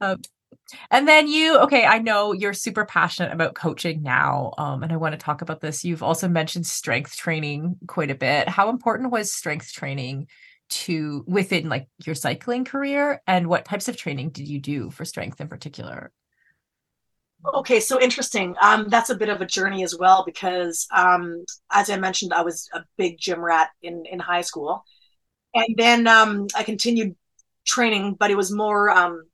Um, 0.00 0.20
and 0.90 1.06
then 1.06 1.28
you, 1.28 1.58
okay, 1.58 1.84
I 1.84 1.98
know 1.98 2.32
you're 2.32 2.52
super 2.52 2.84
passionate 2.84 3.32
about 3.32 3.54
coaching 3.54 4.02
now, 4.02 4.52
um, 4.58 4.82
and 4.82 4.92
I 4.92 4.96
want 4.96 5.12
to 5.12 5.18
talk 5.18 5.42
about 5.42 5.60
this. 5.60 5.84
You've 5.84 6.02
also 6.02 6.28
mentioned 6.28 6.66
strength 6.66 7.16
training 7.16 7.76
quite 7.86 8.10
a 8.10 8.14
bit. 8.14 8.48
How 8.48 8.70
important 8.70 9.10
was 9.10 9.32
strength 9.32 9.72
training 9.72 10.28
to 10.70 11.24
within 11.26 11.68
like 11.68 11.88
your 12.04 12.14
cycling 12.14 12.64
career, 12.64 13.20
and 13.26 13.48
what 13.48 13.64
types 13.64 13.88
of 13.88 13.96
training 13.96 14.30
did 14.30 14.48
you 14.48 14.60
do 14.60 14.90
for 14.90 15.04
strength 15.04 15.40
in 15.40 15.48
particular? 15.48 16.10
Okay, 17.54 17.78
so 17.78 18.00
interesting. 18.00 18.54
Um, 18.62 18.88
that's 18.88 19.10
a 19.10 19.14
bit 19.14 19.28
of 19.28 19.42
a 19.42 19.46
journey 19.46 19.84
as 19.84 19.94
well 19.98 20.24
because, 20.24 20.86
um, 20.90 21.44
as 21.70 21.90
I 21.90 21.98
mentioned, 21.98 22.32
I 22.32 22.40
was 22.40 22.70
a 22.72 22.84
big 22.96 23.18
gym 23.18 23.40
rat 23.40 23.68
in 23.82 24.04
in 24.06 24.18
high 24.18 24.40
school, 24.40 24.82
and 25.54 25.76
then 25.76 26.06
um, 26.06 26.46
I 26.56 26.62
continued 26.62 27.16
training, 27.66 28.16
but 28.18 28.30
it 28.30 28.36
was 28.36 28.50
more 28.50 28.90
um, 28.90 29.24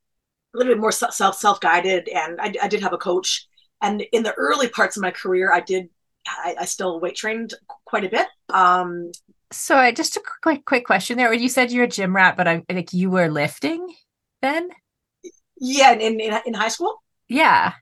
a 0.55 0.59
little 0.59 0.73
bit 0.73 0.81
more 0.81 0.93
self 0.93 1.35
self 1.35 1.61
guided, 1.61 2.09
and 2.09 2.41
I, 2.41 2.55
I, 2.63 2.69
did 2.69 2.83
have 2.83 2.93
a 2.93 2.99
coach. 2.99 3.47
And 3.83 4.03
in 4.13 4.23
the 4.23 4.35
early 4.35 4.69
parts 4.69 4.97
of 4.97 5.03
my 5.03 5.11
career, 5.11 5.53
I 5.53 5.61
did 5.61 5.89
I, 6.27 6.57
I 6.61 6.65
still 6.65 7.01
weight 7.01 7.17
trained 7.17 7.55
quite 7.85 8.05
a 8.05 8.09
bit. 8.09 8.27
Um, 8.49 9.13
so, 9.53 9.77
I 9.77 9.93
just 9.93 10.17
a 10.17 10.23
quick 10.43 10.65
quick 10.65 10.85
question 10.85 11.17
there. 11.17 11.33
You 11.33 11.49
said 11.49 11.73
you're 11.73 11.85
a 11.85 11.89
gym 11.89 12.15
rat, 12.15 12.37
but 12.37 12.49
I 12.49 12.63
like 12.71 12.93
you 12.93 13.11
were 13.11 13.31
lifting 13.31 13.95
then. 14.43 14.71
Yeah, 15.57 15.93
in 15.93 16.21
in, 16.21 16.41
in 16.47 16.55
high 16.55 16.69
school. 16.69 17.03
Yeah 17.29 17.75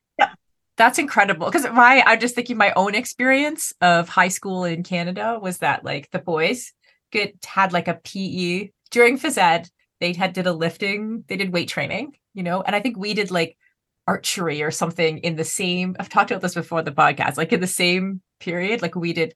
that's 0.78 0.98
incredible 0.98 1.46
because 1.46 1.68
my 1.72 2.02
i'm 2.07 2.18
just 2.18 2.35
thinking 2.35 2.57
my 2.57 2.72
own 2.74 2.94
experience 2.94 3.74
of 3.83 4.09
high 4.09 4.28
school 4.28 4.64
in 4.64 4.83
canada 4.83 5.38
was 5.42 5.59
that 5.59 5.85
like 5.85 6.09
the 6.12 6.18
boys 6.18 6.72
get 7.11 7.35
had 7.44 7.72
like 7.72 7.88
a 7.88 7.94
pe 7.94 8.70
during 8.90 9.18
phys 9.18 9.37
ed 9.37 9.68
they 10.00 10.12
had 10.14 10.33
did 10.33 10.46
a 10.46 10.52
lifting 10.52 11.24
they 11.28 11.37
did 11.37 11.52
weight 11.52 11.68
training 11.68 12.12
you 12.38 12.44
know 12.44 12.62
and 12.62 12.77
i 12.77 12.81
think 12.81 12.96
we 12.96 13.12
did 13.12 13.31
like 13.31 13.59
archery 14.07 14.62
or 14.62 14.70
something 14.70 15.18
in 15.18 15.35
the 15.35 15.44
same 15.44 15.96
i've 15.98 16.09
talked 16.09 16.31
about 16.31 16.40
this 16.40 16.55
before 16.55 16.83
the 16.83 16.92
podcast 16.92 17.37
like 17.37 17.53
in 17.53 17.61
the 17.61 17.66
same 17.66 18.22
period 18.38 18.81
like 18.81 18.94
we 18.94 19.12
did 19.12 19.35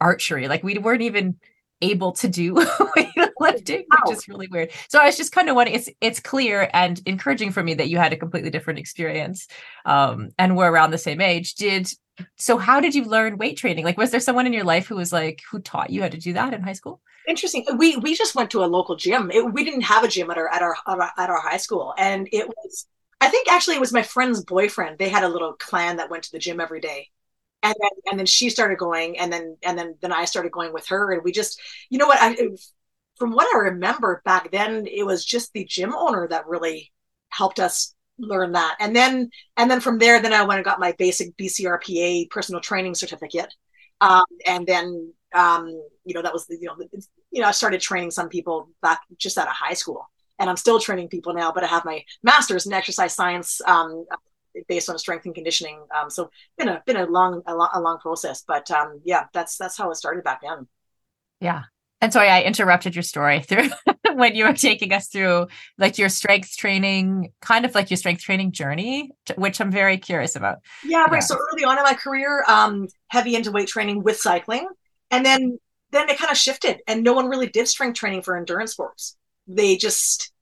archery 0.00 0.46
like 0.46 0.62
we 0.62 0.78
weren't 0.78 1.02
even 1.02 1.36
able 1.82 2.12
to 2.12 2.28
do 2.28 2.54
weightlifting, 2.96 3.84
wow. 3.90 3.98
which 4.06 4.16
is 4.16 4.28
really 4.28 4.46
weird. 4.46 4.70
So 4.88 4.98
I 4.98 5.06
was 5.06 5.16
just 5.16 5.32
kind 5.32 5.48
of 5.48 5.56
wondering, 5.56 5.76
it's 5.76 5.90
it's 6.00 6.20
clear 6.20 6.70
and 6.72 7.00
encouraging 7.04 7.50
for 7.50 7.62
me 7.62 7.74
that 7.74 7.88
you 7.88 7.98
had 7.98 8.12
a 8.12 8.16
completely 8.16 8.50
different 8.50 8.78
experience 8.78 9.46
um, 9.84 10.30
and 10.38 10.56
we're 10.56 10.70
around 10.70 10.92
the 10.92 10.98
same 10.98 11.20
age. 11.20 11.54
Did 11.54 11.88
so 12.36 12.58
how 12.58 12.80
did 12.80 12.94
you 12.94 13.04
learn 13.04 13.38
weight 13.38 13.58
training? 13.58 13.84
Like 13.84 13.98
was 13.98 14.10
there 14.10 14.20
someone 14.20 14.46
in 14.46 14.52
your 14.52 14.64
life 14.64 14.86
who 14.86 14.96
was 14.96 15.12
like 15.12 15.42
who 15.50 15.58
taught 15.58 15.90
you 15.90 16.02
how 16.02 16.08
to 16.08 16.18
do 16.18 16.32
that 16.32 16.54
in 16.54 16.62
high 16.62 16.72
school? 16.72 17.00
Interesting. 17.26 17.64
We 17.78 17.96
we 17.96 18.14
just 18.14 18.34
went 18.34 18.50
to 18.50 18.62
a 18.64 18.66
local 18.66 18.96
gym. 18.96 19.30
It, 19.30 19.52
we 19.52 19.64
didn't 19.64 19.82
have 19.82 20.04
a 20.04 20.08
gym 20.08 20.30
at 20.30 20.36
our 20.38 20.48
at 20.48 20.62
our 20.62 20.74
at 21.16 21.30
our 21.30 21.40
high 21.40 21.56
school 21.56 21.94
and 21.96 22.28
it 22.32 22.46
was 22.46 22.86
I 23.20 23.28
think 23.28 23.48
actually 23.50 23.76
it 23.76 23.80
was 23.80 23.92
my 23.92 24.02
friend's 24.02 24.44
boyfriend. 24.44 24.98
They 24.98 25.08
had 25.08 25.24
a 25.24 25.28
little 25.28 25.54
clan 25.54 25.96
that 25.96 26.10
went 26.10 26.24
to 26.24 26.32
the 26.32 26.38
gym 26.38 26.60
every 26.60 26.80
day 26.80 27.08
and 27.62 27.74
then 27.80 27.90
and 28.12 28.18
then 28.20 28.26
she 28.26 28.50
started 28.50 28.78
going 28.78 29.18
and 29.18 29.32
then 29.32 29.56
and 29.64 29.78
then 29.78 29.96
then 30.02 30.12
i 30.12 30.24
started 30.26 30.52
going 30.52 30.72
with 30.72 30.86
her 30.88 31.12
and 31.12 31.24
we 31.24 31.32
just 31.32 31.60
you 31.90 31.98
know 31.98 32.06
what 32.08 32.18
i 32.22 32.36
from 33.16 33.32
what 33.32 33.46
i 33.54 33.58
remember 33.58 34.22
back 34.24 34.50
then 34.50 34.86
it 34.86 35.04
was 35.04 35.24
just 35.24 35.52
the 35.52 35.64
gym 35.64 35.94
owner 35.94 36.26
that 36.28 36.46
really 36.46 36.92
helped 37.28 37.60
us 37.60 37.94
learn 38.18 38.52
that 38.52 38.76
and 38.80 38.94
then 38.94 39.28
and 39.56 39.70
then 39.70 39.80
from 39.80 39.98
there 39.98 40.20
then 40.20 40.32
i 40.32 40.42
went 40.42 40.58
and 40.58 40.64
got 40.64 40.80
my 40.80 40.92
basic 40.98 41.36
bcrpa 41.36 42.28
personal 42.30 42.60
training 42.60 42.94
certificate 42.94 43.52
um, 44.00 44.24
and 44.46 44.66
then 44.66 45.12
um, 45.34 45.68
you 46.04 46.14
know 46.14 46.22
that 46.22 46.32
was 46.32 46.46
you 46.48 46.68
know 46.68 46.76
you 47.30 47.40
know 47.40 47.48
i 47.48 47.50
started 47.50 47.80
training 47.80 48.10
some 48.10 48.28
people 48.28 48.68
back 48.82 49.00
just 49.18 49.36
out 49.36 49.48
of 49.48 49.52
high 49.52 49.74
school 49.74 50.08
and 50.38 50.48
i'm 50.48 50.56
still 50.56 50.78
training 50.78 51.08
people 51.08 51.34
now 51.34 51.52
but 51.52 51.64
i 51.64 51.66
have 51.66 51.84
my 51.84 52.02
master's 52.22 52.66
in 52.66 52.72
exercise 52.72 53.14
science 53.14 53.60
um, 53.66 54.04
based 54.68 54.88
on 54.88 54.98
strength 54.98 55.26
and 55.26 55.34
conditioning. 55.34 55.80
Um, 55.98 56.10
so 56.10 56.30
been 56.58 56.68
a 56.68 56.82
been 56.86 56.96
a 56.96 57.06
long 57.06 57.42
a 57.46 57.54
long, 57.54 57.70
a 57.74 57.80
long 57.80 57.98
process, 57.98 58.44
but 58.46 58.70
um, 58.70 59.00
yeah, 59.04 59.24
that's 59.32 59.56
that's 59.56 59.76
how 59.76 59.90
it 59.90 59.96
started 59.96 60.24
back 60.24 60.40
then. 60.42 60.66
Yeah. 61.40 61.62
And 62.00 62.12
sorry, 62.12 62.28
I 62.28 62.42
interrupted 62.42 62.94
your 62.94 63.02
story 63.02 63.40
through 63.48 63.70
when 64.14 64.34
you 64.34 64.44
were 64.44 64.52
taking 64.52 64.92
us 64.92 65.08
through 65.08 65.46
like 65.78 65.96
your 65.96 66.08
strength 66.08 66.56
training, 66.56 67.32
kind 67.40 67.64
of 67.64 67.74
like 67.74 67.90
your 67.90 67.96
strength 67.96 68.22
training 68.22 68.52
journey, 68.52 69.10
which 69.36 69.60
I'm 69.60 69.70
very 69.70 69.96
curious 69.96 70.36
about. 70.36 70.58
Yeah, 70.84 71.04
right. 71.04 71.14
Yeah. 71.14 71.20
So 71.20 71.36
early 71.36 71.64
on 71.64 71.78
in 71.78 71.84
my 71.84 71.94
career, 71.94 72.44
um, 72.46 72.88
heavy 73.08 73.36
into 73.36 73.50
weight 73.50 73.68
training 73.68 74.02
with 74.02 74.18
cycling, 74.18 74.68
and 75.16 75.26
then 75.26 75.58
then 75.90 76.08
it 76.08 76.18
kind 76.18 76.30
of 76.30 76.36
shifted, 76.36 76.80
and 76.86 77.02
no 77.02 77.12
one 77.12 77.28
really 77.28 77.48
did 77.48 77.68
strength 77.68 77.96
training 77.96 78.22
for 78.22 78.36
endurance 78.36 78.72
sports. 78.72 79.16
They 79.46 79.76
just 79.76 80.32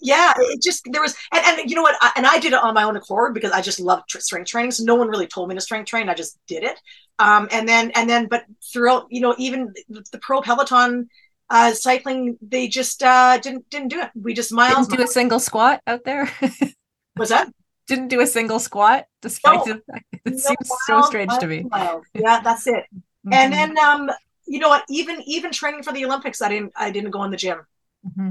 yeah 0.00 0.32
it 0.36 0.60
just 0.60 0.82
there 0.90 1.00
was 1.00 1.14
and, 1.32 1.60
and 1.60 1.70
you 1.70 1.76
know 1.76 1.82
what? 1.82 1.94
I, 2.00 2.10
and 2.16 2.26
i 2.26 2.40
did 2.40 2.52
it 2.52 2.58
on 2.58 2.74
my 2.74 2.82
own 2.82 2.96
accord 2.96 3.34
because 3.34 3.52
i 3.52 3.60
just 3.60 3.78
love 3.78 4.02
tr- 4.08 4.18
strength 4.18 4.48
training. 4.48 4.72
So 4.72 4.84
no 4.84 4.96
one 4.96 5.08
really 5.08 5.26
told 5.28 5.48
me 5.48 5.54
to 5.54 5.60
strength 5.60 5.88
train. 5.88 6.08
I 6.08 6.14
just 6.14 6.38
did 6.48 6.64
it. 6.64 6.80
Um 7.18 7.48
and 7.52 7.68
then 7.68 7.92
and 7.92 8.10
then 8.10 8.26
but 8.28 8.44
throughout 8.72 9.06
you 9.10 9.20
know 9.20 9.34
even 9.38 9.72
the 9.88 10.18
pro 10.20 10.40
peloton 10.40 11.08
uh 11.50 11.72
cycling 11.72 12.36
they 12.42 12.66
just 12.66 13.02
uh 13.02 13.38
didn't 13.38 13.68
didn't 13.70 13.88
do 13.88 14.00
it. 14.00 14.10
We 14.20 14.34
just 14.34 14.52
miles 14.52 14.88
didn't 14.88 14.98
do 14.98 15.04
a 15.04 15.08
single 15.08 15.38
squat 15.38 15.80
out 15.86 16.04
there? 16.04 16.28
Was 17.16 17.28
that? 17.28 17.48
Didn't 17.86 18.08
do 18.08 18.20
a 18.20 18.26
single 18.26 18.58
squat 18.58 19.04
despite 19.22 19.64
no, 19.66 19.74
the 19.74 20.00
it 20.24 20.32
no 20.32 20.36
seems 20.36 20.68
miles, 20.68 20.80
so 20.86 21.02
strange 21.02 21.38
to 21.38 21.46
me. 21.46 21.62
miles. 21.70 22.04
yeah 22.14 22.40
that's 22.40 22.66
it 22.66 22.84
mm-hmm. 23.26 23.32
and 23.32 23.52
then 23.52 23.78
um 23.78 24.10
you 24.46 24.58
know 24.58 24.68
what 24.68 24.84
even 24.88 25.22
even 25.26 25.50
training 25.50 25.82
for 25.82 25.92
the 25.92 26.04
olympics 26.04 26.40
i 26.40 26.48
didn't 26.48 26.72
i 26.76 26.90
didn't 26.90 27.10
go 27.10 27.24
in 27.24 27.30
the 27.30 27.36
gym 27.36 27.60
mm-hmm. 28.06 28.30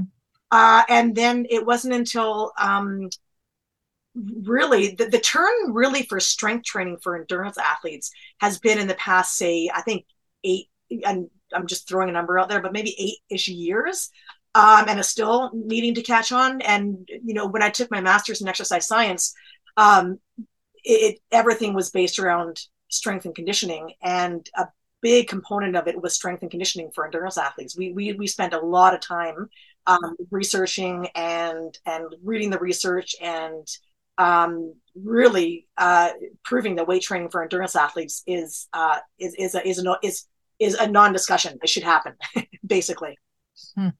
Uh, 0.50 0.82
and 0.88 1.14
then 1.14 1.46
it 1.50 1.64
wasn't 1.64 1.92
until 1.92 2.52
um, 2.58 3.08
really 4.14 4.94
the, 4.94 5.06
the 5.06 5.18
turn 5.18 5.52
really 5.72 6.02
for 6.04 6.20
strength 6.20 6.64
training 6.64 6.98
for 7.02 7.16
endurance 7.16 7.58
athletes 7.58 8.10
has 8.40 8.58
been 8.58 8.78
in 8.78 8.86
the 8.86 8.94
past, 8.94 9.36
say, 9.36 9.68
I 9.74 9.82
think 9.82 10.06
eight, 10.44 10.68
and 11.04 11.28
I'm 11.52 11.66
just 11.66 11.88
throwing 11.88 12.08
a 12.08 12.12
number 12.12 12.38
out 12.38 12.48
there, 12.48 12.62
but 12.62 12.72
maybe 12.72 12.94
eight 12.98 13.18
ish 13.34 13.48
years. 13.48 14.10
Um, 14.54 14.88
and 14.88 14.98
is 14.98 15.06
still 15.06 15.50
needing 15.52 15.94
to 15.96 16.02
catch 16.02 16.32
on. 16.32 16.62
And, 16.62 17.06
you 17.22 17.34
know, 17.34 17.46
when 17.46 17.62
I 17.62 17.68
took 17.68 17.90
my 17.90 18.00
master's 18.00 18.40
in 18.40 18.48
exercise 18.48 18.88
science, 18.88 19.34
um, 19.76 20.18
it, 20.82 21.18
everything 21.30 21.74
was 21.74 21.90
based 21.90 22.18
around 22.18 22.62
strength 22.88 23.26
and 23.26 23.34
conditioning. 23.34 23.92
And 24.00 24.48
a 24.56 24.68
big 25.06 25.28
component 25.28 25.76
of 25.76 25.86
it 25.86 26.02
was 26.02 26.16
strength 26.16 26.42
and 26.42 26.50
conditioning 26.50 26.90
for 26.92 27.04
endurance 27.04 27.38
athletes. 27.38 27.78
We, 27.78 27.92
we, 27.92 28.12
we 28.14 28.26
spent 28.26 28.54
a 28.54 28.58
lot 28.58 28.92
of 28.92 28.98
time 29.00 29.48
um, 29.86 30.16
researching 30.32 31.06
and 31.14 31.78
and 31.86 32.06
reading 32.24 32.50
the 32.50 32.58
research 32.58 33.14
and 33.22 33.64
um, 34.18 34.74
really 34.96 35.68
uh, 35.78 36.10
proving 36.44 36.74
that 36.74 36.88
weight 36.88 37.02
training 37.02 37.28
for 37.28 37.40
endurance 37.40 37.76
athletes 37.76 38.24
is 38.26 38.66
uh, 38.72 38.98
is 39.20 39.32
is 39.38 39.54
a, 39.54 39.68
is 39.68 39.86
a, 39.86 39.96
is 40.02 40.24
is 40.58 40.74
a 40.74 40.88
non-discussion. 40.88 41.56
It 41.62 41.68
should 41.68 41.84
happen, 41.84 42.14
basically. 42.66 43.16
Hmm. 43.76 43.90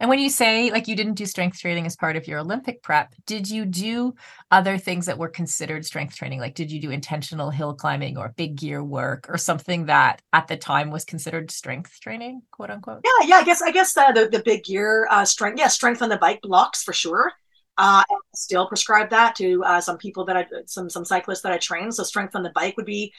And 0.00 0.08
when 0.08 0.18
you 0.18 0.30
say 0.30 0.70
like 0.70 0.88
you 0.88 0.96
didn't 0.96 1.14
do 1.14 1.26
strength 1.26 1.58
training 1.58 1.86
as 1.86 1.96
part 1.96 2.16
of 2.16 2.26
your 2.26 2.38
Olympic 2.38 2.82
prep, 2.82 3.14
did 3.26 3.48
you 3.48 3.64
do 3.64 4.14
other 4.50 4.78
things 4.78 5.06
that 5.06 5.18
were 5.18 5.28
considered 5.28 5.84
strength 5.84 6.16
training? 6.16 6.40
Like 6.40 6.54
did 6.54 6.70
you 6.70 6.80
do 6.80 6.90
intentional 6.90 7.50
hill 7.50 7.74
climbing 7.74 8.16
or 8.16 8.34
big 8.36 8.56
gear 8.56 8.82
work 8.82 9.26
or 9.28 9.38
something 9.38 9.86
that 9.86 10.22
at 10.32 10.48
the 10.48 10.56
time 10.56 10.90
was 10.90 11.04
considered 11.04 11.50
strength 11.50 12.00
training, 12.00 12.42
quote 12.50 12.70
unquote? 12.70 13.00
Yeah, 13.04 13.26
yeah. 13.28 13.36
I 13.36 13.44
guess 13.44 13.62
I 13.62 13.70
guess 13.70 13.96
uh, 13.96 14.12
the 14.12 14.28
the 14.28 14.42
big 14.44 14.64
gear 14.64 15.08
uh, 15.10 15.24
strength, 15.24 15.58
yeah, 15.58 15.68
strength 15.68 16.02
on 16.02 16.08
the 16.08 16.18
bike 16.18 16.40
blocks 16.42 16.82
for 16.82 16.92
sure. 16.92 17.32
Uh, 17.76 18.02
I 18.10 18.16
still 18.34 18.66
prescribe 18.66 19.10
that 19.10 19.36
to 19.36 19.62
uh, 19.64 19.80
some 19.80 19.98
people 19.98 20.24
that 20.24 20.36
I 20.36 20.46
some 20.66 20.90
some 20.90 21.04
cyclists 21.04 21.42
that 21.42 21.52
I 21.52 21.58
train. 21.58 21.92
So 21.92 22.02
strength 22.02 22.34
on 22.34 22.42
the 22.42 22.50
bike 22.50 22.76
would 22.76 22.86
be, 22.86 23.12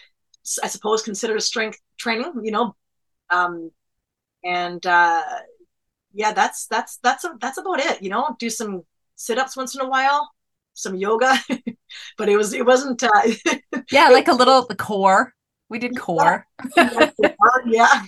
I 0.61 0.67
suppose, 0.67 1.01
considered 1.01 1.41
strength 1.41 1.79
training. 1.97 2.33
You 2.43 2.51
know, 2.51 2.75
um, 3.29 3.71
and 4.43 4.85
uh, 4.85 5.21
yeah, 6.19 6.33
that's 6.33 6.67
that's 6.67 6.97
that's 6.97 7.23
a, 7.23 7.37
that's 7.39 7.57
about 7.57 7.79
it. 7.79 8.03
You 8.03 8.09
know, 8.09 8.35
do 8.39 8.49
some 8.49 8.83
sit 9.15 9.37
ups 9.37 9.55
once 9.55 9.73
in 9.73 9.79
a 9.79 9.87
while, 9.87 10.29
some 10.73 10.95
yoga, 10.95 11.33
but 12.17 12.27
it 12.27 12.35
was 12.35 12.51
it 12.51 12.65
wasn't. 12.65 13.01
Uh, 13.01 13.09
yeah, 13.91 14.09
like 14.09 14.27
a 14.27 14.33
little 14.33 14.65
the 14.65 14.75
core. 14.75 15.33
We 15.69 15.79
did 15.79 15.97
core. 15.97 16.45
yeah. 17.65 18.03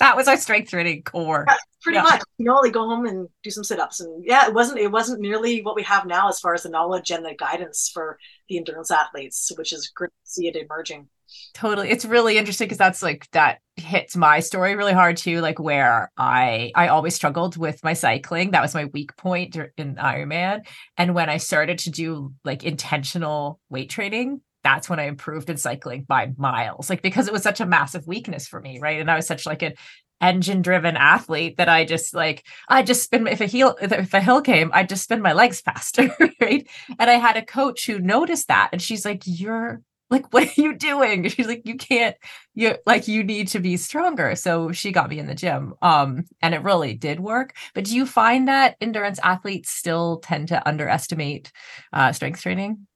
That 0.00 0.16
was 0.16 0.28
our 0.28 0.36
strength 0.36 0.70
training 0.70 1.04
core. 1.04 1.46
Yeah, 1.48 1.56
pretty 1.80 1.96
yeah. 1.96 2.02
much. 2.02 2.22
You 2.36 2.44
know, 2.44 2.56
like 2.56 2.72
go 2.72 2.86
home 2.86 3.06
and 3.06 3.28
do 3.42 3.50
some 3.50 3.64
sit 3.64 3.80
ups, 3.80 4.00
and 4.00 4.22
yeah, 4.26 4.46
it 4.46 4.52
wasn't 4.52 4.80
it 4.80 4.92
wasn't 4.92 5.22
nearly 5.22 5.62
what 5.62 5.74
we 5.74 5.84
have 5.84 6.04
now 6.04 6.28
as 6.28 6.40
far 6.40 6.52
as 6.52 6.64
the 6.64 6.68
knowledge 6.68 7.10
and 7.10 7.24
the 7.24 7.34
guidance 7.34 7.90
for 7.94 8.18
the 8.50 8.58
endurance 8.58 8.90
athletes, 8.90 9.50
which 9.56 9.72
is 9.72 9.88
great 9.88 10.10
to 10.10 10.30
see 10.30 10.48
it 10.48 10.56
emerging 10.56 11.08
totally. 11.54 11.90
It's 11.90 12.04
really 12.04 12.38
interesting 12.38 12.66
because 12.66 12.78
that's 12.78 13.02
like 13.02 13.28
that 13.32 13.58
hits 13.76 14.16
my 14.16 14.40
story 14.40 14.76
really 14.76 14.92
hard 14.92 15.16
too 15.16 15.40
like 15.40 15.58
where 15.58 16.08
i 16.16 16.70
i 16.76 16.86
always 16.86 17.14
struggled 17.14 17.56
with 17.56 17.82
my 17.82 17.92
cycling. 17.92 18.52
That 18.52 18.62
was 18.62 18.74
my 18.74 18.86
weak 18.86 19.16
point 19.16 19.56
in 19.76 19.96
ironman. 19.96 20.66
And 20.96 21.14
when 21.14 21.28
i 21.28 21.38
started 21.38 21.78
to 21.80 21.90
do 21.90 22.34
like 22.44 22.64
intentional 22.64 23.60
weight 23.68 23.90
training 23.90 24.40
that's 24.62 24.88
when 24.88 24.98
i 24.98 25.04
improved 25.04 25.50
in 25.50 25.58
cycling 25.58 26.04
by 26.04 26.32
miles 26.38 26.88
like 26.88 27.02
because 27.02 27.26
it 27.26 27.32
was 27.32 27.42
such 27.42 27.60
a 27.60 27.66
massive 27.66 28.06
weakness 28.06 28.46
for 28.46 28.60
me 28.60 28.78
right? 28.80 29.00
And 29.00 29.10
i 29.10 29.16
was 29.16 29.26
such 29.26 29.44
like 29.44 29.62
an 29.62 29.74
engine 30.20 30.62
driven 30.62 30.96
athlete 30.96 31.56
that 31.58 31.68
I 31.68 31.84
just 31.84 32.14
like 32.14 32.46
I 32.68 32.82
just 32.82 33.02
spin 33.02 33.26
if 33.26 33.40
a 33.40 33.46
heel 33.46 33.76
if 33.80 34.14
a 34.14 34.20
hill 34.20 34.40
came 34.40 34.70
I'd 34.72 34.88
just 34.88 35.04
spin 35.04 35.20
my 35.20 35.32
legs 35.32 35.60
faster 35.64 36.14
right? 36.40 36.66
And 36.98 37.10
I 37.10 37.14
had 37.14 37.36
a 37.36 37.44
coach 37.44 37.86
who 37.86 37.98
noticed 37.98 38.48
that 38.48 38.70
and 38.72 38.80
she's 38.80 39.04
like 39.04 39.22
you're 39.26 39.82
like 40.10 40.26
what 40.32 40.44
are 40.44 40.60
you 40.60 40.74
doing 40.76 41.28
she's 41.28 41.46
like 41.46 41.62
you 41.66 41.76
can't 41.76 42.16
you 42.54 42.74
like 42.86 43.08
you 43.08 43.24
need 43.24 43.48
to 43.48 43.60
be 43.60 43.76
stronger 43.76 44.34
so 44.34 44.72
she 44.72 44.92
got 44.92 45.10
me 45.10 45.18
in 45.18 45.26
the 45.26 45.34
gym 45.34 45.74
um 45.82 46.24
and 46.42 46.54
it 46.54 46.62
really 46.62 46.94
did 46.94 47.20
work 47.20 47.54
but 47.74 47.84
do 47.84 47.94
you 47.94 48.06
find 48.06 48.48
that 48.48 48.76
endurance 48.80 49.18
athletes 49.22 49.70
still 49.70 50.18
tend 50.18 50.48
to 50.48 50.68
underestimate 50.68 51.52
uh 51.92 52.12
strength 52.12 52.40
training 52.40 52.86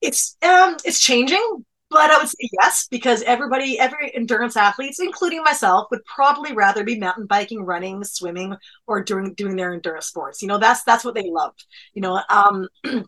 it's 0.00 0.36
um 0.42 0.76
it's 0.84 0.98
changing 0.98 1.64
but 1.92 2.10
I 2.10 2.18
would 2.18 2.28
say 2.28 2.48
yes, 2.60 2.88
because 2.90 3.22
everybody, 3.24 3.78
every 3.78 4.14
endurance 4.14 4.56
athletes, 4.56 4.98
including 4.98 5.42
myself, 5.44 5.88
would 5.90 6.02
probably 6.06 6.54
rather 6.54 6.84
be 6.84 6.98
mountain 6.98 7.26
biking, 7.26 7.64
running, 7.64 8.02
swimming, 8.02 8.56
or 8.86 9.02
doing 9.04 9.34
doing 9.34 9.56
their 9.56 9.74
endurance 9.74 10.06
sports. 10.06 10.40
You 10.40 10.48
know, 10.48 10.56
that's 10.56 10.82
that's 10.84 11.04
what 11.04 11.14
they 11.14 11.28
love. 11.30 11.52
You 11.92 12.00
know, 12.00 12.20
um, 12.30 12.66
it, 12.84 13.04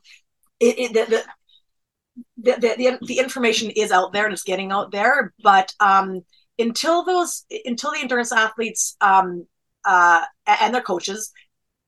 it, 0.60 0.92
the, 0.92 1.24
the, 2.36 2.52
the, 2.60 2.98
the, 3.06 3.18
information 3.18 3.70
is 3.70 3.90
out 3.90 4.12
there 4.12 4.24
and 4.24 4.32
it's 4.32 4.42
getting 4.42 4.70
out 4.70 4.92
there 4.92 5.32
but 5.42 5.72
um, 5.80 6.22
until 6.58 7.04
those 7.04 7.44
until 7.64 7.92
the 7.92 8.00
endurance 8.00 8.32
athletes 8.32 8.96
um, 9.00 9.46
uh, 9.84 10.22
and 10.46 10.74
their 10.74 10.82
coaches 10.82 11.32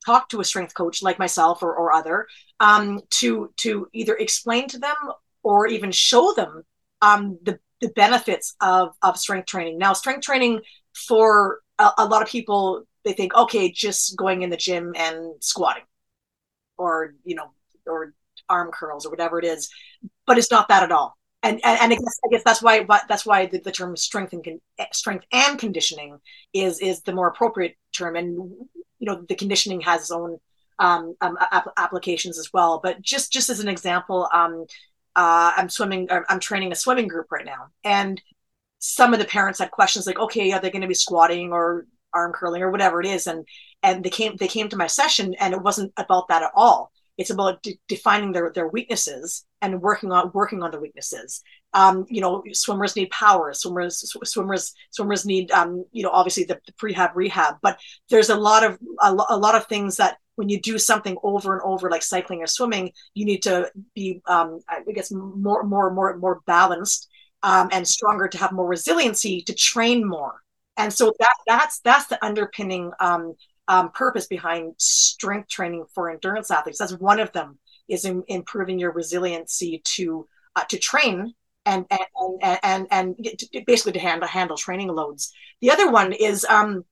talk 0.05 0.29
to 0.29 0.41
a 0.41 0.45
strength 0.45 0.75
coach 0.75 1.03
like 1.03 1.19
myself 1.19 1.63
or, 1.63 1.75
or 1.75 1.93
other 1.93 2.27
um, 2.61 3.01
to 3.11 3.53
to 3.57 3.89
either 3.93 4.17
explain 4.17 4.69
to 4.69 4.79
them 4.79 4.97
or 5.43 5.67
even 5.67 5.93
show 5.93 6.33
them 6.35 6.63
um, 7.03 7.39
the, 7.43 7.59
the 7.81 7.89
benefits 7.91 8.57
of, 8.61 8.95
of 9.03 9.17
strength 9.17 9.47
training. 9.47 9.79
Now 9.79 9.93
strength 9.93 10.25
training 10.25 10.61
for 10.95 11.61
a, 11.79 11.91
a 11.99 12.07
lot 12.07 12.23
of 12.23 12.29
people 12.29 12.85
they 13.05 13.13
think 13.13 13.35
okay 13.35 13.71
just 13.71 14.17
going 14.17 14.43
in 14.43 14.51
the 14.51 14.57
gym 14.57 14.93
and 14.97 15.35
squatting 15.41 15.85
or 16.77 17.15
you 17.25 17.37
know 17.37 17.51
or 17.87 18.13
arm 18.49 18.71
curls 18.71 19.07
or 19.07 19.11
whatever 19.11 19.39
it 19.39 19.45
is 19.45 19.69
but 20.27 20.39
it's 20.39 20.51
not 20.51 20.69
that 20.69 20.83
at 20.83 20.93
all. 20.93 21.17
And 21.43 21.61
and, 21.65 21.81
and 21.81 21.93
I, 21.93 21.97
guess, 21.97 22.21
I 22.25 22.29
guess 22.31 22.43
that's 22.45 22.63
why 22.63 22.87
that's 23.09 23.25
why 23.25 23.47
the, 23.47 23.61
the 23.61 23.73
term 23.73 23.97
strength 23.97 24.33
and 24.33 24.45
con, 24.45 24.61
strength 24.93 25.25
and 25.33 25.59
conditioning 25.59 26.19
is 26.53 26.81
is 26.81 27.03
the 27.03 27.13
more 27.13 27.29
appropriate 27.29 27.77
term. 27.93 28.17
And 28.17 28.35
you 28.35 29.07
know 29.07 29.25
the 29.29 29.35
conditioning 29.35 29.81
has 29.83 30.03
its 30.03 30.11
own 30.11 30.39
um, 30.79 31.15
um, 31.21 31.37
ap- 31.53 31.73
applications 31.77 32.39
as 32.39 32.53
well. 32.53 32.81
But 32.83 33.01
just 33.01 33.33
just 33.33 33.51
as 33.51 33.61
an 33.61 33.69
example, 33.69 34.29
um, 34.33 34.67
uh, 35.15 35.53
I'm 35.57 35.69
swimming. 35.69 36.09
I'm 36.29 36.41
training 36.41 36.73
a 36.73 36.77
swimming 36.77 37.07
group 37.07 37.31
right 37.31 37.47
now, 37.47 37.69
and 37.85 38.21
some 38.79 39.13
of 39.13 39.21
the 39.21 39.27
parents 39.27 39.61
had 39.61 39.71
questions 39.71 40.07
like, 40.07 40.19
"Okay, 40.19 40.53
are 40.53 40.61
they 40.61 40.71
going 40.71 40.83
to 40.83 40.89
be 40.89 40.95
squatting 40.95 41.53
or 41.53 41.87
arm 42.13 42.33
curling 42.33 42.63
or 42.63 42.71
whatever 42.71 43.01
it 43.01 43.07
is?" 43.07 43.27
And 43.27 43.47
and 43.83 44.03
they 44.03 44.11
came 44.11 44.37
they 44.37 44.49
came 44.49 44.69
to 44.71 44.77
my 44.77 44.89
session, 44.89 45.35
and 45.39 45.55
it 45.55 45.63
wasn't 45.63 45.93
about 45.97 46.29
that 46.29 46.43
at 46.43 46.51
all. 46.57 46.91
It's 47.19 47.31
about 47.31 47.63
de- 47.63 47.81
defining 47.89 48.33
their 48.33 48.53
their 48.55 48.69
weaknesses 48.69 49.47
and 49.63 49.81
working 49.81 50.13
on 50.13 50.31
working 50.35 50.63
on 50.63 50.71
the 50.71 50.81
weaknesses. 50.81 51.43
Um, 51.73 52.07
you 52.09 52.21
know, 52.21 52.43
swimmers 52.53 52.97
need 52.97 53.11
power. 53.11 53.53
Swimmers 53.53 54.11
sw- 54.11 54.29
swimmers 54.29 54.75
swimmers 54.91 55.25
need 55.25 55.51
um, 55.51 55.85
you 55.93 56.03
know 56.03 56.11
obviously 56.11 56.45
the, 56.45 56.61
the 56.67 56.73
prehab 56.73 57.13
rehab. 57.15 57.57
But 57.63 57.79
there's 58.11 58.31
a 58.31 58.37
lot 58.37 58.65
of 58.65 58.79
a, 59.01 59.13
lo- 59.13 59.27
a, 59.31 59.37
lot 59.37 59.55
of 59.55 59.67
things 59.67 59.97
that 59.97 60.19
when 60.35 60.49
you 60.49 60.61
do 60.61 60.79
something 60.79 61.17
over 61.23 61.55
and 61.55 61.63
over 61.63 61.91
like 61.91 62.03
cycling 62.03 62.43
or 62.43 62.47
swimming, 62.47 62.93
you 63.15 63.25
need 63.25 63.43
to 63.45 63.71
be 63.95 64.21
um, 64.27 64.61
I 64.69 64.83
guess 64.93 65.11
more 65.11 65.63
more 65.63 65.91
more 65.93 66.17
more 66.19 66.41
balanced 66.47 67.09
um, 67.43 67.69
and 67.73 67.87
stronger 67.87 68.29
to 68.29 68.39
have 68.39 68.53
more 68.53 68.67
resiliency 68.67 69.43
to 69.43 69.55
train 69.55 70.07
more. 70.07 70.43
And 70.77 70.93
so 70.93 71.15
that 71.19 71.35
that's 71.47 71.81
that's 71.81 72.07
the 72.07 72.23
underpinning 72.25 72.93
um, 73.01 73.35
um, 73.69 73.91
purpose 73.91 74.27
behind 74.27 74.75
strength 74.79 75.49
training 75.49 75.85
for 75.95 76.11
endurance 76.11 76.51
athletes. 76.51 76.79
That's 76.79 76.93
one 76.99 77.21
of 77.21 77.33
them 77.33 77.59
is 77.89 78.05
in, 78.05 78.23
improving 78.29 78.79
your 78.79 78.93
resiliency 78.93 79.81
to 79.85 80.29
uh, 80.55 80.65
to 80.65 80.79
train 80.79 81.35
and 81.65 81.87
and 81.91 82.01
and 82.43 82.59
and, 82.63 82.87
and 82.91 83.67
basically 83.67 83.93
to 83.93 83.99
handle 83.99 84.29
handle 84.29 84.57
training 84.57 84.89
loads. 84.89 85.33
The 85.61 85.71
other 85.71 85.91
one 85.91 86.13
is 86.13 86.45
um, 86.45 86.85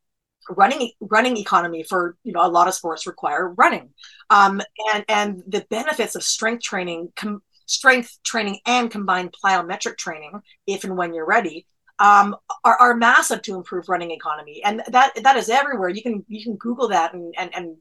running 0.51 0.91
running 1.01 1.37
economy 1.37 1.85
for 1.85 2.17
you 2.25 2.33
know 2.33 2.45
a 2.45 2.49
lot 2.49 2.69
of 2.69 2.75
sports 2.75 3.07
require 3.07 3.49
running, 3.51 3.91
um, 4.31 4.61
and 4.93 5.05
and 5.09 5.43
the 5.47 5.65
benefits 5.71 6.15
of 6.15 6.23
strength 6.23 6.63
training. 6.63 7.13
Com- 7.17 7.43
strength 7.67 8.19
training 8.23 8.59
and 8.67 8.91
combined 8.91 9.35
plyometric 9.43 9.97
training 9.97 10.39
if 10.67 10.85
and 10.85 10.99
when 10.99 11.15
you're 11.15 11.25
ready 11.25 11.67
um, 11.98 12.37
are, 12.64 12.76
are 12.76 12.96
massive 12.96 13.42
to 13.42 13.54
improve 13.54 13.88
running 13.88 14.11
economy, 14.11 14.62
and 14.64 14.83
that 14.88 15.12
that 15.22 15.37
is 15.37 15.48
everywhere. 15.48 15.88
You 15.88 16.02
can 16.02 16.24
you 16.28 16.42
can 16.42 16.57
Google 16.57 16.88
that 16.88 17.14
and 17.14 17.35
and, 17.37 17.54
and 17.54 17.76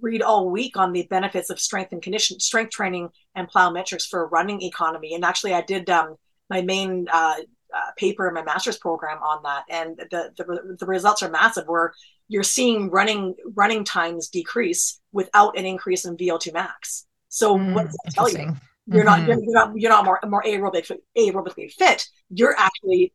read 0.00 0.22
all 0.22 0.50
week 0.50 0.76
on 0.76 0.92
the 0.92 1.06
benefits 1.08 1.50
of 1.50 1.60
strength 1.60 1.92
and 1.92 2.02
condition 2.02 2.40
strength 2.40 2.70
training 2.70 3.10
and 3.34 3.50
plyometrics 3.50 4.06
for 4.06 4.28
running 4.28 4.62
economy. 4.62 5.14
And 5.14 5.24
actually, 5.24 5.54
I 5.54 5.62
did 5.62 5.90
um, 5.90 6.16
my 6.50 6.62
main 6.62 7.06
uh, 7.12 7.36
uh, 7.74 7.90
paper 7.96 8.28
in 8.28 8.34
my 8.34 8.42
master's 8.42 8.78
program 8.78 9.18
on 9.22 9.42
that, 9.42 9.64
and 9.68 9.96
the, 10.10 10.32
the 10.36 10.76
the 10.78 10.86
results 10.86 11.22
are 11.22 11.30
massive. 11.30 11.66
Where 11.66 11.92
you're 12.28 12.42
seeing 12.42 12.90
running 12.90 13.34
running 13.54 13.84
times 13.84 14.28
decrease 14.28 15.00
without 15.12 15.58
an 15.58 15.66
increase 15.66 16.04
in 16.04 16.16
VO2 16.16 16.52
max. 16.52 17.06
So 17.28 17.58
mm, 17.58 17.74
what 17.74 17.86
does 17.86 17.98
that 18.04 18.14
tell 18.14 18.30
you? 18.30 18.56
You're 18.90 19.04
mm-hmm. 19.04 19.26
not 19.26 19.42
you're, 19.42 19.52
not 19.52 19.72
you're 19.76 19.90
not 19.90 20.04
more 20.04 20.18
more 20.26 20.42
aerobic 20.44 20.90
aerobically 21.16 21.70
fit. 21.70 22.08
You're 22.30 22.54
actually 22.56 23.12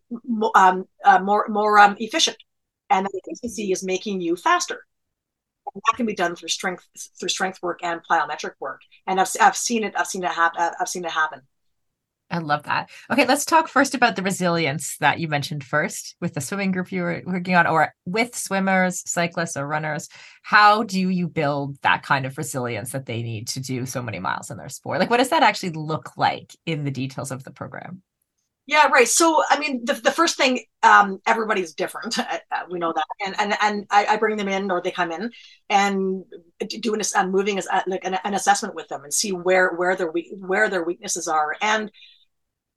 um, 0.55 0.87
uh, 1.03 1.19
more 1.19 1.47
more 1.49 1.79
um, 1.79 1.95
efficient, 1.99 2.37
and 2.89 3.07
the 3.07 3.21
efficiency 3.25 3.71
is 3.71 3.83
making 3.83 4.21
you 4.21 4.35
faster. 4.35 4.85
And 5.73 5.81
that 5.87 5.97
can 5.97 6.05
be 6.05 6.13
done 6.13 6.35
through 6.35 6.49
strength 6.49 6.87
through 7.19 7.29
strength 7.29 7.59
work 7.63 7.79
and 7.81 8.01
plyometric 8.03 8.53
work. 8.59 8.81
And 9.07 9.19
I've 9.19 9.29
I've 9.41 9.57
seen 9.57 9.83
it. 9.83 9.93
I've 9.97 10.07
seen 10.07 10.23
it 10.23 10.31
happen. 10.31 10.69
I've 10.79 10.89
seen 10.89 11.05
it 11.05 11.11
happen. 11.11 11.41
I 12.29 12.39
love 12.39 12.63
that. 12.63 12.89
Okay, 13.11 13.25
let's 13.25 13.45
talk 13.45 13.67
first 13.67 13.93
about 13.93 14.15
the 14.15 14.23
resilience 14.23 14.97
that 14.99 15.19
you 15.19 15.27
mentioned 15.27 15.63
first 15.63 16.15
with 16.19 16.33
the 16.33 16.41
swimming 16.41 16.71
group 16.71 16.91
you 16.91 17.03
were 17.03 17.21
working 17.25 17.55
on, 17.55 17.67
or 17.67 17.93
with 18.05 18.35
swimmers, 18.35 19.03
cyclists, 19.05 19.55
or 19.55 19.67
runners. 19.67 20.09
How 20.41 20.83
do 20.83 21.09
you 21.09 21.27
build 21.27 21.77
that 21.83 22.03
kind 22.03 22.25
of 22.25 22.37
resilience 22.37 22.91
that 22.91 23.05
they 23.05 23.21
need 23.21 23.47
to 23.49 23.59
do 23.59 23.85
so 23.85 24.01
many 24.01 24.19
miles 24.19 24.49
in 24.49 24.57
their 24.57 24.69
sport? 24.69 24.99
Like, 24.99 25.09
what 25.09 25.17
does 25.17 25.29
that 25.29 25.43
actually 25.43 25.71
look 25.71 26.17
like 26.17 26.55
in 26.65 26.83
the 26.83 26.91
details 26.91 27.31
of 27.31 27.43
the 27.43 27.51
program? 27.51 28.01
Yeah, 28.65 28.87
right. 28.87 29.07
So, 29.07 29.43
I 29.49 29.59
mean, 29.59 29.83
the, 29.83 29.93
the 29.93 30.11
first 30.11 30.37
thing, 30.37 30.63
um, 30.83 31.19
everybody's 31.25 31.73
different. 31.73 32.17
Uh, 32.17 32.39
uh, 32.51 32.63
we 32.69 32.79
know 32.79 32.93
that, 32.93 33.05
and 33.25 33.35
and 33.39 33.57
and 33.61 33.85
I, 33.91 34.05
I, 34.05 34.17
bring 34.17 34.37
them 34.37 34.47
in, 34.47 34.71
or 34.71 34.81
they 34.81 34.91
come 34.91 35.11
in, 35.11 35.31
and 35.69 36.23
do 36.79 36.93
an 36.93 37.01
uh, 37.15 37.27
moving 37.27 37.57
as 37.57 37.67
uh, 37.67 37.81
like 37.87 38.05
an, 38.05 38.17
an, 38.23 38.33
assessment 38.33 38.73
with 38.73 38.87
them, 38.87 39.03
and 39.03 39.13
see 39.13 39.33
where 39.33 39.73
where 39.73 39.97
their 39.97 40.11
where 40.37 40.69
their 40.69 40.85
weaknesses 40.85 41.27
are, 41.27 41.55
and 41.61 41.91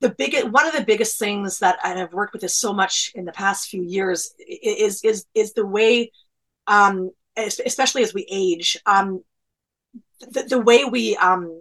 the 0.01 0.11
biggest 0.11 0.49
one 0.51 0.67
of 0.67 0.75
the 0.75 0.85
biggest 0.85 1.19
things 1.19 1.59
that 1.61 1.79
I've 1.83 2.13
worked 2.13 2.33
with 2.33 2.43
this 2.43 2.57
so 2.57 2.73
much 2.73 3.13
in 3.15 3.25
the 3.25 3.33
past 3.33 3.69
few 3.69 3.83
years 3.83 4.35
is 4.39 5.03
is 5.05 5.27
is 5.35 5.53
the 5.55 5.67
way 5.67 6.11
um, 6.67 7.11
especially 7.37 8.03
as 8.03 8.15
we 8.15 8.27
age, 8.31 8.79
um, 8.87 9.23
the, 10.21 10.43
the 10.45 10.61
way 10.61 10.85
we, 10.85 11.17
um, 11.17 11.61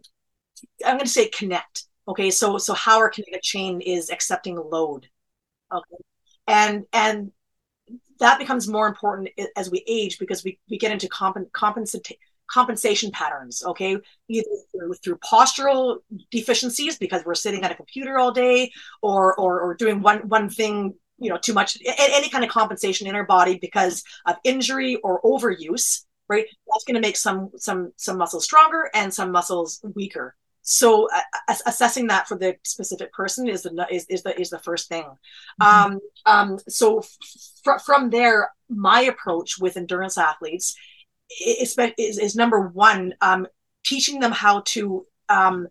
I'm 0.85 0.95
going 0.95 1.05
to 1.05 1.09
say 1.09 1.29
connect. 1.29 1.85
Okay, 2.07 2.29
so 2.29 2.59
so 2.59 2.73
how 2.73 2.99
our 2.99 3.09
kinetic 3.09 3.41
chain 3.41 3.81
is 3.81 4.11
accepting 4.11 4.57
load. 4.57 5.07
Okay, 5.73 6.03
and 6.47 6.85
and 6.93 7.31
that 8.19 8.37
becomes 8.37 8.67
more 8.67 8.87
important 8.87 9.29
as 9.57 9.71
we 9.71 9.83
age 9.87 10.19
because 10.19 10.43
we, 10.43 10.59
we 10.69 10.77
get 10.77 10.91
into 10.91 11.09
comp- 11.09 11.51
compensation 12.47 13.11
patterns 13.11 13.63
okay? 13.65 13.97
Either 14.27 14.47
through, 14.71 14.93
through, 14.95 15.17
postural 15.17 15.97
deficiencies 16.31 16.97
because 16.97 17.23
we're 17.25 17.35
sitting 17.35 17.63
at 17.63 17.71
a 17.71 17.75
computer 17.75 18.17
all 18.17 18.31
day 18.31 18.71
or 19.01 19.35
or, 19.39 19.59
or 19.61 19.73
doing 19.73 20.01
one 20.01 20.19
one 20.27 20.49
thing 20.49 20.93
you 21.17 21.29
know 21.29 21.37
too 21.37 21.53
much 21.53 21.77
any 21.97 22.29
kind 22.29 22.43
of 22.43 22.49
compensation 22.49 23.07
in 23.07 23.15
our 23.15 23.25
body 23.25 23.57
because 23.59 24.03
of 24.25 24.35
injury 24.43 24.97
or 24.97 25.21
overuse 25.21 26.05
right? 26.27 26.45
That's 26.67 26.83
going 26.85 26.95
to 26.95 27.01
make 27.01 27.17
some 27.17 27.51
some 27.57 27.91
some 27.97 28.17
muscles 28.17 28.45
stronger 28.45 28.89
and 28.93 29.13
some 29.13 29.31
muscles 29.31 29.83
weaker. 29.95 30.35
So 30.61 31.07
uh, 31.13 31.55
assessing 31.67 32.07
that 32.07 32.27
for 32.27 32.37
the 32.37 32.55
specific 32.63 33.13
person 33.13 33.47
is 33.47 33.63
the 33.63 33.87
is, 33.91 34.05
is 34.09 34.23
the 34.23 34.39
is 34.39 34.49
the 34.49 34.59
first 34.59 34.89
thing. 34.89 35.05
Mm-hmm. 35.61 35.93
um, 35.93 35.99
um, 36.25 36.59
so 36.67 36.99
f- 37.67 37.85
from 37.85 38.09
there 38.09 38.51
my 38.69 39.01
approach 39.01 39.59
with 39.59 39.77
endurance 39.77 40.17
athletes 40.17 40.75
is, 41.29 41.77
is, 41.97 42.17
is 42.17 42.35
number 42.35 42.67
one 42.67 43.13
um, 43.21 43.47
teaching 43.85 44.19
them 44.19 44.31
how 44.31 44.61
to 44.65 45.05
um, 45.29 45.67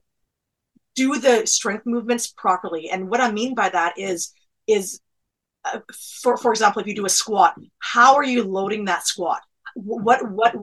do 0.94 1.18
the 1.18 1.46
strength 1.46 1.86
movements 1.86 2.28
properly. 2.28 2.90
And 2.90 3.09
what 3.09 3.20
i 3.20 3.30
mean 3.30 3.55
by 3.55 3.68
that 3.68 3.98
is 3.98 4.32
is 4.66 5.00
uh, 5.64 5.80
for 6.20 6.36
for 6.36 6.52
example 6.52 6.80
if 6.80 6.88
you 6.88 6.94
do 6.94 7.07
a 7.07 7.11
squat 7.11 7.55
how 7.78 8.14
are 8.14 8.24
you 8.24 8.44
loading 8.44 8.86
that 8.86 9.07
squat? 9.07 9.40
What 9.74 10.30
what 10.30 10.55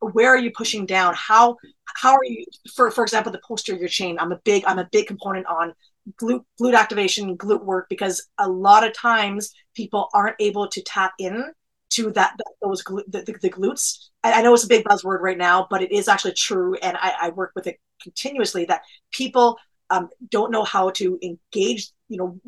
where 0.00 0.28
are 0.28 0.38
you 0.38 0.50
pushing 0.50 0.86
down? 0.86 1.14
How 1.14 1.56
how 1.96 2.14
are 2.14 2.24
you 2.24 2.44
for 2.74 2.90
for 2.90 3.04
example 3.04 3.32
the 3.32 3.40
posterior 3.46 3.88
chain. 3.88 4.18
I'm 4.18 4.32
a 4.32 4.40
big 4.44 4.64
i'm 4.66 4.78
a 4.78 4.88
big 4.90 5.06
component 5.06 5.46
on 5.46 5.74
glute 6.20 6.44
glute 6.60 6.76
activation 6.76 7.36
glute 7.36 7.64
work 7.64 7.86
because 7.88 8.28
a 8.38 8.48
lot 8.48 8.86
of 8.86 8.92
times 8.92 9.52
people 9.74 10.08
aren't 10.12 10.36
able 10.40 10.68
to 10.68 10.82
tap 10.82 11.12
in 11.18 11.52
to 11.94 12.10
that 12.12 12.36
those 12.62 12.82
the, 12.84 13.04
the, 13.08 13.36
the, 13.40 13.50
glutes. 13.50 14.08
I, 14.22 14.34
I, 14.34 14.42
know 14.42 14.54
it's 14.54 14.64
a 14.64 14.68
big 14.68 14.84
buzzword 14.84 15.20
right 15.20 15.38
now 15.38 15.66
but 15.70 15.82
it 15.82 15.92
is 15.92 16.08
actually 16.08 16.32
true 16.32 16.74
and 16.76 16.96
i, 16.96 17.12
I 17.22 17.28
work 17.30 17.52
with 17.54 17.66
it 17.66 17.78
continuously 18.02 18.64
that 18.66 18.82
people 19.10 19.58
um, 19.90 20.08
don't 20.30 20.50
know 20.50 20.64
how 20.64 20.90
to 20.90 21.18
engage 21.22 21.90
you 22.08 22.18
know 22.18 22.40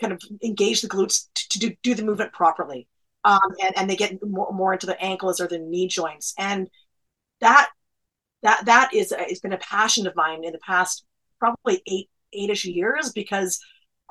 kind 0.00 0.12
of 0.12 0.22
engage 0.42 0.80
the 0.80 0.88
glutes 0.88 1.26
to, 1.34 1.48
to 1.50 1.58
do, 1.58 1.76
do 1.82 1.94
the 1.94 2.04
movement 2.04 2.32
properly. 2.32 2.86
Um, 3.24 3.40
and, 3.62 3.76
and 3.76 3.90
they 3.90 3.96
get 3.96 4.18
more, 4.24 4.52
more 4.52 4.72
into 4.72 4.86
the 4.86 5.00
ankles 5.02 5.40
or 5.40 5.48
the 5.48 5.58
knee 5.58 5.88
joints. 5.88 6.34
And 6.38 6.68
that 7.40 7.68
that 8.42 8.64
that 8.66 8.94
is 8.94 9.12
has 9.16 9.40
been 9.40 9.52
a 9.52 9.58
passion 9.58 10.06
of 10.06 10.14
mine 10.14 10.44
in 10.44 10.52
the 10.52 10.60
past 10.60 11.04
probably 11.38 11.82
eight 11.86 12.08
eight-ish 12.32 12.64
years 12.64 13.12
because 13.12 13.58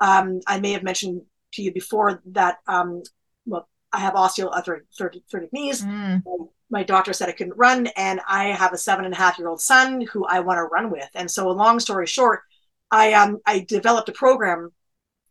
um, 0.00 0.40
I 0.46 0.60
may 0.60 0.72
have 0.72 0.82
mentioned 0.82 1.22
to 1.54 1.62
you 1.62 1.72
before 1.72 2.22
that 2.26 2.58
um, 2.66 3.02
I 3.92 4.00
have 4.00 4.14
osteoarthritic 4.14 5.52
knees. 5.52 5.82
Mm. 5.82 6.22
My 6.70 6.82
doctor 6.82 7.12
said 7.12 7.28
I 7.28 7.32
couldn't 7.32 7.56
run, 7.56 7.86
and 7.96 8.20
I 8.28 8.48
have 8.48 8.72
a 8.72 8.78
seven 8.78 9.04
and 9.04 9.14
a 9.14 9.16
half 9.16 9.38
year 9.38 9.48
old 9.48 9.60
son 9.60 10.02
who 10.12 10.26
I 10.26 10.40
want 10.40 10.58
to 10.58 10.64
run 10.64 10.90
with. 10.90 11.08
And 11.14 11.30
so, 11.30 11.48
a 11.48 11.52
long 11.52 11.80
story 11.80 12.06
short, 12.06 12.40
I 12.90 13.14
um 13.14 13.38
I 13.46 13.60
developed 13.60 14.08
a 14.08 14.12
program 14.12 14.70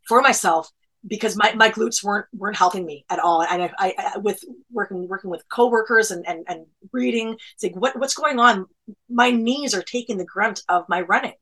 for 0.08 0.22
myself 0.22 0.72
because 1.06 1.38
my, 1.38 1.54
my 1.54 1.70
glutes 1.70 2.04
weren't 2.04 2.26
weren't 2.36 2.58
helping 2.58 2.86
me 2.86 3.06
at 3.10 3.20
all. 3.20 3.44
And 3.44 3.64
I, 3.64 3.72
I, 3.78 3.94
I 3.98 4.18
with 4.18 4.44
working 4.72 5.08
working 5.08 5.30
with 5.30 5.44
coworkers 5.50 6.12
and 6.12 6.28
and, 6.28 6.44
and 6.48 6.66
reading, 6.92 7.38
saying 7.58 7.76
what 7.76 7.98
what's 8.00 8.16
going 8.16 8.40
on? 8.40 8.66
My 9.10 9.32
knees 9.32 9.74
are 9.76 9.84
taking 9.84 10.18
the 10.18 10.26
grunt 10.26 10.64
of 10.70 10.86
my 10.90 11.02
running, 11.02 11.36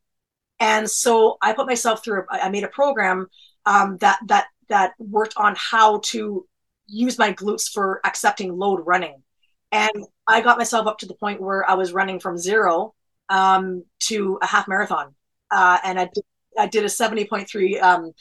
and 0.60 0.90
so 0.90 1.38
I 1.42 1.54
put 1.54 1.68
myself 1.68 2.04
through. 2.04 2.26
I 2.30 2.50
made 2.50 2.64
a 2.64 2.70
program 2.70 3.28
um, 3.66 3.98
that 3.98 4.20
that 4.28 4.48
that 4.70 4.94
worked 5.00 5.36
on 5.38 5.56
how 5.58 6.00
to 6.06 6.46
use 6.88 7.18
my 7.18 7.34
glutes 7.34 7.70
for 7.72 8.02
accepting 8.06 8.58
load 8.58 8.82
running, 8.86 9.22
and 9.72 10.06
I 10.28 10.42
got 10.42 10.58
myself 10.58 10.88
up 10.88 11.00
to 11.00 11.06
the 11.06 11.16
point 11.16 11.42
where 11.42 11.70
I 11.70 11.76
was 11.76 11.94
running 11.94 12.20
from 12.20 12.38
zero 12.38 12.94
um, 13.30 13.84
to 14.02 14.40
a 14.42 14.46
half 14.46 14.68
marathon, 14.68 15.16
uh, 15.52 15.80
and 15.84 16.00
I 16.00 16.10
did, 16.14 16.24
I 16.58 16.68
did 16.68 16.86
a 16.86 16.90
seventy 16.90 17.26
point 17.26 17.50
three. 17.50 17.80
Um, 17.80 18.12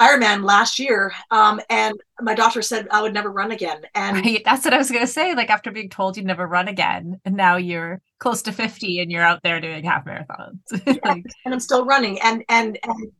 Ironman 0.00 0.44
last 0.44 0.78
year, 0.78 1.12
um, 1.32 1.60
and 1.68 1.94
my 2.20 2.32
doctor 2.32 2.62
said 2.62 2.86
I 2.92 3.02
would 3.02 3.12
never 3.12 3.30
run 3.30 3.50
again. 3.50 3.82
And 3.96 4.24
right. 4.24 4.42
that's 4.44 4.64
what 4.64 4.72
I 4.72 4.78
was 4.78 4.92
going 4.92 5.04
to 5.04 5.12
say. 5.12 5.34
Like 5.34 5.50
after 5.50 5.72
being 5.72 5.88
told 5.88 6.16
you'd 6.16 6.24
never 6.24 6.46
run 6.46 6.68
again, 6.68 7.20
and 7.24 7.34
now 7.34 7.56
you're 7.56 8.00
close 8.20 8.42
to 8.42 8.52
fifty, 8.52 9.00
and 9.00 9.10
you're 9.10 9.24
out 9.24 9.42
there 9.42 9.60
doing 9.60 9.84
half 9.84 10.04
marathons. 10.04 10.60
like... 10.86 11.24
and 11.44 11.52
I'm 11.52 11.58
still 11.58 11.84
running. 11.84 12.20
And 12.20 12.44
and 12.48 12.78
and 12.84 13.12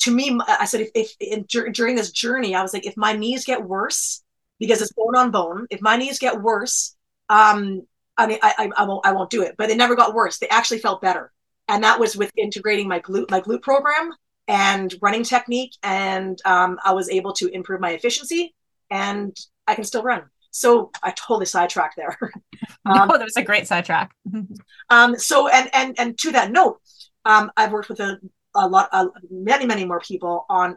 to 0.00 0.10
me, 0.10 0.38
I 0.46 0.66
said 0.66 0.82
if, 0.82 0.90
if 0.94 1.16
in, 1.20 1.44
during 1.72 1.96
this 1.96 2.12
journey, 2.12 2.54
I 2.54 2.62
was 2.62 2.72
like, 2.74 2.86
if 2.86 2.96
my 2.96 3.12
knees 3.14 3.44
get 3.44 3.64
worse 3.64 4.22
because 4.58 4.80
it's 4.80 4.92
bone 4.92 5.16
on 5.16 5.30
bone, 5.30 5.66
if 5.70 5.80
my 5.80 5.96
knees 5.96 6.18
get 6.18 6.40
worse, 6.40 6.94
um, 7.28 7.82
I 8.16 8.26
mean, 8.26 8.38
I, 8.42 8.54
I, 8.58 8.82
I 8.82 8.84
won't 8.86 9.06
I 9.06 9.12
won't 9.12 9.30
do 9.30 9.42
it. 9.42 9.56
But 9.58 9.68
they 9.68 9.76
never 9.76 9.96
got 9.96 10.14
worse. 10.14 10.38
They 10.38 10.48
actually 10.48 10.78
felt 10.78 11.02
better, 11.02 11.32
and 11.68 11.84
that 11.84 12.00
was 12.00 12.16
with 12.16 12.30
integrating 12.36 12.88
my 12.88 13.00
glute 13.00 13.30
my 13.30 13.40
glute 13.40 13.62
program 13.62 14.12
and 14.48 14.94
running 15.02 15.24
technique. 15.24 15.74
And 15.82 16.40
um, 16.44 16.78
i 16.84 16.92
was 16.92 17.08
able 17.10 17.32
to 17.34 17.48
improve 17.48 17.80
my 17.80 17.90
efficiency 17.90 18.54
and 18.90 19.36
i 19.66 19.74
can 19.74 19.84
still 19.84 20.02
run. 20.02 20.22
So 20.50 20.90
i 21.02 21.10
totally 21.12 21.46
sidetracked 21.46 21.96
there. 21.96 22.18
Um, 22.86 23.08
no, 23.08 23.18
that 23.18 23.24
was 23.24 23.36
a 23.36 23.42
great 23.42 23.66
sidetrack. 23.66 24.14
um, 24.90 25.18
so 25.18 25.48
and 25.48 25.68
and 25.74 25.98
and 25.98 26.18
to 26.18 26.30
that 26.32 26.52
note 26.52 26.80
um, 27.24 27.50
i've 27.56 27.72
worked 27.72 27.88
with 27.88 27.98
a, 27.98 28.20
a 28.56 28.68
lot 28.68 28.88
uh, 28.92 29.06
many 29.30 29.66
many 29.66 29.84
more 29.84 30.00
people 30.00 30.46
on 30.48 30.76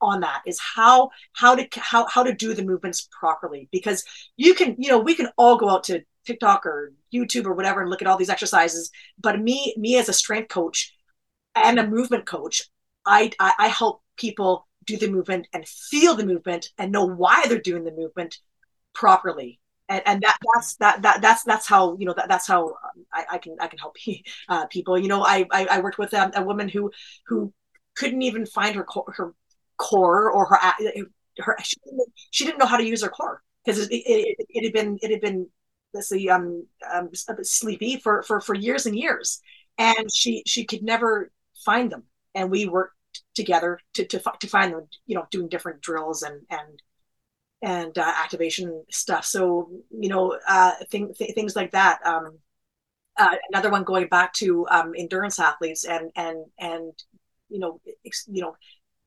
on 0.00 0.20
that 0.20 0.42
is 0.46 0.58
how 0.58 1.10
how 1.34 1.54
to 1.54 1.66
how, 1.74 2.06
how 2.06 2.22
to 2.22 2.34
do 2.34 2.54
the 2.54 2.64
movements 2.64 3.08
properly. 3.18 3.68
Because 3.70 4.04
you 4.36 4.54
can 4.54 4.76
you 4.78 4.88
know 4.88 4.98
we 4.98 5.14
can 5.14 5.28
all 5.36 5.56
go 5.56 5.68
out 5.68 5.84
to 5.84 6.02
tiktok 6.26 6.66
or 6.66 6.92
youtube 7.14 7.46
or 7.46 7.54
whatever 7.54 7.80
and 7.80 7.88
look 7.88 8.02
at 8.02 8.08
all 8.08 8.16
these 8.16 8.30
exercises. 8.30 8.90
But 9.20 9.40
me 9.40 9.74
me 9.78 9.98
as 9.98 10.08
a 10.08 10.14
strength 10.14 10.48
coach 10.48 10.94
and 11.54 11.78
a 11.78 11.86
movement 11.86 12.26
coach 12.26 12.62
I, 13.06 13.30
I, 13.40 13.54
I 13.58 13.68
help 13.68 14.02
people 14.16 14.66
do 14.84 14.96
the 14.96 15.10
movement 15.10 15.48
and 15.52 15.66
feel 15.66 16.14
the 16.14 16.26
movement 16.26 16.68
and 16.78 16.92
know 16.92 17.04
why 17.04 17.44
they're 17.46 17.60
doing 17.60 17.84
the 17.84 17.92
movement 17.92 18.38
properly 18.94 19.60
and, 19.90 20.02
and 20.06 20.22
that 20.22 20.38
that's 20.54 20.76
that, 20.76 21.02
that 21.02 21.20
that's 21.20 21.42
that's 21.42 21.66
how 21.66 21.96
you 21.98 22.06
know 22.06 22.14
that, 22.14 22.28
that's 22.28 22.46
how 22.46 22.68
um, 22.68 23.04
I, 23.12 23.24
I 23.32 23.38
can 23.38 23.56
I 23.60 23.66
can 23.66 23.78
help 23.78 23.96
uh, 24.48 24.66
people. 24.66 24.98
You 24.98 25.08
know 25.08 25.22
I, 25.22 25.46
I, 25.50 25.66
I 25.66 25.80
worked 25.80 25.98
with 25.98 26.14
um, 26.14 26.30
a 26.34 26.42
woman 26.42 26.68
who 26.68 26.90
who 27.26 27.52
couldn't 27.96 28.22
even 28.22 28.46
find 28.46 28.76
her 28.76 28.84
core, 28.84 29.12
her 29.16 29.34
core 29.76 30.30
or 30.30 30.46
her 30.46 30.58
her 31.40 31.56
she 31.62 31.76
didn't, 31.84 32.08
she 32.30 32.44
didn't 32.44 32.58
know 32.58 32.66
how 32.66 32.76
to 32.76 32.86
use 32.86 33.02
her 33.02 33.10
core. 33.10 33.42
Because 33.64 33.80
it, 33.80 33.92
it, 33.92 34.36
it, 34.38 34.46
it, 34.48 34.64
had 34.64 34.72
been 34.72 34.98
it 35.02 35.10
had 35.10 35.20
been 35.20 35.46
let's 35.92 36.08
say 36.08 36.28
um, 36.28 36.66
um 36.90 37.10
sleepy 37.42 37.96
for 37.96 38.22
for 38.22 38.40
for 38.40 38.54
years 38.54 38.86
and 38.86 38.96
years. 38.96 39.42
And 39.76 40.06
she 40.14 40.42
she 40.46 40.64
could 40.64 40.82
never 40.82 41.30
find 41.64 41.90
them. 41.90 42.04
And 42.34 42.50
we 42.50 42.66
worked 42.66 42.94
together 43.34 43.80
to, 43.94 44.04
to, 44.06 44.22
to 44.40 44.46
find 44.46 44.72
them, 44.72 44.86
you 45.06 45.14
know, 45.16 45.26
doing 45.30 45.48
different 45.48 45.80
drills 45.80 46.22
and, 46.22 46.42
and, 46.50 46.80
and 47.62 47.96
uh, 47.98 48.12
activation 48.16 48.84
stuff. 48.90 49.24
So, 49.24 49.70
you 49.90 50.08
know, 50.08 50.38
uh, 50.48 50.72
th- 50.90 51.16
th- 51.16 51.34
things 51.34 51.54
like 51.56 51.72
that. 51.72 52.00
Um, 52.04 52.38
uh, 53.18 53.36
another 53.50 53.70
one 53.70 53.84
going 53.84 54.08
back 54.08 54.32
to 54.34 54.66
um, 54.70 54.92
endurance 54.96 55.38
athletes 55.38 55.84
and, 55.84 56.10
and, 56.16 56.46
and, 56.58 56.92
you 57.48 57.58
know, 57.58 57.80
ex- 58.06 58.28
you 58.30 58.40
know, 58.40 58.56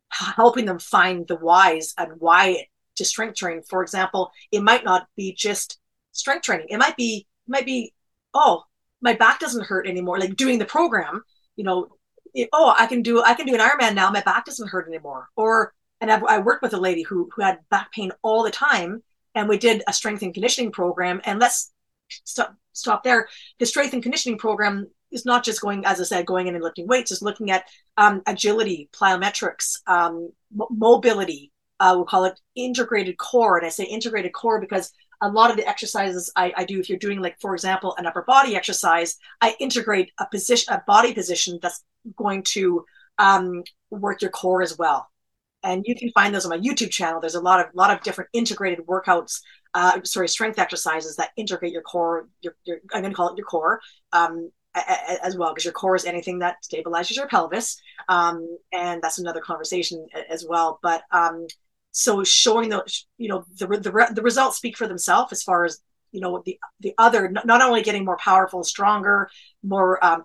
helping 0.09 0.65
them 0.65 0.79
find 0.79 1.27
the 1.27 1.35
whys 1.35 1.93
and 1.97 2.11
why 2.19 2.67
to 2.95 3.05
strength 3.05 3.35
training. 3.35 3.63
For 3.67 3.81
example, 3.81 4.31
it 4.51 4.61
might 4.61 4.83
not 4.83 5.07
be 5.17 5.33
just 5.33 5.79
strength 6.11 6.43
training. 6.43 6.67
It 6.69 6.77
might 6.77 6.95
be, 6.95 7.25
it 7.47 7.51
might 7.51 7.65
be, 7.65 7.93
oh, 8.33 8.63
my 9.01 9.13
back 9.13 9.39
doesn't 9.39 9.65
hurt 9.65 9.87
anymore. 9.87 10.19
Like 10.19 10.35
doing 10.35 10.59
the 10.59 10.65
program, 10.65 11.23
you 11.55 11.63
know, 11.63 11.89
oh, 12.51 12.73
I 12.77 12.87
can 12.87 13.01
do 13.01 13.21
I 13.21 13.33
can 13.33 13.45
do 13.45 13.53
an 13.53 13.59
Ironman 13.59 13.95
now. 13.95 14.09
My 14.09 14.21
back 14.21 14.45
doesn't 14.45 14.69
hurt 14.69 14.87
anymore. 14.87 15.27
Or 15.35 15.73
and 16.03 16.11
I, 16.11 16.19
I 16.19 16.37
worked 16.39 16.61
with 16.61 16.73
a 16.73 16.79
lady 16.79 17.01
who 17.01 17.29
who 17.33 17.41
had 17.41 17.59
back 17.69 17.93
pain 17.93 18.11
all 18.21 18.43
the 18.43 18.51
time, 18.51 19.01
and 19.33 19.47
we 19.47 19.57
did 19.57 19.83
a 19.87 19.93
strength 19.93 20.21
and 20.21 20.33
conditioning 20.33 20.71
program. 20.71 21.21
And 21.23 21.39
let's 21.39 21.71
stop 22.09 22.55
stop 22.73 23.03
there. 23.03 23.29
The 23.59 23.65
strength 23.65 23.93
and 23.93 24.03
conditioning 24.03 24.37
program 24.37 24.87
is 25.11 25.25
not 25.25 25.45
just 25.45 25.61
going, 25.61 25.85
as 25.85 26.01
I 26.01 26.03
said, 26.03 26.25
going 26.25 26.47
in 26.47 26.55
and 26.55 26.63
lifting 26.63 26.87
weights. 26.87 27.11
It's 27.11 27.21
looking 27.21 27.51
at 27.51 27.63
um, 27.95 28.21
agility, 28.27 28.89
plyometrics, 28.91 29.77
um, 29.87 30.29
m- 30.59 30.67
mobility. 30.71 31.53
Uh, 31.79 31.93
we'll 31.95 32.05
call 32.05 32.25
it 32.25 32.37
integrated 32.55 33.17
core. 33.17 33.57
And 33.57 33.65
I 33.65 33.69
say 33.69 33.85
integrated 33.85 34.33
core 34.33 34.59
because 34.59 34.91
a 35.21 35.29
lot 35.29 35.51
of 35.51 35.57
the 35.57 35.67
exercises 35.67 36.31
I, 36.35 36.51
I, 36.57 36.65
do, 36.65 36.79
if 36.79 36.89
you're 36.89 36.99
doing 36.99 37.21
like, 37.21 37.39
for 37.39 37.53
example, 37.53 37.95
an 37.97 38.05
upper 38.05 38.23
body 38.23 38.57
exercise, 38.57 39.15
I 39.39 39.55
integrate 39.59 40.11
a 40.19 40.25
position, 40.25 40.73
a 40.73 40.83
body 40.85 41.13
position 41.13 41.59
that's 41.61 41.81
going 42.17 42.43
to 42.43 42.85
um, 43.19 43.63
work 43.89 44.21
your 44.21 44.31
core 44.31 44.61
as 44.61 44.77
well. 44.77 45.09
And 45.63 45.85
you 45.87 45.95
can 45.95 46.11
find 46.11 46.33
those 46.33 46.45
on 46.45 46.49
my 46.49 46.57
YouTube 46.57 46.91
channel. 46.91 47.21
There's 47.21 47.35
a 47.35 47.41
lot 47.41 47.59
of 47.59 47.73
lot 47.73 47.91
of 47.91 48.01
different 48.03 48.29
integrated 48.33 48.85
workouts, 48.85 49.41
uh, 49.73 49.99
sorry, 50.03 50.27
strength 50.27 50.59
exercises 50.59 51.15
that 51.15 51.31
integrate 51.37 51.71
your 51.71 51.81
core. 51.81 52.27
Your, 52.41 52.55
your 52.65 52.77
I'm 52.93 53.01
going 53.01 53.11
to 53.11 53.15
call 53.15 53.29
it 53.29 53.37
your 53.37 53.45
core 53.45 53.79
um, 54.11 54.51
as 54.75 55.37
well, 55.37 55.53
because 55.53 55.65
your 55.65 55.73
core 55.73 55.95
is 55.95 56.05
anything 56.05 56.39
that 56.39 56.57
stabilizes 56.63 57.15
your 57.15 57.27
pelvis, 57.27 57.79
um, 58.09 58.57
and 58.71 59.01
that's 59.01 59.19
another 59.19 59.41
conversation 59.41 60.05
as 60.29 60.45
well. 60.47 60.79
But 60.83 61.03
um, 61.11 61.47
so 61.91 62.23
showing 62.23 62.69
the 62.69 62.83
you 63.17 63.29
know 63.29 63.45
the 63.57 63.67
the, 63.67 64.09
the 64.13 64.21
results 64.21 64.57
speak 64.57 64.77
for 64.77 64.87
themselves 64.87 65.31
as 65.31 65.43
far 65.43 65.63
as 65.63 65.79
you 66.11 66.19
know 66.19 66.41
the 66.45 66.59
the 66.81 66.93
other 66.97 67.29
not 67.29 67.61
only 67.61 67.83
getting 67.83 68.03
more 68.03 68.17
powerful, 68.17 68.63
stronger, 68.63 69.29
more 69.63 70.03
um, 70.03 70.23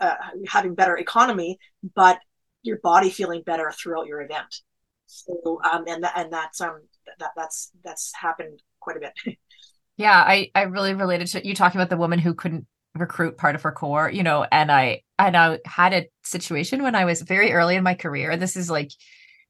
uh, 0.00 0.14
having 0.46 0.74
better 0.74 0.96
economy, 0.96 1.58
but 1.94 2.20
your 2.62 2.78
body 2.78 3.10
feeling 3.10 3.42
better 3.42 3.72
throughout 3.72 4.06
your 4.06 4.22
event. 4.22 4.62
So 5.08 5.60
um, 5.70 5.84
and 5.88 6.04
that 6.04 6.12
and 6.16 6.32
that's 6.32 6.60
um 6.60 6.82
that 7.18 7.30
that's 7.36 7.70
that's 7.82 8.12
happened 8.14 8.62
quite 8.80 8.98
a 8.98 9.00
bit. 9.00 9.36
yeah, 9.96 10.22
I 10.26 10.50
I 10.54 10.62
really 10.62 10.94
related 10.94 11.28
to 11.28 11.46
you 11.46 11.54
talking 11.54 11.80
about 11.80 11.90
the 11.90 11.96
woman 11.96 12.18
who 12.18 12.34
couldn't 12.34 12.66
recruit 12.94 13.38
part 13.38 13.54
of 13.54 13.62
her 13.62 13.72
core, 13.72 14.10
you 14.10 14.22
know, 14.22 14.46
and 14.50 14.70
I 14.70 15.02
and 15.18 15.36
I 15.36 15.58
had 15.64 15.92
a 15.92 16.08
situation 16.24 16.82
when 16.82 16.94
I 16.94 17.04
was 17.04 17.22
very 17.22 17.52
early 17.52 17.76
in 17.76 17.84
my 17.84 17.94
career. 17.94 18.36
This 18.36 18.56
is 18.56 18.70
like, 18.70 18.90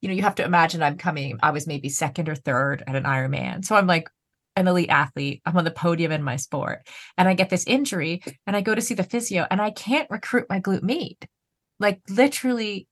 you 0.00 0.08
know, 0.08 0.14
you 0.14 0.22
have 0.22 0.36
to 0.36 0.44
imagine 0.44 0.82
I'm 0.82 0.96
coming, 0.96 1.38
I 1.42 1.50
was 1.50 1.66
maybe 1.66 1.88
second 1.88 2.28
or 2.28 2.34
third 2.34 2.82
at 2.86 2.96
an 2.96 3.04
Ironman. 3.04 3.64
So 3.64 3.76
I'm 3.76 3.86
like 3.86 4.08
an 4.56 4.66
elite 4.66 4.90
athlete. 4.90 5.40
I'm 5.46 5.56
on 5.56 5.64
the 5.64 5.70
podium 5.70 6.12
in 6.12 6.22
my 6.22 6.36
sport. 6.36 6.86
And 7.16 7.28
I 7.28 7.34
get 7.34 7.50
this 7.50 7.66
injury 7.66 8.22
and 8.46 8.56
I 8.56 8.60
go 8.60 8.74
to 8.74 8.80
see 8.80 8.94
the 8.94 9.04
physio 9.04 9.46
and 9.50 9.60
I 9.60 9.70
can't 9.70 10.10
recruit 10.10 10.46
my 10.48 10.60
glute 10.60 10.82
med. 10.82 11.16
Like 11.78 12.00
literally 12.08 12.87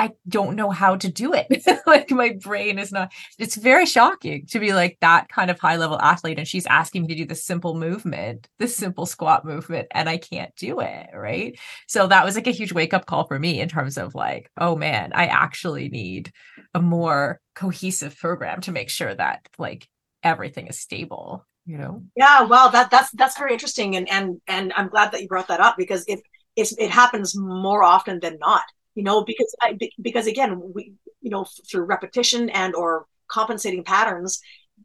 I 0.00 0.12
don't 0.26 0.56
know 0.56 0.70
how 0.70 0.96
to 0.96 1.10
do 1.10 1.34
it. 1.34 1.62
like 1.86 2.10
my 2.10 2.30
brain 2.40 2.78
is 2.78 2.90
not, 2.90 3.12
it's 3.38 3.54
very 3.54 3.84
shocking 3.84 4.46
to 4.46 4.58
be 4.58 4.72
like 4.72 4.96
that 5.02 5.28
kind 5.28 5.50
of 5.50 5.60
high 5.60 5.76
level 5.76 6.00
athlete. 6.00 6.38
And 6.38 6.48
she's 6.48 6.64
asking 6.64 7.02
me 7.02 7.08
to 7.08 7.14
do 7.16 7.26
this 7.26 7.44
simple 7.44 7.74
movement, 7.74 8.48
this 8.58 8.74
simple 8.74 9.04
squat 9.04 9.44
movement, 9.44 9.88
and 9.90 10.08
I 10.08 10.16
can't 10.16 10.56
do 10.56 10.80
it. 10.80 11.10
Right. 11.14 11.58
So 11.86 12.06
that 12.06 12.24
was 12.24 12.34
like 12.34 12.46
a 12.46 12.50
huge 12.50 12.72
wake 12.72 12.94
up 12.94 13.04
call 13.04 13.26
for 13.26 13.38
me 13.38 13.60
in 13.60 13.68
terms 13.68 13.98
of 13.98 14.14
like, 14.14 14.50
oh 14.56 14.74
man, 14.74 15.12
I 15.14 15.26
actually 15.26 15.90
need 15.90 16.32
a 16.72 16.80
more 16.80 17.38
cohesive 17.54 18.16
program 18.16 18.62
to 18.62 18.72
make 18.72 18.88
sure 18.88 19.14
that 19.14 19.46
like 19.58 19.86
everything 20.22 20.66
is 20.68 20.80
stable 20.80 21.46
you 21.66 21.76
know 21.76 22.02
yeah 22.16 22.42
well 22.42 22.70
that 22.70 22.90
that's 22.90 23.10
that's 23.12 23.38
very 23.38 23.52
interesting 23.52 23.96
and 23.96 24.08
and 24.10 24.40
and 24.46 24.72
i'm 24.76 24.88
glad 24.88 25.12
that 25.12 25.20
you 25.20 25.28
brought 25.28 25.48
that 25.48 25.60
up 25.60 25.76
because 25.76 26.04
it 26.08 26.20
it's, 26.56 26.72
it 26.78 26.90
happens 26.90 27.36
more 27.36 27.82
often 27.82 28.18
than 28.20 28.38
not 28.38 28.62
you 29.00 29.04
know 29.04 29.24
because 29.24 29.56
I, 29.62 29.78
because 30.02 30.26
again 30.26 30.60
we 30.74 30.92
you 31.22 31.30
know 31.30 31.46
through 31.70 31.84
repetition 31.84 32.50
and 32.50 32.74
or 32.74 33.06
compensating 33.28 33.82
patterns 33.82 34.40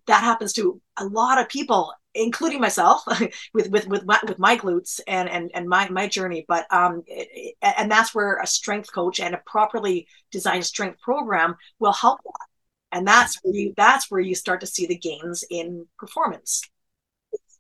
that 0.08 0.24
happens 0.24 0.54
to 0.54 0.82
a 0.98 1.04
lot 1.04 1.38
of 1.38 1.50
people 1.50 1.94
including 2.14 2.62
myself 2.62 3.04
with 3.54 3.70
with 3.70 3.88
with 3.88 4.06
my, 4.06 4.18
with 4.26 4.40
my 4.40 4.56
glutes 4.56 5.02
and 5.06 5.28
and 5.30 5.52
and 5.54 5.68
my 5.68 5.90
my 5.90 6.08
journey. 6.08 6.46
But 6.48 6.66
um 6.72 7.04
it, 7.08 7.56
and 7.62 7.92
that's 7.92 8.16
where 8.16 8.38
a 8.38 8.48
strength 8.48 8.94
coach 8.94 9.20
and 9.20 9.36
a 9.36 9.42
properly 9.46 10.08
designed 10.32 10.66
strength 10.66 11.02
program 11.02 11.56
will 11.80 11.92
help 11.92 12.22
that. 12.24 12.48
And 12.94 13.06
that's 13.06 13.38
where 13.44 13.54
you 13.54 13.74
that's 13.76 14.10
where 14.10 14.22
you 14.22 14.34
start 14.34 14.62
to 14.62 14.68
see 14.68 14.86
the 14.86 14.98
gains 14.98 15.44
in 15.50 15.88
performance 16.00 16.62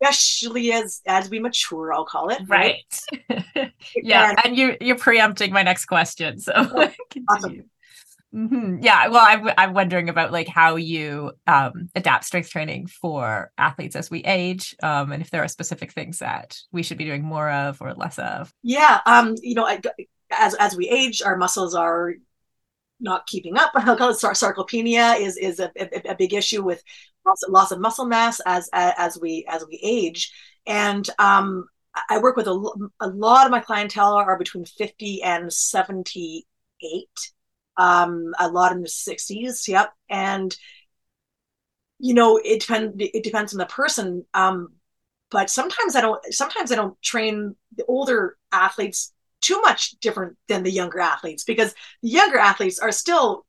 especially 0.01 0.71
as 0.71 1.01
as 1.07 1.29
we 1.29 1.39
mature 1.39 1.93
i'll 1.93 2.05
call 2.05 2.29
it 2.29 2.41
right, 2.47 2.85
right? 3.29 3.71
yeah 3.95 4.29
and, 4.29 4.39
and 4.45 4.57
you 4.57 4.75
you're 4.81 4.97
preempting 4.97 5.51
my 5.51 5.63
next 5.63 5.85
question 5.85 6.39
so 6.39 6.51
awesome. 7.29 7.63
Mm-hmm. 8.33 8.79
Yeah, 8.81 9.07
well, 9.07 9.25
I'm 9.25 9.49
I'm 9.57 9.73
wondering 9.73 10.09
about 10.09 10.33
like 10.33 10.49
how 10.49 10.75
you 10.75 11.31
um, 11.47 11.89
adapt 11.95 12.25
strength 12.25 12.49
training 12.49 12.87
for 12.87 13.49
athletes 13.57 13.95
as 13.95 14.11
we 14.11 14.19
age, 14.25 14.75
um, 14.83 15.13
and 15.13 15.21
if 15.21 15.29
there 15.29 15.41
are 15.41 15.47
specific 15.47 15.93
things 15.93 16.19
that 16.19 16.57
we 16.73 16.83
should 16.83 16.97
be 16.97 17.05
doing 17.05 17.23
more 17.23 17.49
of 17.49 17.81
or 17.81 17.93
less 17.93 18.19
of. 18.19 18.53
Yeah, 18.61 18.99
um, 19.05 19.35
you 19.41 19.55
know, 19.55 19.65
as 20.31 20.53
as 20.55 20.75
we 20.75 20.89
age, 20.89 21.21
our 21.21 21.37
muscles 21.37 21.75
are 21.75 22.15
not 22.99 23.25
keeping 23.25 23.57
up. 23.57 23.71
I'll 23.75 23.95
call 23.95 24.09
it 24.09 24.19
sar 24.19 24.33
sarcopenia 24.33 25.17
is 25.17 25.37
is 25.37 25.61
a, 25.61 25.71
a, 25.77 26.11
a 26.11 26.15
big 26.15 26.33
issue 26.33 26.61
with 26.61 26.83
loss, 27.47 27.71
of 27.71 27.79
muscle 27.79 28.05
mass 28.05 28.39
as 28.45 28.69
as 28.73 29.19
we 29.19 29.45
as 29.49 29.65
we 29.67 29.79
age. 29.83 30.31
And 30.65 31.07
um, 31.19 31.67
I 32.09 32.19
work 32.19 32.35
with 32.35 32.47
a, 32.47 32.87
a 32.99 33.07
lot 33.07 33.45
of 33.45 33.51
my 33.51 33.59
clientele 33.59 34.13
are 34.13 34.37
between 34.37 34.65
50 34.65 35.23
and 35.23 35.51
78. 35.51 36.45
Um, 37.77 38.33
a 38.39 38.49
lot 38.49 38.71
in 38.71 38.81
the 38.81 38.87
60s. 38.87 39.67
Yep. 39.67 39.93
And 40.09 40.55
you 41.99 42.13
know, 42.13 42.37
it 42.43 42.61
depends. 42.61 42.93
It 42.99 43.23
depends 43.23 43.53
on 43.53 43.59
the 43.59 43.65
person. 43.65 44.25
Um, 44.33 44.73
but 45.31 45.49
sometimes 45.49 45.95
I 45.95 46.01
don't. 46.01 46.21
Sometimes 46.33 46.71
I 46.71 46.75
don't 46.75 47.01
train 47.01 47.55
the 47.75 47.85
older 47.85 48.37
athletes 48.51 49.13
too 49.41 49.61
much 49.61 49.91
different 49.99 50.37
than 50.47 50.63
the 50.63 50.71
younger 50.71 50.99
athletes 50.99 51.43
because 51.43 51.73
the 52.01 52.09
younger 52.09 52.37
athletes 52.37 52.79
are 52.79 52.91
still 52.91 53.44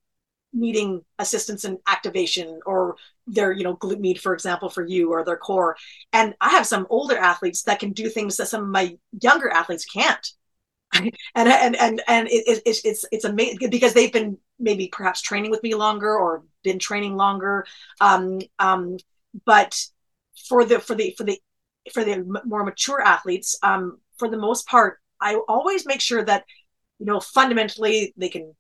needing 0.57 1.03
assistance 1.19 1.65
in 1.65 1.79
activation 1.87 2.61
or 2.67 2.97
their 3.27 3.53
you 3.53 3.65
know 3.65 3.77
glute 3.77 4.01
med 4.01 4.21
for 4.21 4.33
example 4.35 4.69
for 4.69 4.87
you 4.87 5.13
or 5.13 5.25
their 5.25 5.37
core. 5.37 5.77
And 6.13 6.35
i 6.41 6.51
have 6.51 6.67
some 6.67 6.87
older 6.91 7.17
athletes 7.17 7.63
that 7.65 7.81
can 7.81 7.93
do 7.93 8.09
things 8.09 8.37
that 8.37 8.49
some 8.49 8.63
of 8.63 8.69
my 8.69 8.97
younger 9.21 9.51
athletes 9.51 9.85
can't. 9.85 10.27
And 11.35 11.49
and 11.49 11.77
and 11.77 12.03
and 12.09 12.29
it, 12.29 12.45
it, 12.47 12.63
it's 12.65 12.81
it's 12.85 13.05
it's 13.13 13.25
amazing 13.25 13.71
because 13.71 13.93
they've 13.93 14.13
been 14.13 14.39
maybe 14.59 14.89
perhaps 14.91 15.21
training 15.21 15.51
with 15.51 15.63
me 15.63 15.75
longer 15.75 16.17
or 16.17 16.45
been 16.63 16.79
training 16.79 17.17
longer. 17.17 17.67
Um 18.01 18.41
um 18.59 18.97
but 19.45 19.79
for 20.49 20.65
the 20.65 20.81
for 20.81 20.95
the 20.95 21.15
for 21.19 21.25
the 21.25 21.39
for 21.93 22.05
the 22.05 22.25
more 22.45 22.65
mature 22.65 23.01
athletes 23.03 23.59
um 23.63 23.99
for 24.19 24.29
the 24.29 24.39
most 24.39 24.67
part 24.67 24.99
I 25.21 25.37
always 25.49 25.87
make 25.87 26.01
sure 26.01 26.25
that, 26.25 26.45
you 26.99 27.07
know, 27.07 27.21
fundamentally 27.21 28.13
they 28.17 28.29
can 28.29 28.55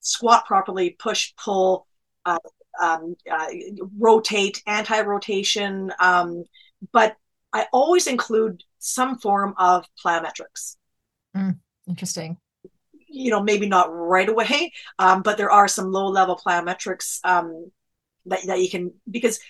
squat 0.00 0.46
properly, 0.46 0.90
push, 0.90 1.32
pull, 1.36 1.86
uh, 2.24 2.38
um, 2.80 3.16
uh, 3.30 3.46
rotate, 3.98 4.62
anti-rotation. 4.66 5.92
Um, 5.98 6.44
but 6.92 7.16
I 7.52 7.66
always 7.72 8.06
include 8.06 8.62
some 8.78 9.18
form 9.18 9.54
of 9.58 9.84
plyometrics. 10.04 10.76
Mm, 11.36 11.58
interesting. 11.88 12.38
You 13.08 13.30
know, 13.30 13.42
maybe 13.42 13.68
not 13.68 13.88
right 13.92 14.28
away, 14.28 14.72
um, 14.98 15.22
but 15.22 15.36
there 15.36 15.50
are 15.50 15.68
some 15.68 15.90
low-level 15.90 16.40
plyometrics 16.44 17.18
um, 17.24 17.70
that 18.26 18.46
that 18.46 18.60
you 18.60 18.70
can 18.70 18.92
because 19.10 19.40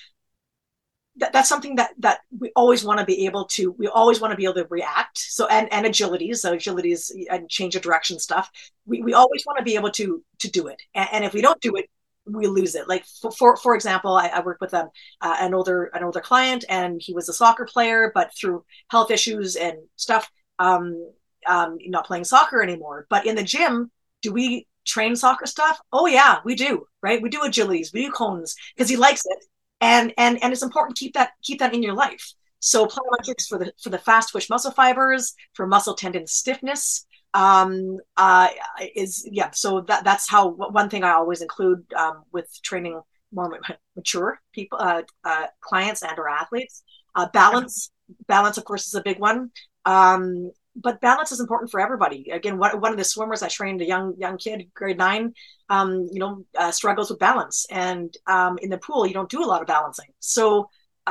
that, 1.21 1.33
that's 1.33 1.49
something 1.49 1.77
that 1.77 1.91
that 1.99 2.21
we 2.39 2.51
always 2.57 2.83
want 2.85 2.99
to 2.99 3.05
be 3.05 3.27
able 3.27 3.45
to 3.45 3.73
we 3.73 3.87
always 3.87 4.21
want 4.21 4.33
to 4.33 4.37
be 4.37 4.45
able 4.45 4.55
to 4.55 4.66
react. 4.71 5.18
So 5.18 5.47
and 5.47 5.73
and 5.73 5.87
agilities 5.87 6.39
so 6.39 6.53
agility 6.55 6.93
is 6.93 7.14
and 7.31 7.49
change 7.49 7.77
of 7.77 7.83
direction 7.83 8.18
stuff. 8.18 8.51
We, 8.87 9.03
we 9.03 9.14
always 9.14 9.45
want 9.47 9.59
to 9.59 9.64
be 9.64 9.77
able 9.77 9.91
to 9.93 10.25
to 10.41 10.51
do 10.51 10.66
it. 10.68 10.81
And, 10.95 11.09
and 11.12 11.25
if 11.25 11.33
we 11.35 11.43
don't 11.43 11.61
do 11.61 11.77
it 11.77 11.89
we 12.27 12.47
lose 12.47 12.75
it. 12.75 12.89
Like 12.89 13.05
for 13.21 13.31
for, 13.31 13.57
for 13.57 13.75
example 13.75 14.12
i, 14.16 14.29
I 14.29 14.41
worked 14.41 14.61
with 14.61 14.75
um, 14.75 14.89
uh, 15.21 15.37
an 15.41 15.55
older 15.55 15.91
an 15.95 16.03
older 16.05 16.21
client 16.21 16.64
and 16.68 17.01
he 17.01 17.12
was 17.14 17.29
a 17.29 17.35
soccer 17.35 17.66
player 17.66 18.11
but 18.14 18.31
through 18.35 18.64
health 18.89 19.11
issues 19.11 19.57
and 19.57 19.77
stuff 19.97 20.31
um, 20.59 21.12
um 21.47 21.79
not 21.87 22.07
playing 22.07 22.25
soccer 22.25 22.62
anymore. 22.62 23.07
But 23.11 23.27
in 23.27 23.37
the 23.37 23.43
gym 23.43 23.91
do 24.23 24.33
we 24.33 24.66
train 24.87 25.16
soccer 25.16 25.47
stuff? 25.47 25.79
Oh 25.93 26.07
yeah 26.07 26.39
we 26.45 26.55
do 26.55 26.87
right? 27.03 27.21
We 27.21 27.29
do 27.29 27.41
agilities 27.41 27.93
we 27.93 28.07
do 28.07 28.12
cones 28.12 28.57
because 28.75 28.89
he 28.89 28.97
likes 28.97 29.23
it 29.27 29.45
and 29.81 30.12
and 30.18 30.43
and 30.43 30.53
it's 30.53 30.62
important 30.62 30.97
to 30.97 31.05
keep 31.05 31.14
that 31.14 31.33
keep 31.43 31.59
that 31.61 31.74
in 31.74 31.83
your 31.83 31.95
life. 31.95 32.33
So 32.61 32.87
plyometrics 32.87 33.47
for 33.49 33.59
the 33.59 33.72
for 33.83 33.91
the 33.91 33.99
fast 33.99 34.31
twitch 34.31 34.51
muscle 34.51 34.70
fibers 34.70 35.35
for 35.55 35.66
muscle 35.66 35.95
tendon 35.95 36.26
stiffness 36.26 37.07
um 37.33 37.97
uh 38.16 38.49
is 38.97 39.26
yeah 39.31 39.51
so 39.53 39.83
that 39.83 40.03
that's 40.03 40.28
how 40.28 40.49
one 40.49 40.91
thing 40.91 41.05
i 41.05 41.12
always 41.12 41.43
include 41.43 41.85
um, 41.93 42.24
with 42.33 42.51
training 42.64 43.01
more 43.33 43.57
mature 43.97 44.41
people 44.53 44.76
uh, 44.81 45.03
uh 45.22 45.47
clients 45.61 46.03
and 46.03 46.18
or 46.18 46.28
athletes 46.28 46.83
uh 47.14 47.28
balance. 47.33 47.91
Balance 48.26 48.59
of 48.59 48.64
course 48.64 48.87
is 48.87 48.95
a 48.95 49.03
big 49.03 49.18
one. 49.18 49.51
Um 49.85 50.51
but 50.77 51.01
balance 51.01 51.33
is 51.33 51.41
important 51.41 51.71
for 51.71 51.81
everybody. 51.81 52.31
Again, 52.31 52.59
one, 52.59 52.81
one 52.81 52.93
of 52.93 52.99
the 52.99 53.05
swimmers 53.05 53.43
I 53.43 53.49
trained, 53.49 53.81
a 53.83 53.87
young 53.87 54.14
young 54.18 54.39
kid, 54.39 54.71
grade 54.75 54.99
nine, 54.99 55.35
um, 55.68 56.09
you 56.12 56.21
know, 56.21 56.45
uh, 56.57 56.71
struggles 56.71 57.11
with 57.11 57.18
balance, 57.18 57.66
and 57.71 58.14
um, 58.27 58.59
in 58.62 58.71
the 58.71 58.79
pool, 58.79 59.07
you 59.07 59.14
don't 59.14 59.31
do 59.31 59.45
a 59.45 59.47
lot 59.47 59.61
of 59.61 59.66
balancing. 59.66 60.11
So, 60.21 60.68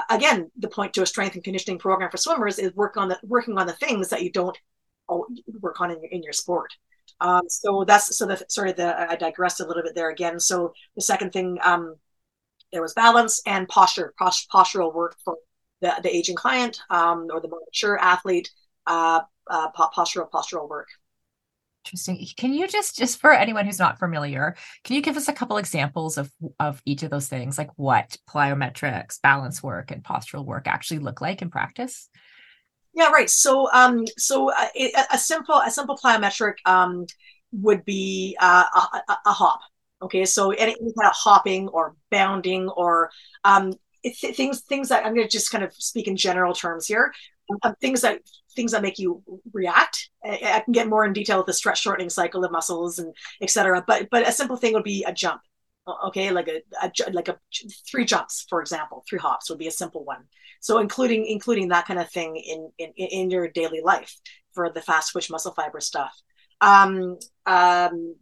again, 0.09 0.49
the 0.57 0.69
point 0.69 0.93
to 0.93 1.03
a 1.03 1.05
strength 1.05 1.35
and 1.35 1.43
conditioning 1.43 1.79
program 1.79 2.09
for 2.09 2.17
swimmers 2.17 2.59
is 2.59 2.73
work 2.73 2.97
on 2.97 3.09
the 3.09 3.19
working 3.23 3.57
on 3.57 3.67
the 3.67 3.73
things 3.73 4.09
that 4.09 4.23
you 4.23 4.31
don't 4.31 4.57
work 5.59 5.81
on 5.81 5.91
in 5.91 6.01
your, 6.01 6.11
in 6.11 6.23
your 6.23 6.33
sport. 6.33 6.73
Um, 7.21 7.41
so 7.47 7.83
that's 7.85 8.17
so 8.17 8.25
the 8.25 8.43
sort 8.47 8.69
of 8.69 8.75
the 8.77 9.11
I 9.11 9.15
digressed 9.15 9.59
a 9.59 9.65
little 9.65 9.83
bit 9.83 9.95
there 9.95 10.09
again. 10.09 10.39
So 10.39 10.73
the 10.95 11.01
second 11.01 11.33
thing, 11.33 11.57
um, 11.63 11.95
there 12.71 12.81
was 12.81 12.93
balance 12.93 13.41
and 13.45 13.67
posture, 13.67 14.13
postural 14.19 14.93
work 14.93 15.15
for 15.25 15.37
the, 15.81 15.95
the 16.03 16.15
aging 16.15 16.35
client 16.35 16.79
um, 16.89 17.27
or 17.31 17.41
the 17.41 17.49
more 17.49 17.61
mature 17.65 17.97
athlete. 17.97 18.51
Uh, 18.85 19.21
uh, 19.49 19.71
postural 19.71 20.29
postural 20.29 20.69
work. 20.69 20.87
Interesting. 21.85 22.23
Can 22.37 22.53
you 22.53 22.67
just 22.67 22.97
just 22.97 23.19
for 23.19 23.31
anyone 23.31 23.65
who's 23.65 23.79
not 23.79 23.97
familiar, 23.97 24.55
can 24.83 24.95
you 24.95 25.01
give 25.01 25.17
us 25.17 25.27
a 25.27 25.33
couple 25.33 25.57
examples 25.57 26.17
of 26.17 26.31
of 26.59 26.81
each 26.85 27.03
of 27.03 27.09
those 27.09 27.27
things, 27.27 27.57
like 27.57 27.71
what 27.77 28.17
plyometrics, 28.29 29.21
balance 29.21 29.63
work, 29.63 29.89
and 29.89 30.03
postural 30.03 30.45
work 30.45 30.67
actually 30.67 30.99
look 30.99 31.21
like 31.21 31.41
in 31.41 31.49
practice? 31.49 32.09
Yeah, 32.93 33.09
right. 33.09 33.29
So, 33.29 33.71
um, 33.71 34.05
so 34.17 34.51
uh, 34.51 34.67
a, 34.75 34.91
a 35.13 35.17
simple 35.17 35.55
a 35.55 35.71
simple 35.71 35.97
plyometric 35.97 36.55
um, 36.65 37.05
would 37.53 37.85
be 37.85 38.37
uh, 38.39 38.65
a, 39.07 39.17
a, 39.25 39.31
hop. 39.31 39.61
Okay, 40.01 40.25
so 40.25 40.51
any, 40.51 40.75
any, 40.79 40.93
kind 40.93 41.09
of 41.09 41.13
hopping 41.13 41.69
or 41.69 41.95
bounding 42.11 42.67
or 42.69 43.09
um, 43.43 43.73
th- 44.03 44.35
things 44.35 44.61
things 44.61 44.89
that 44.89 45.05
I'm 45.05 45.13
going 45.13 45.25
to 45.25 45.31
just 45.31 45.51
kind 45.51 45.63
of 45.63 45.73
speak 45.73 46.07
in 46.07 46.17
general 46.17 46.53
terms 46.53 46.87
here. 46.87 47.13
Um, 47.63 47.73
things 47.81 48.01
that 48.01 48.19
things 48.55 48.71
that 48.71 48.81
make 48.81 48.99
you 48.99 49.23
react. 49.53 50.09
I, 50.23 50.39
I, 50.43 50.59
can 50.61 50.73
get 50.73 50.87
more 50.87 51.05
in 51.05 51.13
detail 51.13 51.37
with 51.37 51.47
the 51.47 51.53
stretch 51.53 51.81
shortening 51.81 52.09
cycle 52.09 52.43
of 52.43 52.51
muscles 52.51 52.99
and 52.99 53.13
etc. 53.41 53.83
But 53.85 54.09
but 54.09 54.27
a 54.27 54.31
simple 54.31 54.57
thing 54.57 54.73
would 54.73 54.83
be 54.83 55.03
a 55.03 55.13
jump. 55.13 55.41
Okay, 56.05 56.29
like 56.31 56.47
a, 56.47 56.61
a 56.83 56.91
like 57.11 57.29
a 57.29 57.39
three 57.89 58.05
jumps, 58.05 58.45
for 58.49 58.61
example, 58.61 59.03
three 59.09 59.19
hops 59.19 59.49
would 59.49 59.59
be 59.59 59.67
a 59.67 59.71
simple 59.71 60.03
one. 60.03 60.23
So 60.61 60.79
including 60.79 61.25
including 61.25 61.69
that 61.69 61.87
kind 61.87 61.99
of 61.99 62.09
thing 62.11 62.35
in 62.35 62.71
in, 62.77 62.91
in 62.95 63.29
your 63.31 63.47
daily 63.47 63.81
life 63.83 64.13
for 64.53 64.69
the 64.69 64.81
fast 64.81 65.11
twitch 65.11 65.31
muscle 65.31 65.53
fiber 65.53 65.79
stuff. 65.79 66.15
Um, 66.61 67.17
um, 67.45 68.15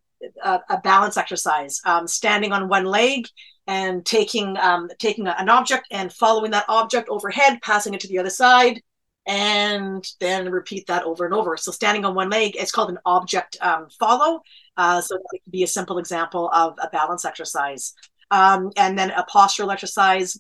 a, 0.44 0.60
a 0.70 0.82
balance 0.82 1.18
exercise, 1.18 1.82
um, 1.86 2.08
standing 2.08 2.52
on 2.52 2.70
one 2.70 2.86
leg 2.86 3.28
and 3.68 4.06
taking 4.06 4.58
um, 4.58 4.88
taking 5.00 5.28
an 5.28 5.50
object 5.50 5.88
and 5.92 6.12
following 6.14 6.52
that 6.52 6.66
object 6.70 7.10
overhead, 7.10 7.60
passing 7.62 7.94
it 7.94 8.00
to 8.02 8.08
the 8.08 8.20
other 8.20 8.30
side, 8.30 8.82
and 9.28 10.08
then 10.22 10.50
repeat 10.50 10.88
that 10.88 11.04
over 11.04 11.26
and 11.26 11.34
over. 11.34 11.58
So 11.58 11.72
standing 11.72 12.06
on 12.06 12.16
one 12.16 12.30
leg, 12.30 12.56
it's 12.56 12.72
called 12.72 12.90
an 12.90 13.00
object 13.06 13.58
um, 13.62 13.88
follow. 14.00 14.42
Uh, 14.78 15.02
so 15.02 15.16
that 15.16 15.40
could 15.44 15.52
be 15.52 15.64
a 15.64 15.68
simple 15.68 15.98
example 15.98 16.50
of 16.54 16.76
a 16.82 16.90
balance 16.90 17.26
exercise. 17.26 17.94
Um, 18.32 18.72
and 18.78 18.98
then 18.98 19.12
a 19.12 19.26
postural 19.26 19.72
exercise 19.72 20.40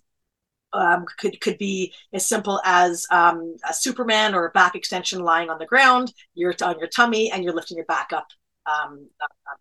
um, 0.73 1.05
could 1.17 1.39
could 1.41 1.57
be 1.57 1.93
as 2.13 2.27
simple 2.27 2.61
as 2.63 3.05
um, 3.11 3.57
a 3.67 3.73
Superman 3.73 4.33
or 4.33 4.45
a 4.45 4.51
back 4.51 4.75
extension 4.75 5.19
lying 5.19 5.49
on 5.49 5.59
the 5.59 5.65
ground. 5.65 6.13
You're 6.33 6.55
on 6.61 6.79
your 6.79 6.87
tummy 6.87 7.31
and 7.31 7.43
you're 7.43 7.53
lifting 7.53 7.77
your 7.77 7.85
back 7.85 8.11
up. 8.13 8.27
Um, 8.65 9.07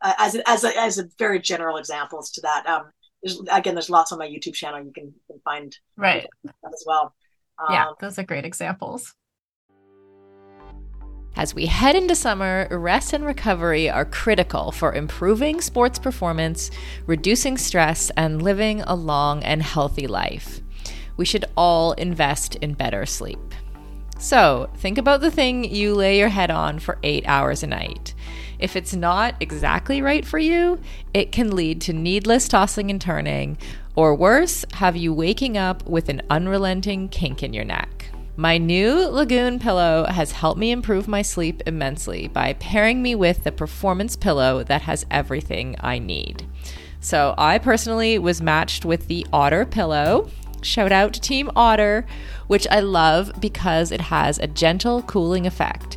uh, 0.03 0.15
as 0.19 0.35
a, 0.35 0.49
as 0.49 0.65
a, 0.65 0.77
as 0.77 0.99
a 0.99 1.05
very 1.19 1.41
general 1.41 1.77
examples 1.77 2.31
to 2.33 2.41
that. 2.43 2.67
Um, 2.67 2.91
there's, 3.23 3.41
again, 3.53 3.75
there's 3.75 3.91
lots 3.91 4.13
on 4.13 4.19
my 4.19 4.27
YouTube 4.27 4.55
channel 4.55 4.85
you 4.85 4.93
can, 4.93 5.15
can 5.29 5.41
find 5.45 5.77
right 5.97 6.27
as 6.45 6.85
well. 6.87 7.15
Yeah, 7.71 7.89
um, 7.89 7.95
those 8.01 8.19
are 8.19 8.25
great 8.25 8.45
examples. 8.45 9.15
As 11.37 11.55
we 11.55 11.67
head 11.67 11.97
into 11.97 12.15
summer, 12.15 12.67
rest 12.71 13.13
and 13.13 13.25
recovery 13.25 13.91
are 13.91 14.07
critical 14.07 14.73
for 14.73 14.95
improving 14.95 15.61
sports 15.61 15.99
performance, 15.99 16.71
reducing 17.07 17.59
stress, 17.59 18.11
and 18.17 18.41
living 18.41 18.81
a 18.83 18.95
long 18.95 19.43
and 19.43 19.63
healthy 19.63 20.07
life 20.07 20.63
we 21.17 21.25
should 21.25 21.45
all 21.57 21.93
invest 21.93 22.57
in 22.57 22.75
better 22.75 23.07
sleep. 23.07 23.39
So, 24.19 24.71
think 24.77 24.97
about 24.97 25.21
the 25.21 25.31
thing 25.31 25.65
you 25.65 25.95
lay 25.95 26.19
your 26.19 26.31
head 26.31 26.51
on 26.51 26.79
for 26.79 26.99
eight 27.03 27.27
hours 27.27 27.63
a 27.63 27.67
night. 27.67 28.15
If 28.59 28.75
it's 28.75 28.95
not 28.95 29.35
exactly 29.41 30.01
right 30.01 30.25
for 30.25 30.39
you, 30.39 30.81
it 31.13 31.33
can 31.33 31.55
lead 31.55 31.83
to 31.83 31.93
needless 31.93 32.49
tossing 32.49 32.91
and 32.91 33.01
turning, 33.01 33.59
or 33.97 34.15
worse, 34.15 34.65
have 34.75 34.95
you 34.97 35.13
waking 35.13 35.57
up 35.57 35.87
with 35.89 36.09
an 36.09 36.23
unrelenting 36.31 37.09
kink 37.09 37.43
in 37.43 37.53
your 37.53 37.65
neck. 37.65 38.07
My 38.37 38.59
new 38.59 39.09
Lagoon 39.09 39.59
pillow 39.59 40.05
has 40.05 40.33
helped 40.33 40.61
me 40.61 40.71
improve 40.71 41.09
my 41.09 41.23
sleep 41.23 41.63
immensely 41.67 42.29
by 42.29 42.53
pairing 42.53 43.03
me 43.03 43.15
with 43.15 43.43
the 43.43 43.53
performance 43.53 44.15
pillow 44.15 44.63
that 44.65 44.83
has 44.83 45.07
everything 45.11 45.75
I 45.81 45.99
need. 45.99 46.47
So, 47.01 47.35
I 47.39 47.59
personally 47.59 48.19
was 48.19 48.43
matched 48.43 48.85
with 48.85 49.09
the 49.09 49.27
Otter 49.33 49.65
pillow, 49.65 50.29
Shout 50.63 50.91
out 50.91 51.13
to 51.15 51.21
Team 51.21 51.51
Otter, 51.55 52.07
which 52.49 52.67
I 52.71 52.81
love 52.81 53.33
because 53.41 53.93
it 53.93 54.01
has 54.01 54.39
a 54.39 54.49
gentle 54.49 55.03
cooling 55.03 55.47
effect. 55.47 55.97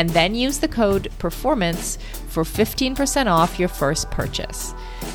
And 0.00 0.08
then 0.08 0.34
use 0.34 0.60
the 0.60 0.66
code 0.66 1.12
PERFORMANCE 1.18 1.98
for 2.28 2.42
15% 2.42 3.26
off 3.26 3.58
your 3.58 3.68
first 3.68 4.10
purchase. 4.10 4.72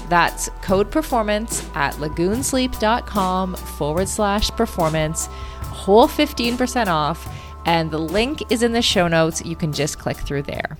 That's 0.09 0.47
code 0.61 0.91
PERFORMANCE 0.91 1.67
at 1.73 1.95
lagoonsleep.com 1.95 3.55
forward 3.55 4.07
slash 4.07 4.51
performance, 4.51 5.25
whole 5.63 6.07
15% 6.07 6.85
off. 6.85 7.27
And 7.65 7.89
the 7.89 7.97
link 7.97 8.43
is 8.51 8.61
in 8.61 8.73
the 8.73 8.83
show 8.83 9.07
notes. 9.07 9.43
You 9.43 9.55
can 9.55 9.73
just 9.73 9.97
click 9.97 10.17
through 10.17 10.43
there. 10.43 10.77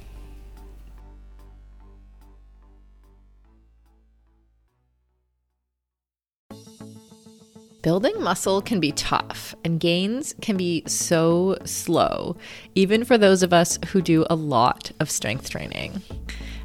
Building 7.86 8.19
muscle 8.19 8.63
can 8.63 8.79
be 8.79 8.91
tough, 8.93 9.53
and 9.63 9.79
gains 9.79 10.33
can 10.41 10.57
be 10.57 10.81
so 10.88 11.55
slow, 11.65 12.36
even 12.73 13.05
for 13.05 13.15
those 13.15 13.43
of 13.43 13.53
us 13.53 13.77
who 13.89 14.01
do 14.01 14.25
a 14.27 14.36
lot 14.36 14.91
of 14.99 15.11
strength 15.11 15.51
training. 15.51 16.01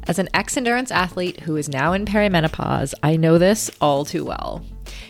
As 0.07 0.17
an 0.17 0.29
ex 0.33 0.57
endurance 0.57 0.89
athlete 0.89 1.41
who 1.41 1.57
is 1.57 1.69
now 1.69 1.93
in 1.93 2.05
perimenopause, 2.05 2.95
I 3.03 3.17
know 3.17 3.37
this 3.37 3.69
all 3.79 4.03
too 4.03 4.25
well. 4.25 4.65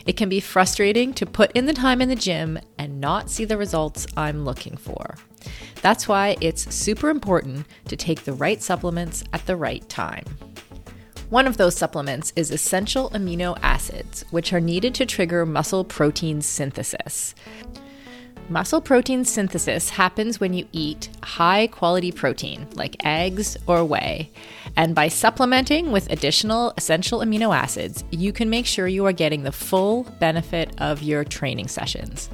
It 0.05 0.17
can 0.17 0.27
be 0.27 0.41
frustrating 0.41 1.13
to 1.13 1.25
put 1.25 1.53
in 1.53 1.65
the 1.65 1.71
time 1.71 2.01
in 2.01 2.09
the 2.09 2.15
gym 2.17 2.59
and 2.77 2.99
not 2.99 3.29
see 3.29 3.45
the 3.45 3.57
results 3.57 4.05
I'm 4.17 4.43
looking 4.43 4.75
for. 4.75 5.15
That's 5.81 6.09
why 6.09 6.35
it's 6.41 6.75
super 6.75 7.09
important 7.09 7.65
to 7.87 7.95
take 7.95 8.25
the 8.25 8.33
right 8.33 8.61
supplements 8.61 9.23
at 9.31 9.45
the 9.45 9.55
right 9.55 9.87
time. 9.87 10.25
One 11.31 11.47
of 11.47 11.55
those 11.55 11.77
supplements 11.77 12.33
is 12.35 12.51
essential 12.51 13.09
amino 13.11 13.57
acids, 13.61 14.25
which 14.31 14.51
are 14.51 14.59
needed 14.59 14.93
to 14.95 15.05
trigger 15.05 15.45
muscle 15.45 15.85
protein 15.85 16.41
synthesis. 16.41 17.35
Muscle 18.49 18.81
protein 18.81 19.23
synthesis 19.23 19.91
happens 19.91 20.41
when 20.41 20.53
you 20.53 20.67
eat 20.73 21.07
high 21.23 21.67
quality 21.67 22.11
protein, 22.11 22.67
like 22.73 22.97
eggs 23.05 23.55
or 23.65 23.85
whey. 23.85 24.29
And 24.75 24.93
by 24.93 25.07
supplementing 25.07 25.93
with 25.93 26.11
additional 26.11 26.73
essential 26.75 27.19
amino 27.19 27.55
acids, 27.55 28.03
you 28.11 28.33
can 28.33 28.49
make 28.49 28.65
sure 28.65 28.89
you 28.89 29.05
are 29.05 29.13
getting 29.13 29.43
the 29.43 29.53
full 29.53 30.03
benefit 30.19 30.73
of 30.81 31.01
your 31.01 31.23
training 31.23 31.69
sessions. 31.69 32.29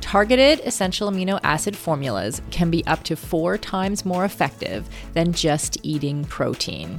Targeted 0.00 0.60
essential 0.60 1.10
amino 1.10 1.38
acid 1.42 1.76
formulas 1.76 2.40
can 2.50 2.70
be 2.70 2.82
up 2.86 3.04
to 3.04 3.14
four 3.14 3.58
times 3.58 4.06
more 4.06 4.24
effective 4.24 4.88
than 5.12 5.34
just 5.34 5.76
eating 5.82 6.24
protein. 6.24 6.98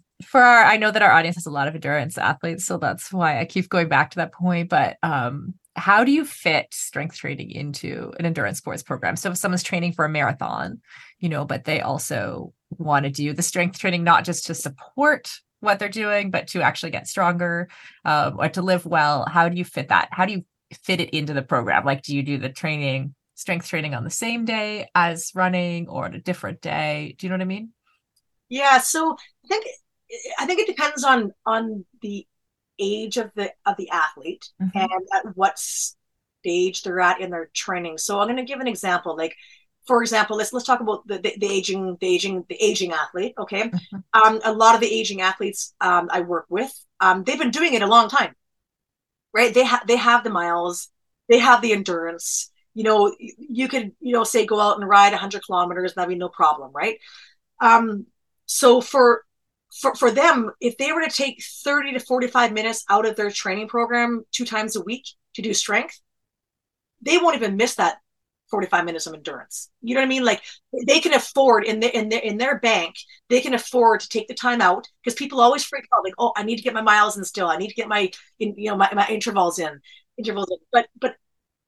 for 0.23 0.41
our 0.41 0.63
i 0.65 0.77
know 0.77 0.91
that 0.91 1.01
our 1.01 1.11
audience 1.11 1.35
has 1.35 1.45
a 1.45 1.51
lot 1.51 1.67
of 1.67 1.75
endurance 1.75 2.17
athletes 2.17 2.65
so 2.65 2.77
that's 2.77 3.11
why 3.11 3.39
i 3.39 3.45
keep 3.45 3.69
going 3.69 3.87
back 3.87 4.11
to 4.11 4.17
that 4.17 4.33
point 4.33 4.69
but 4.69 4.97
um 5.03 5.53
how 5.75 6.03
do 6.03 6.11
you 6.11 6.25
fit 6.25 6.67
strength 6.73 7.15
training 7.15 7.51
into 7.51 8.11
an 8.19 8.25
endurance 8.25 8.57
sports 8.57 8.83
program? 8.83 9.15
So 9.15 9.31
if 9.31 9.37
someone's 9.37 9.63
training 9.63 9.93
for 9.93 10.05
a 10.05 10.09
marathon 10.09 10.81
you 11.19 11.29
know 11.29 11.45
but 11.45 11.63
they 11.63 11.81
also 11.81 12.53
want 12.69 13.05
to 13.05 13.11
do 13.11 13.33
the 13.33 13.41
strength 13.41 13.79
training 13.79 14.03
not 14.03 14.25
just 14.25 14.47
to 14.47 14.55
support 14.55 15.31
what 15.59 15.79
they're 15.79 15.89
doing 15.89 16.31
but 16.31 16.47
to 16.47 16.61
actually 16.61 16.91
get 16.91 17.07
stronger 17.07 17.69
um, 18.03 18.39
or 18.39 18.49
to 18.49 18.61
live 18.61 18.85
well 18.85 19.25
how 19.29 19.47
do 19.47 19.57
you 19.57 19.65
fit 19.65 19.89
that? 19.89 20.09
How 20.11 20.25
do 20.25 20.33
you 20.33 20.45
fit 20.83 21.01
it 21.01 21.11
into 21.11 21.33
the 21.33 21.41
program? 21.41 21.85
Like 21.85 22.01
do 22.01 22.15
you 22.15 22.23
do 22.23 22.37
the 22.37 22.49
training 22.49 23.15
strength 23.35 23.67
training 23.67 23.95
on 23.95 24.03
the 24.03 24.09
same 24.09 24.45
day 24.45 24.89
as 24.93 25.31
running 25.33 25.87
or 25.87 26.05
on 26.05 26.13
a 26.13 26.19
different 26.19 26.61
day? 26.61 27.15
Do 27.17 27.25
you 27.25 27.29
know 27.29 27.35
what 27.35 27.41
i 27.41 27.45
mean? 27.45 27.69
Yeah 28.49 28.79
so 28.79 29.15
i 29.45 29.47
think 29.47 29.65
I 30.39 30.45
think 30.45 30.59
it 30.59 30.67
depends 30.67 31.03
on 31.03 31.33
on 31.45 31.85
the 32.01 32.25
age 32.79 33.17
of 33.17 33.31
the 33.35 33.53
of 33.65 33.77
the 33.77 33.89
athlete 33.89 34.49
mm-hmm. 34.61 34.77
and 34.77 35.07
at 35.13 35.37
what 35.37 35.57
stage 36.41 36.83
they're 36.83 36.99
at 36.99 37.21
in 37.21 37.29
their 37.29 37.49
training. 37.53 37.97
So 37.97 38.19
I'm 38.19 38.27
going 38.27 38.37
to 38.37 38.43
give 38.43 38.59
an 38.59 38.67
example. 38.67 39.15
Like, 39.15 39.35
for 39.87 40.01
example, 40.01 40.37
let's 40.37 40.53
let's 40.53 40.65
talk 40.65 40.81
about 40.81 41.07
the, 41.07 41.19
the, 41.19 41.35
the 41.37 41.47
aging 41.47 41.97
the 41.99 42.07
aging 42.07 42.45
the 42.49 42.63
aging 42.63 42.91
athlete. 42.91 43.33
Okay, 43.37 43.63
mm-hmm. 43.63 43.97
um, 44.13 44.39
a 44.43 44.53
lot 44.53 44.75
of 44.75 44.81
the 44.81 44.91
aging 44.91 45.21
athletes 45.21 45.73
um, 45.81 46.09
I 46.11 46.21
work 46.21 46.45
with, 46.49 46.71
um, 46.99 47.23
they've 47.23 47.39
been 47.39 47.51
doing 47.51 47.73
it 47.73 47.81
a 47.81 47.87
long 47.87 48.09
time, 48.09 48.35
right? 49.33 49.53
They 49.53 49.63
have 49.63 49.85
they 49.87 49.97
have 49.97 50.23
the 50.23 50.29
miles, 50.29 50.89
they 51.29 51.39
have 51.39 51.61
the 51.61 51.73
endurance. 51.73 52.51
You 52.73 52.83
know, 52.83 53.15
you 53.19 53.67
could 53.67 53.91
you 53.99 54.13
know 54.13 54.23
say 54.23 54.45
go 54.45 54.59
out 54.59 54.77
and 54.77 54.87
ride 54.87 55.11
100 55.11 55.43
kilometers, 55.45 55.93
that'd 55.93 56.09
be 56.09 56.15
no 56.15 56.29
problem, 56.29 56.71
right? 56.73 56.97
Um, 57.59 58.05
so 58.45 58.81
for 58.81 59.23
for, 59.79 59.95
for 59.95 60.11
them, 60.11 60.51
if 60.59 60.77
they 60.77 60.91
were 60.91 61.01
to 61.01 61.09
take 61.09 61.43
30 61.43 61.93
to 61.93 61.99
45 61.99 62.51
minutes 62.51 62.83
out 62.89 63.05
of 63.05 63.15
their 63.15 63.31
training 63.31 63.67
program 63.67 64.23
two 64.31 64.45
times 64.45 64.75
a 64.75 64.81
week 64.81 65.07
to 65.35 65.41
do 65.41 65.53
strength, 65.53 65.99
they 67.01 67.17
won't 67.17 67.35
even 67.35 67.57
miss 67.57 67.75
that 67.75 67.97
45 68.49 68.85
minutes 68.85 69.07
of 69.07 69.13
endurance. 69.13 69.69
You 69.81 69.95
know 69.95 70.01
what 70.01 70.05
I 70.05 70.09
mean? 70.09 70.25
Like 70.25 70.43
they 70.85 70.99
can 70.99 71.13
afford 71.13 71.63
in 71.63 71.79
their 71.79 71.89
in 71.89 72.09
their 72.09 72.19
in 72.19 72.37
their 72.37 72.59
bank, 72.59 72.95
they 73.29 73.39
can 73.39 73.53
afford 73.53 74.01
to 74.01 74.09
take 74.09 74.27
the 74.27 74.33
time 74.33 74.61
out 74.61 74.87
because 75.03 75.17
people 75.17 75.39
always 75.39 75.63
freak 75.63 75.85
out 75.95 76.03
like, 76.03 76.13
oh, 76.19 76.33
I 76.35 76.43
need 76.43 76.57
to 76.57 76.61
get 76.61 76.73
my 76.73 76.81
miles 76.81 77.17
in 77.17 77.23
still. 77.23 77.47
I 77.47 77.57
need 77.57 77.69
to 77.69 77.75
get 77.75 77.87
my 77.87 78.11
in, 78.39 78.53
you 78.57 78.69
know 78.69 78.77
my, 78.77 78.93
my 78.93 79.07
intervals 79.07 79.57
in 79.57 79.79
intervals 80.17 80.51
in. 80.51 80.57
But 80.71 80.87
but 80.99 81.15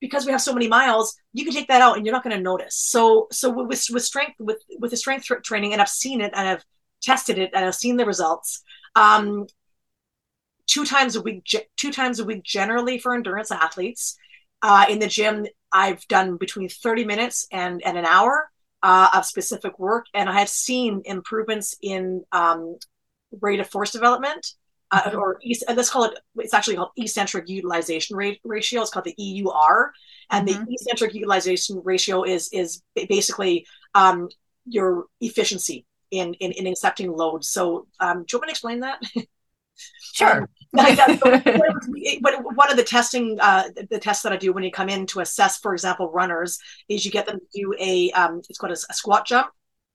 because 0.02 0.26
we 0.26 0.34
have 0.34 0.42
so 0.42 0.54
many 0.54 0.68
miles, 0.68 1.16
you 1.32 1.46
can 1.46 1.54
take 1.54 1.70
that 1.70 1.82
out 1.82 1.96
and 1.96 2.06
you're 2.06 2.14
not 2.14 2.24
going 2.24 2.36
to 2.36 2.44
notice. 2.44 2.76
So 2.76 3.28
so 3.32 3.50
with 3.50 3.86
with 3.90 4.04
strength 4.04 4.36
with 4.40 4.62
with 4.80 4.92
the 4.92 4.98
strength 4.98 5.26
training, 5.44 5.72
and 5.72 5.82
I've 5.82 5.90
seen 5.90 6.20
it 6.20 6.34
and 6.36 6.48
I've 6.50 6.66
tested 7.04 7.38
it 7.38 7.52
and 7.54 7.66
I've 7.66 7.76
seen 7.76 7.98
the 7.98 8.06
results. 8.06 8.64
Um, 8.96 9.48
two 10.66 10.86
times 10.86 11.16
a 11.16 11.22
week, 11.22 11.44
two 11.76 11.92
times 11.92 12.20
a 12.20 12.26
week 12.26 12.44
generally 12.44 12.98
for 12.98 13.14
endurance 13.14 13.52
athletes. 13.52 14.18
Uh, 14.62 14.86
in 14.90 15.00
the 15.00 15.08
gym, 15.08 15.46
I've 15.72 16.08
done 16.08 16.38
between 16.38 16.70
30 16.70 17.06
minutes 17.06 17.48
and, 17.52 17.82
and 17.86 17.98
an 17.98 18.06
hour 18.06 18.50
uh, 18.82 19.10
of 19.14 19.26
specific 19.26 19.78
work, 19.80 20.06
and 20.14 20.30
I 20.30 20.40
have 20.40 20.50
seen 20.50 21.02
improvements 21.06 21.76
in 21.82 22.24
um, 22.32 22.78
rate 23.42 23.60
of 23.60 23.70
force 23.70 23.92
development. 23.92 24.54
Uh, 24.92 25.10
or 25.16 25.40
let's 25.70 25.90
call 25.90 26.04
it 26.04 26.20
it's 26.36 26.54
actually 26.54 26.76
called 26.76 26.92
eccentric 26.98 27.50
utilization 27.50 28.16
rate 28.16 28.40
ratio 28.44 28.80
it's 28.80 28.92
called 28.92 29.06
the 29.06 29.16
eur 29.18 29.92
and 30.30 30.48
mm-hmm. 30.48 30.66
the 30.66 30.74
eccentric 30.76 31.16
utilization 31.16 31.82
ratio 31.84 32.22
is 32.22 32.48
is 32.54 32.84
basically 33.10 33.66
um, 33.96 34.30
your 34.68 35.06
efficiency 35.20 35.84
in 36.14 36.34
in, 36.36 36.52
in 36.52 36.68
accepting 36.68 37.12
loads. 37.12 37.50
So, 37.50 37.88
um, 38.00 38.20
do 38.20 38.26
you 38.32 38.40
want 38.40 38.44
me 38.44 38.48
to 38.48 38.52
explain 38.52 38.80
that? 38.82 39.02
Sure. 40.14 40.42
um, 40.42 40.48
one 40.78 42.70
of 42.70 42.78
the 42.78 42.86
testing, 42.88 43.40
uh, 43.42 43.70
the 43.90 43.98
tests 43.98 44.22
that 44.22 44.32
I 44.32 44.38
do 44.38 44.54
when 44.54 44.64
you 44.64 44.70
come 44.70 44.88
in 44.88 45.08
to 45.08 45.22
assess, 45.22 45.58
for 45.58 45.74
example, 45.74 46.12
runners, 46.12 46.60
is 46.88 47.04
you 47.04 47.10
get 47.10 47.26
them 47.26 47.40
to 47.40 47.60
do 47.60 47.74
a, 47.80 48.12
um, 48.12 48.44
it's 48.48 48.60
called 48.60 48.72
a, 48.72 48.78
a 48.92 48.94
squat 48.94 49.26
jump, 49.26 49.48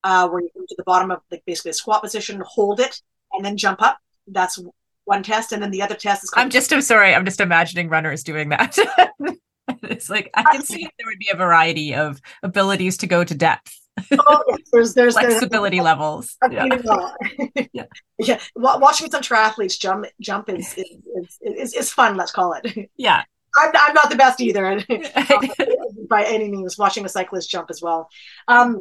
uh, 0.03 0.29
where 0.29 0.43
you 0.43 0.51
come 0.53 0.67
to 0.69 0.75
the 0.77 0.83
bottom 0.83 1.13
of 1.13 1.21
like 1.31 1.45
basically 1.47 1.71
a 1.71 1.75
squat 1.75 2.03
position, 2.03 2.43
hold 2.45 2.81
it, 2.81 3.01
and 3.33 3.45
then 3.45 3.57
jump 3.57 3.81
up. 3.81 3.99
That's 4.27 4.61
one 5.05 5.23
test, 5.23 5.53
and 5.53 5.63
then 5.63 5.71
the 5.71 5.83
other 5.83 5.95
test 5.95 6.25
is. 6.25 6.33
I'm 6.35 6.51
just, 6.51 6.73
I'm 6.73 6.83
sorry, 6.83 7.15
I'm 7.15 7.25
just 7.25 7.41
imagining 7.41 7.89
runners 7.89 8.25
doing 8.25 8.49
that. 8.49 8.77
it's 9.85 10.11
like 10.11 10.31
I 10.35 10.43
can 10.43 10.65
see 10.65 10.83
there 10.99 11.07
would 11.07 11.21
be 11.21 11.31
a 11.33 11.37
variety 11.37 11.95
of 11.95 12.21
abilities 12.43 12.97
to 12.99 13.07
go 13.07 13.23
to 13.23 13.35
depth 13.35 13.79
oh, 14.27 14.45
yes. 14.49 14.59
there's 14.73 14.95
there's 14.95 15.15
flexibility 15.15 15.79
there's, 15.79 15.85
level. 15.85 16.25
Yeah. 16.51 17.67
yeah. 17.73 17.85
yeah. 18.19 18.41
Watching 18.57 19.11
some 19.11 19.23
triathletes 19.23 19.79
jump 19.79 20.07
jump 20.21 20.49
is 20.49 20.75
is, 20.77 21.39
is 21.43 21.75
is 21.75 21.93
fun. 21.93 22.17
Let's 22.17 22.33
call 22.33 22.55
it. 22.55 22.91
Yeah. 22.97 23.23
I'm, 23.59 23.73
I'm 23.75 23.95
not 23.95 24.11
the 24.11 24.17
best 24.17 24.41
either 24.41 24.83
by 26.09 26.25
any 26.25 26.51
means. 26.51 26.79
Watching 26.79 27.05
a 27.05 27.09
cyclist 27.09 27.51
jump 27.51 27.71
as 27.71 27.83
well. 27.83 28.09
Um, 28.47 28.81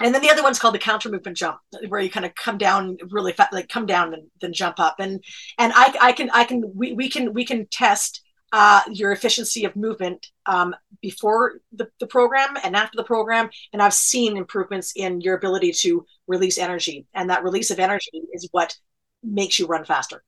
and 0.00 0.14
then 0.14 0.20
the 0.20 0.30
other 0.30 0.42
one's 0.42 0.58
called 0.58 0.74
the 0.74 0.78
counter 0.78 1.08
movement 1.08 1.36
jump 1.36 1.58
where 1.88 2.00
you 2.00 2.10
kind 2.10 2.26
of 2.26 2.34
come 2.34 2.58
down 2.58 2.98
really 3.10 3.32
fast 3.32 3.52
like 3.52 3.68
come 3.68 3.86
down 3.86 4.12
and 4.12 4.28
then 4.40 4.52
jump 4.52 4.78
up 4.78 4.96
and 4.98 5.24
and 5.58 5.72
i 5.74 5.94
i 6.02 6.12
can 6.12 6.28
i 6.34 6.44
can 6.44 6.62
we, 6.74 6.92
we 6.92 7.08
can 7.08 7.32
we 7.32 7.46
can 7.46 7.66
test 7.70 8.20
uh, 8.52 8.80
your 8.92 9.12
efficiency 9.12 9.64
of 9.64 9.74
movement 9.76 10.30
um, 10.46 10.74
before 11.00 11.60
the, 11.72 11.88
the 12.00 12.06
program 12.06 12.56
and 12.62 12.76
after 12.76 12.96
the 12.96 13.04
program 13.04 13.50
and 13.72 13.82
i've 13.82 13.94
seen 13.94 14.36
improvements 14.36 14.92
in 14.96 15.20
your 15.20 15.36
ability 15.36 15.72
to 15.72 16.04
release 16.26 16.58
energy 16.58 17.06
and 17.14 17.30
that 17.30 17.44
release 17.44 17.70
of 17.70 17.78
energy 17.78 18.22
is 18.32 18.48
what 18.52 18.76
makes 19.22 19.58
you 19.58 19.66
run 19.66 19.84
faster 19.84 20.22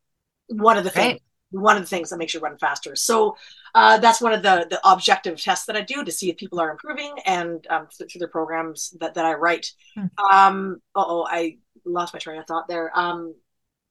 one 0.49 0.77
of 0.77 0.85
the 0.85 0.91
things 0.91 1.13
right 1.13 1.23
one 1.51 1.77
of 1.77 1.83
the 1.83 1.89
things 1.89 2.11
that 2.11 2.19
makes 2.19 2.35
you 2.35 2.41
run 2.41 2.59
faster. 2.59 2.95
So 2.95 3.37
uh, 3.75 3.99
that's 3.99 4.21
one 4.21 4.33
of 4.33 4.43
the 4.43 4.67
the 4.69 4.81
objective 4.89 5.41
tests 5.41 5.67
that 5.67 5.77
I 5.77 5.81
do 5.81 6.05
to 6.05 6.13
see 6.13 6.31
if 6.31 6.37
people 6.37 6.61
are 6.61 6.71
improving 6.71 7.15
and 7.25 7.67
um, 7.71 7.89
through, 7.97 8.09
through 8.09 8.21
the 8.21 8.29
programs 8.29 8.95
that, 9.01 9.15
that 9.15 9.25
I 9.25 9.35
write. 9.35 9.73
Hmm. 9.95 10.07
Um, 10.33 10.83
oh, 10.95 11.27
I 11.29 11.59
lost 11.85 12.13
my 12.13 12.21
train 12.21 12.39
of 12.39 12.47
thought 12.47 12.69
there. 12.69 12.91
Um, 12.97 13.35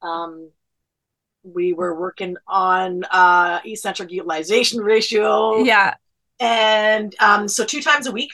um, 0.01 0.51
we 1.53 1.73
were 1.73 1.99
working 1.99 2.37
on 2.47 3.03
uh, 3.11 3.59
eccentric 3.65 4.11
utilization 4.11 4.79
ratio. 4.79 5.57
Yeah. 5.63 5.95
And 6.39 7.15
um, 7.19 7.47
so 7.47 7.65
two 7.65 7.81
times 7.81 8.07
a 8.07 8.11
week, 8.11 8.31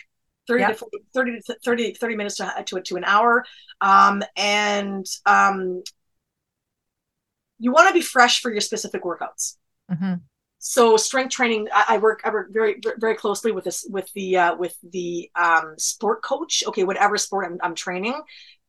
30 0.47 0.61
yep. 0.61 0.72
to 0.72 0.76
40, 0.76 0.97
30 1.14 1.41
to 1.41 1.57
30, 1.64 1.93
30 1.93 2.16
minutes 2.16 2.36
to, 2.38 2.64
to, 2.66 2.82
to 2.82 2.95
an 2.97 3.03
hour. 3.05 3.45
Um, 3.82 4.24
and 4.36 5.05
um, 5.26 5.84
you 7.59 7.72
want 7.72 7.88
to 7.88 7.93
be 7.93 8.01
fresh 8.01 8.41
for 8.41 8.51
your 8.51 8.61
specific 8.61 9.03
workouts. 9.03 9.57
Mm-hmm. 9.91 10.16
So 10.59 10.95
strength 10.95 11.32
training, 11.32 11.68
I, 11.74 11.86
I, 11.89 11.97
work 11.97 12.22
I 12.24 12.30
work 12.30 12.47
very 12.53 12.80
very 12.97 13.16
closely 13.16 13.51
with 13.51 13.66
this 13.66 13.86
with 13.89 14.09
the 14.14 14.38
uh, 14.38 14.55
with 14.55 14.74
the 14.82 15.30
um, 15.36 15.74
sport 15.78 16.24
coach. 16.24 16.64
Okay, 16.66 16.86
whatever 16.86 17.18
sport 17.18 17.47
I'm, 17.47 17.57
I'm 17.61 17.76
training, 17.76 18.22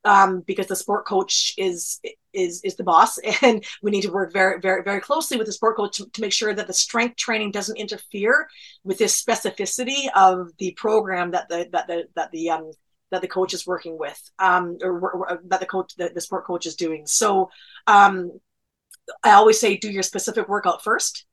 um, 0.04 0.40
because 0.46 0.66
the 0.66 0.76
sport 0.76 1.06
coach 1.06 1.54
is 1.56 2.00
is 2.32 2.60
is 2.62 2.76
the 2.76 2.84
boss, 2.84 3.18
and 3.42 3.64
we 3.82 3.90
need 3.90 4.02
to 4.02 4.12
work 4.12 4.32
very 4.32 4.60
very 4.60 4.82
very 4.82 5.00
closely 5.00 5.36
with 5.36 5.46
the 5.46 5.52
sport 5.52 5.76
coach 5.76 5.96
to, 5.96 6.06
to 6.10 6.20
make 6.20 6.32
sure 6.32 6.54
that 6.54 6.66
the 6.66 6.72
strength 6.72 7.16
training 7.16 7.50
doesn't 7.50 7.76
interfere 7.76 8.48
with 8.84 8.98
this 8.98 9.20
specificity 9.20 10.08
of 10.14 10.50
the 10.58 10.72
program 10.72 11.30
that 11.32 11.48
the 11.48 11.68
that 11.72 11.86
the 11.86 12.04
that 12.16 12.30
the 12.32 12.50
um, 12.50 12.70
that 13.10 13.22
the 13.22 13.28
coach 13.28 13.54
is 13.54 13.66
working 13.66 13.96
with 13.98 14.20
um, 14.38 14.76
or, 14.82 14.98
or, 14.98 15.40
that 15.46 15.60
the 15.60 15.66
coach 15.66 15.94
the, 15.96 16.10
the 16.14 16.20
sport 16.20 16.44
coach 16.44 16.66
is 16.66 16.74
doing. 16.74 17.06
So 17.06 17.48
um, 17.86 18.32
I 19.22 19.32
always 19.32 19.60
say 19.60 19.76
do 19.76 19.90
your 19.90 20.02
specific 20.02 20.48
workout 20.48 20.82
first 20.82 21.26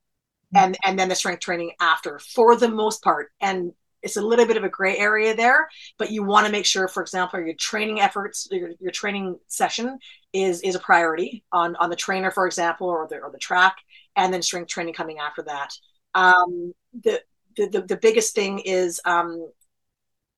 mm-hmm. 0.53 0.65
and 0.65 0.77
and 0.85 0.99
then 0.99 1.09
the 1.09 1.15
strength 1.15 1.41
training 1.41 1.71
after 1.79 2.19
for 2.19 2.55
the 2.55 2.69
most 2.69 3.03
part 3.03 3.31
and 3.41 3.73
it's 4.01 4.17
a 4.17 4.21
little 4.21 4.45
bit 4.45 4.57
of 4.57 4.63
a 4.63 4.69
gray 4.69 4.97
area 4.97 5.35
there 5.35 5.67
but 5.97 6.11
you 6.11 6.23
want 6.23 6.45
to 6.45 6.51
make 6.51 6.65
sure 6.65 6.87
for 6.87 7.01
example 7.01 7.39
your 7.39 7.53
training 7.55 7.99
efforts 7.99 8.47
your, 8.51 8.71
your 8.79 8.91
training 8.91 9.37
session 9.47 9.97
is 10.33 10.61
is 10.61 10.75
a 10.75 10.79
priority 10.79 11.43
on 11.51 11.75
on 11.77 11.89
the 11.89 11.95
trainer 11.95 12.31
for 12.31 12.45
example 12.45 12.87
or 12.87 13.07
the 13.09 13.17
or 13.17 13.31
the 13.31 13.37
track 13.37 13.77
and 14.15 14.33
then 14.33 14.41
strength 14.41 14.69
training 14.69 14.93
coming 14.93 15.19
after 15.19 15.41
that. 15.43 15.69
Um 16.15 16.73
the 17.03 17.21
the, 17.57 17.67
the, 17.67 17.81
the 17.81 17.97
biggest 17.97 18.33
thing 18.33 18.59
is 18.59 18.99
um 19.05 19.47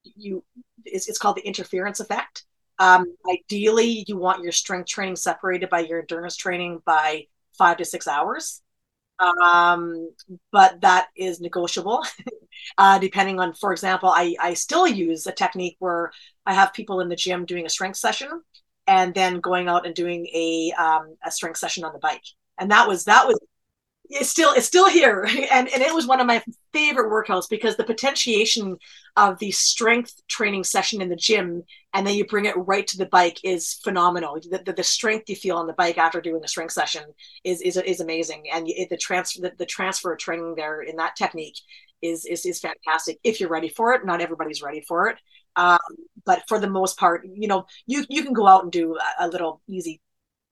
you 0.04 0.44
it's, 0.86 1.08
it's 1.08 1.18
called 1.18 1.38
the 1.38 1.48
interference 1.48 2.00
effect. 2.00 2.44
Um, 2.80 3.16
ideally, 3.30 4.04
you 4.08 4.18
want 4.18 4.44
your 4.44 4.52
strength 4.52 4.90
training 4.90 5.16
separated 5.16 5.70
by 5.70 5.82
your 5.82 6.00
endurance 6.02 6.36
training 6.36 6.82
by 6.86 7.28
five 7.58 7.78
to 7.78 7.86
six 7.86 8.08
hours. 8.08 8.62
Um, 9.20 10.12
but 10.52 10.82
that 10.82 11.08
is 11.16 11.40
negotiable 11.40 12.04
uh, 12.78 13.00
depending 13.00 13.40
on, 13.40 13.54
for 13.54 13.72
example, 13.72 14.10
I, 14.10 14.36
I 14.40 14.54
still 14.54 14.88
use 14.88 15.28
a 15.28 15.32
technique 15.32 15.76
where 15.80 16.12
I 16.46 16.54
have 16.54 16.74
people 16.74 17.00
in 17.02 17.10
the 17.10 17.16
gym 17.16 17.46
doing 17.46 17.66
a 17.66 17.70
strength 17.70 17.98
session 17.98 18.42
and 18.88 19.14
then 19.14 19.40
going 19.40 19.68
out 19.68 19.86
and 19.86 19.96
doing 19.96 20.26
a, 20.28 20.74
um, 20.78 21.16
a 21.26 21.32
strength 21.32 21.58
session 21.58 21.84
on 21.84 21.94
the 21.94 22.00
bike. 22.00 22.24
And 22.60 22.72
that 22.72 22.88
was, 22.88 23.06
that 23.06 23.28
was 23.28 23.40
it's 24.10 24.30
still 24.30 24.54
it's 24.54 24.66
still 24.66 24.90
here. 24.90 25.28
And 25.52 25.68
and 25.70 25.82
it 25.82 25.94
was 25.94 26.08
one 26.08 26.20
of 26.20 26.28
my 26.28 26.44
favorite 26.72 27.12
workouts 27.12 27.50
because 27.50 27.76
the 27.76 27.84
potentiation 27.84 28.78
of 29.16 29.38
the 29.40 29.52
strength 29.52 30.22
training 30.28 30.64
session 30.64 31.02
in 31.02 31.10
the 31.10 31.16
gym 31.16 31.64
and 31.94 32.06
then 32.06 32.16
you 32.16 32.26
bring 32.26 32.46
it 32.46 32.56
right 32.58 32.88
to 32.88 32.98
the 32.98 33.06
bike 33.06 33.40
is 33.44 33.76
phenomenal. 33.84 34.40
The, 34.50 34.64
the, 34.66 34.74
the 34.74 34.84
strength 34.84 35.30
you 35.30 35.36
feel 35.36 35.58
on 35.58 35.68
the 35.68 35.74
bike 35.74 35.98
after 35.98 36.22
doing 36.22 36.44
a 36.44 36.48
strength 36.48 36.74
session 36.74 37.04
is 37.44 37.62
is, 37.62 37.78
is 37.78 38.00
amazing. 38.00 38.46
And 38.52 38.68
it, 38.68 38.90
the 38.90 38.98
transfer 38.98 39.42
the, 39.42 39.54
the 39.58 39.66
transfer 39.66 40.14
of 40.14 40.20
training 40.20 40.56
there 40.56 40.82
in 40.82 40.96
that 40.98 41.16
technique 41.16 41.58
is, 42.04 42.26
is 42.26 42.46
is 42.46 42.60
fantastic 42.60 43.20
if 43.24 43.40
you're 43.40 43.50
ready 43.50 43.70
for 43.70 43.94
it. 43.94 44.06
Not 44.06 44.22
everybody's 44.22 44.62
ready 44.62 44.82
for 44.88 45.08
it. 45.08 45.18
Um, 45.56 45.80
but 46.26 46.44
for 46.48 46.60
the 46.60 46.70
most 46.70 46.98
part 46.98 47.26
you 47.26 47.48
know 47.48 47.66
you 47.86 48.06
you 48.10 48.24
can 48.24 48.34
go 48.34 48.48
out 48.48 48.64
and 48.64 48.72
do 48.72 48.98
a, 48.98 49.26
a 49.26 49.28
little 49.28 49.62
easy 49.68 50.02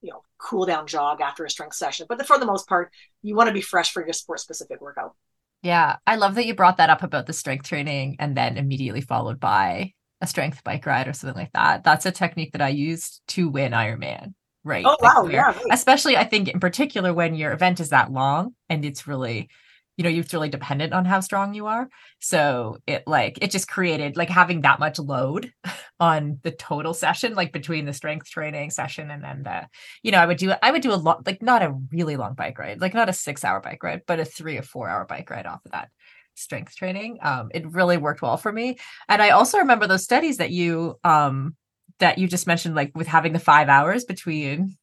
you 0.02 0.12
know 0.12 0.22
cool 0.38 0.66
down 0.66 0.86
jog 0.88 1.22
after 1.22 1.44
a 1.44 1.50
strength 1.50 1.76
session. 1.76 2.06
But 2.08 2.26
for 2.26 2.38
the 2.38 2.46
most 2.46 2.68
part 2.68 2.92
you 3.22 3.36
want 3.36 3.48
to 3.48 3.54
be 3.54 3.62
fresh 3.62 3.92
for 3.92 4.04
your 4.04 4.14
sport 4.14 4.40
specific 4.40 4.82
workout. 4.82 5.16
Yeah. 5.64 5.98
I 6.08 6.16
love 6.16 6.36
that 6.36 6.46
you 6.46 6.56
brought 6.56 6.78
that 6.78 6.90
up 6.90 7.04
about 7.04 7.28
the 7.28 7.34
strength 7.34 7.68
training 7.68 8.16
and 8.18 8.36
then 8.36 8.58
immediately 8.58 9.02
followed 9.02 9.40
by 9.40 9.94
a 10.20 10.26
strength 10.26 10.64
bike 10.64 10.86
ride 10.88 11.08
or 11.08 11.14
something 11.14 11.38
like 11.38 11.52
that. 11.54 11.84
That's 11.84 12.06
a 12.06 12.12
technique 12.12 12.54
that 12.54 12.62
i 12.62 12.70
used 12.70 13.22
to 13.30 13.50
win 13.50 13.72
ironman 13.74 14.34
right? 14.64 14.86
Oh 14.88 14.98
wow. 15.02 15.28
yeah 15.30 15.48
right. 15.48 15.66
especially 15.72 16.18
i 16.18 16.24
think 16.24 16.48
in 16.48 16.60
particular 16.60 17.14
when 17.14 17.36
your 17.36 17.52
event 17.52 17.80
is 17.80 17.90
that 17.90 18.12
long 18.12 18.56
and 18.70 18.86
it's 18.86 19.08
really 19.08 19.50
you 19.98 20.04
know 20.04 20.10
you're 20.10 20.26
really 20.34 20.50
dependent 20.50 20.94
on 20.94 21.06
how 21.06 21.20
strong 21.20 21.54
you 21.54 21.68
are. 21.68 21.90
So 22.20 22.78
it 22.88 23.04
like 23.08 23.40
it 23.42 23.52
just 23.52 23.68
created 23.68 24.18
like 24.18 24.30
having 24.30 24.62
that 24.62 24.80
much 24.80 25.00
load 25.00 25.52
on 26.00 26.40
the 26.44 26.52
total 26.52 26.94
session 26.94 27.36
like 27.36 27.54
between 27.54 27.86
the 27.86 27.94
strength 27.94 28.30
training 28.30 28.72
session 28.72 29.12
and 29.12 29.24
then 29.24 29.44
the 29.44 29.68
you 30.02 30.12
know 30.12 30.18
i 30.18 30.26
would 30.26 30.38
do 30.38 30.52
i 30.64 30.72
would 30.72 30.82
do 30.82 30.92
a 30.92 30.96
lot 30.96 31.26
like 31.28 31.42
not 31.42 31.62
a 31.62 31.76
really 31.92 32.18
long 32.18 32.34
bike 32.34 32.58
ride 32.58 32.82
like 32.82 32.96
not 32.96 33.10
a 33.10 33.14
six 33.14 33.44
hour 33.44 33.60
bike 33.60 33.84
ride 33.84 34.02
but 34.08 34.20
a 34.20 34.26
three 34.26 34.58
or 34.58 34.64
four 34.64 34.90
hour 34.90 35.06
bike 35.06 35.30
ride 35.30 35.46
off 35.46 35.64
of 35.66 35.72
that 35.72 35.90
strength 36.34 36.76
training. 36.76 37.20
Um 37.22 37.50
it 37.54 37.72
really 37.72 37.98
worked 37.98 38.22
well 38.22 38.38
for 38.38 38.52
me. 38.52 38.78
And 39.08 39.22
i 39.22 39.30
also 39.30 39.60
remember 39.60 39.88
those 39.88 40.04
studies 40.04 40.38
that 40.38 40.52
you 40.52 40.96
um 41.04 41.56
that 42.00 42.18
you 42.18 42.28
just 42.28 42.48
mentioned 42.48 42.76
like 42.76 42.92
with 42.96 43.08
having 43.08 43.34
the 43.34 43.40
five 43.40 43.70
hours 43.70 44.06
between 44.06 44.76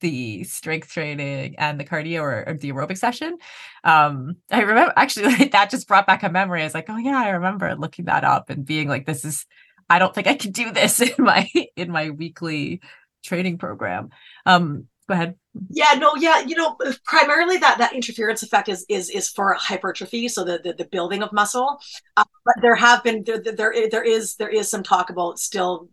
the 0.00 0.44
strength 0.44 0.88
training 0.88 1.54
and 1.58 1.80
the 1.80 1.84
cardio 1.84 2.20
or, 2.20 2.48
or 2.48 2.54
the 2.54 2.72
aerobic 2.72 2.98
session. 2.98 3.38
Um, 3.84 4.36
I 4.50 4.60
remember 4.60 4.92
actually 4.96 5.26
like, 5.26 5.52
that 5.52 5.70
just 5.70 5.88
brought 5.88 6.06
back 6.06 6.22
a 6.22 6.28
memory. 6.28 6.62
I 6.62 6.64
was 6.64 6.74
like, 6.74 6.88
oh 6.88 6.96
yeah, 6.96 7.18
I 7.18 7.30
remember 7.30 7.74
looking 7.76 8.06
that 8.06 8.24
up 8.24 8.50
and 8.50 8.64
being 8.64 8.88
like, 8.88 9.06
this 9.06 9.24
is, 9.24 9.46
I 9.88 9.98
don't 9.98 10.14
think 10.14 10.26
I 10.26 10.34
can 10.34 10.52
do 10.52 10.72
this 10.72 11.00
in 11.00 11.14
my 11.18 11.48
in 11.76 11.90
my 11.90 12.10
weekly 12.10 12.80
training 13.24 13.58
program. 13.58 14.10
Um, 14.44 14.88
go 15.08 15.14
ahead. 15.14 15.36
Yeah, 15.70 15.94
no, 15.98 16.14
yeah, 16.16 16.40
you 16.40 16.56
know, 16.56 16.76
primarily 17.04 17.56
that 17.58 17.78
that 17.78 17.94
interference 17.94 18.42
effect 18.42 18.68
is 18.68 18.84
is 18.88 19.08
is 19.08 19.28
for 19.28 19.54
hypertrophy, 19.54 20.28
so 20.28 20.44
the 20.44 20.60
the, 20.62 20.74
the 20.74 20.84
building 20.84 21.22
of 21.22 21.32
muscle. 21.32 21.78
Uh, 22.16 22.24
but 22.44 22.54
there 22.60 22.74
have 22.74 23.02
been 23.02 23.22
there, 23.24 23.40
there 23.40 23.88
there 23.90 24.04
is 24.04 24.34
there 24.36 24.50
is 24.50 24.68
some 24.68 24.82
talk 24.82 25.10
about 25.10 25.38
still 25.38 25.88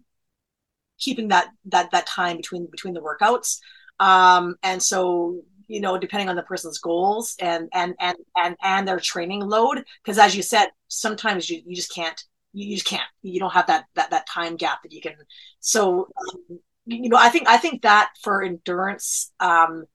keeping 0.99 1.29
that 1.29 1.49
that 1.65 1.91
that 1.91 2.07
time 2.07 2.37
between 2.37 2.67
between 2.69 2.93
the 2.93 3.01
workouts 3.01 3.59
um, 3.99 4.55
and 4.63 4.81
so 4.81 5.41
you 5.67 5.79
know 5.79 5.97
depending 5.97 6.29
on 6.29 6.35
the 6.35 6.43
person's 6.43 6.79
goals 6.79 7.35
and 7.39 7.69
and 7.73 7.95
and 7.99 8.17
and 8.37 8.55
and 8.61 8.87
their 8.87 8.99
training 8.99 9.41
load 9.41 9.83
because 10.03 10.17
as 10.17 10.35
you 10.35 10.43
said 10.43 10.67
sometimes 10.87 11.49
you, 11.49 11.61
you 11.65 11.75
just 11.75 11.93
can't 11.93 12.23
you, 12.53 12.75
just 12.75 12.85
can't 12.85 13.03
you 13.21 13.39
don't 13.39 13.53
have 13.53 13.67
that 13.67 13.85
that 13.95 14.09
that 14.11 14.27
time 14.27 14.55
gap 14.55 14.83
that 14.83 14.91
you 14.91 15.01
can 15.01 15.13
so 15.59 16.07
um, 16.49 16.59
you 16.85 17.09
know 17.09 17.17
i 17.17 17.29
think 17.29 17.47
i 17.47 17.57
think 17.57 17.81
that 17.81 18.09
for 18.21 18.43
endurance 18.43 19.31
um 19.39 19.85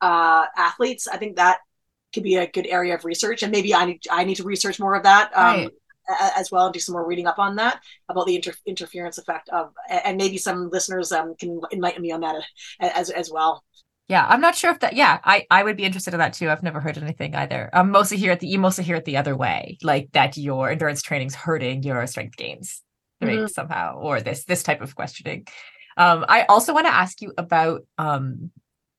uh 0.00 0.46
athletes 0.56 1.06
i 1.06 1.16
think 1.16 1.36
that 1.36 1.58
could 2.12 2.22
be 2.22 2.36
a 2.36 2.50
good 2.50 2.66
area 2.66 2.94
of 2.94 3.04
research 3.04 3.42
and 3.42 3.52
maybe 3.52 3.74
i 3.74 3.84
need 3.84 4.00
i 4.10 4.24
need 4.24 4.36
to 4.36 4.44
research 4.44 4.80
more 4.80 4.94
of 4.94 5.02
that 5.02 5.30
um 5.36 5.60
right 5.60 5.70
as 6.36 6.50
well 6.50 6.66
and 6.66 6.74
do 6.74 6.80
some 6.80 6.92
more 6.92 7.06
reading 7.06 7.26
up 7.26 7.38
on 7.38 7.56
that 7.56 7.80
about 8.08 8.26
the 8.26 8.36
inter- 8.36 8.54
interference 8.66 9.18
effect 9.18 9.48
of 9.50 9.72
and 9.88 10.16
maybe 10.16 10.38
some 10.38 10.70
listeners 10.70 11.12
um, 11.12 11.34
can 11.38 11.60
enlighten 11.72 12.02
me 12.02 12.12
on 12.12 12.20
that 12.20 12.36
uh, 12.36 12.42
as 12.80 13.10
as 13.10 13.30
well. 13.30 13.64
Yeah 14.08 14.26
i'm 14.28 14.40
not 14.40 14.56
sure 14.56 14.72
if 14.72 14.80
that 14.80 14.94
yeah 14.94 15.20
i 15.24 15.46
i 15.50 15.62
would 15.62 15.76
be 15.76 15.84
interested 15.84 16.14
in 16.14 16.18
that 16.18 16.32
too. 16.32 16.50
I've 16.50 16.62
never 16.62 16.80
heard 16.80 16.98
anything 16.98 17.34
either. 17.34 17.70
I'm 17.72 17.90
mostly 17.90 18.16
here 18.16 18.32
at 18.32 18.40
the 18.40 18.48
you 18.48 18.58
mostly 18.58 18.84
hear 18.84 18.96
it 18.96 19.04
the 19.04 19.16
other 19.16 19.36
way 19.36 19.78
like 19.82 20.10
that 20.12 20.36
your 20.36 20.70
endurance 20.70 21.02
training's 21.02 21.34
hurting 21.34 21.82
your 21.82 22.06
strength 22.06 22.36
gains 22.36 22.82
right 23.20 23.38
mm-hmm. 23.38 23.46
somehow 23.46 23.98
or 23.98 24.20
this 24.20 24.44
this 24.44 24.62
type 24.62 24.80
of 24.80 24.94
questioning. 24.94 25.46
Um 25.96 26.24
i 26.28 26.42
also 26.42 26.74
want 26.74 26.86
to 26.86 26.94
ask 26.94 27.20
you 27.22 27.32
about 27.38 27.82
um 27.98 28.50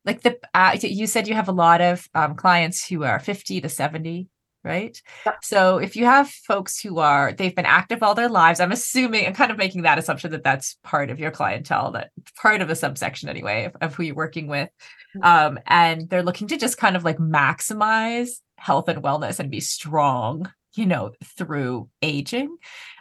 like 0.05 0.22
the 0.22 0.38
uh, 0.53 0.78
you 0.82 1.07
said 1.07 1.28
you 1.28 1.36
have 1.36 1.49
a 1.49 1.53
lot 1.53 1.82
of 1.82 2.07
um, 2.16 2.36
clients 2.36 2.86
who 2.88 3.03
are 3.03 3.20
50 3.20 3.62
to 3.62 3.70
70 3.70 4.28
right? 4.64 4.99
Yep. 5.26 5.38
So 5.43 5.78
if 5.78 5.95
you 5.95 6.05
have 6.05 6.30
folks 6.30 6.80
who 6.80 6.99
are 6.99 7.34
they've 7.34 7.55
been 7.55 7.66
active 7.66 8.03
all 8.03 8.16
their 8.16 8.30
lives, 8.30 8.59
I'm 8.59 8.72
assuming 8.72 9.26
I'm 9.26 9.34
kind 9.34 9.51
of 9.51 9.57
making 9.57 9.84
that 9.84 9.97
assumption 9.97 10.32
that 10.32 10.43
that's 10.43 10.78
part 10.84 11.09
of 11.09 11.20
your 11.20 11.32
clientele, 11.32 11.91
that 11.91 12.12
part 12.41 12.62
of 12.62 12.70
a 12.70 12.76
subsection 12.76 13.30
anyway 13.30 13.66
of, 13.66 13.76
of 13.82 13.95
who 13.95 14.03
you're 14.03 14.16
working 14.16 14.47
with, 14.47 14.70
mm-hmm. 15.16 15.24
um, 15.24 15.59
and 15.68 16.09
they're 16.09 16.24
looking 16.24 16.47
to 16.49 16.57
just 16.57 16.78
kind 16.78 16.95
of 16.95 17.03
like 17.03 17.18
maximize 17.18 18.39
health 18.57 18.88
and 18.88 19.03
wellness 19.03 19.39
and 19.39 19.49
be 19.49 19.59
strong 19.59 20.51
you 20.76 20.86
know 20.86 21.12
through 21.24 21.89
aging 22.01 22.55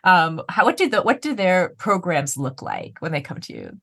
um 0.05 0.43
how 0.49 0.65
what 0.65 0.77
do 0.77 0.89
the 0.89 1.03
what 1.03 1.21
do 1.21 1.35
their 1.35 1.69
programs 1.79 2.37
look 2.37 2.63
like 2.63 2.97
when 3.01 3.13
they 3.13 3.21
come 3.21 3.39
to 3.39 3.53
you 3.53 3.81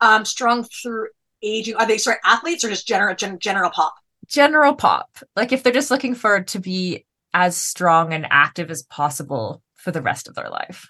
um 0.00 0.24
strong 0.24 0.64
through 0.64 1.08
aging 1.42 1.74
are 1.76 1.86
they 1.86 1.98
sorry 1.98 2.16
athletes 2.24 2.64
or 2.64 2.68
just 2.68 2.86
general 2.86 3.14
gen, 3.14 3.38
general 3.38 3.70
pop 3.70 3.94
general 4.28 4.74
pop 4.74 5.18
like 5.34 5.52
if 5.52 5.62
they're 5.62 5.72
just 5.72 5.90
looking 5.90 6.14
for 6.14 6.42
to 6.42 6.58
be 6.58 7.04
as 7.34 7.56
strong 7.56 8.12
and 8.12 8.26
active 8.30 8.70
as 8.70 8.82
possible 8.84 9.62
for 9.74 9.90
the 9.90 10.02
rest 10.02 10.28
of 10.28 10.34
their 10.34 10.48
life 10.48 10.86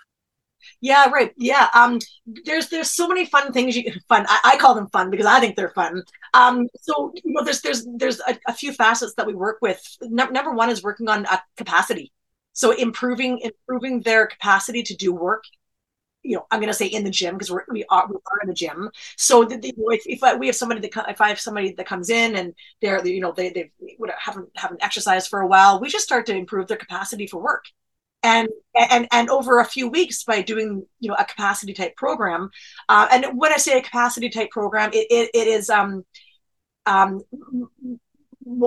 yeah, 0.80 1.08
right. 1.10 1.32
Yeah. 1.36 1.68
Um, 1.74 2.00
there's 2.44 2.68
there's 2.68 2.90
so 2.90 3.08
many 3.08 3.24
fun 3.26 3.52
things 3.52 3.76
you 3.76 3.92
fun. 4.08 4.26
I, 4.28 4.40
I 4.44 4.56
call 4.58 4.74
them 4.74 4.88
fun 4.88 5.10
because 5.10 5.26
I 5.26 5.40
think 5.40 5.56
they're 5.56 5.70
fun. 5.70 6.02
Um, 6.34 6.68
so 6.80 7.12
you 7.14 7.32
know, 7.32 7.44
there's 7.44 7.60
there's 7.62 7.86
there's 7.96 8.20
a, 8.20 8.38
a 8.46 8.52
few 8.52 8.72
facets 8.72 9.14
that 9.14 9.26
we 9.26 9.34
work 9.34 9.58
with. 9.62 9.80
No, 10.02 10.26
number 10.26 10.52
one 10.52 10.70
is 10.70 10.82
working 10.82 11.08
on 11.08 11.26
uh, 11.26 11.38
capacity. 11.56 12.12
So 12.52 12.72
improving 12.72 13.38
improving 13.38 14.00
their 14.00 14.26
capacity 14.26 14.82
to 14.84 14.96
do 14.96 15.12
work. 15.14 15.44
You 16.26 16.36
know, 16.36 16.46
I'm 16.50 16.60
going 16.60 16.72
to 16.72 16.74
say 16.74 16.86
in 16.86 17.04
the 17.04 17.10
gym 17.10 17.34
because 17.34 17.50
we 17.50 17.84
are 17.84 18.06
we 18.08 18.16
are 18.16 18.40
in 18.42 18.48
the 18.48 18.54
gym. 18.54 18.90
So 19.16 19.44
the, 19.44 19.56
the, 19.56 19.74
if, 19.90 20.06
if 20.06 20.22
I, 20.22 20.34
we 20.34 20.46
have 20.46 20.56
somebody 20.56 20.80
that 20.80 21.10
if 21.10 21.20
I 21.20 21.28
have 21.28 21.40
somebody 21.40 21.72
that 21.72 21.86
comes 21.86 22.10
in 22.10 22.36
and 22.36 22.54
they're 22.82 23.06
you 23.06 23.20
know 23.20 23.32
they 23.32 23.50
they 23.50 23.70
haven't 24.18 24.48
haven't 24.56 24.82
exercised 24.82 25.28
for 25.28 25.40
a 25.40 25.46
while, 25.46 25.80
we 25.80 25.88
just 25.88 26.04
start 26.04 26.26
to 26.26 26.34
improve 26.34 26.68
their 26.68 26.76
capacity 26.76 27.26
for 27.26 27.42
work 27.42 27.64
and 28.26 28.48
and 28.74 29.06
and 29.12 29.30
over 29.30 29.60
a 29.60 29.64
few 29.64 29.88
weeks 29.88 30.24
by 30.24 30.42
doing 30.42 30.84
you 31.00 31.08
know 31.08 31.16
a 31.18 31.24
capacity 31.24 31.72
type 31.72 31.94
program 31.96 32.50
uh, 32.88 33.06
and 33.10 33.38
when 33.38 33.52
i 33.52 33.56
say 33.56 33.78
a 33.78 33.82
capacity 33.82 34.28
type 34.28 34.50
program 34.50 34.90
it, 34.92 35.06
it, 35.10 35.30
it 35.32 35.46
is 35.46 35.70
um, 35.70 36.04
um, 36.86 37.22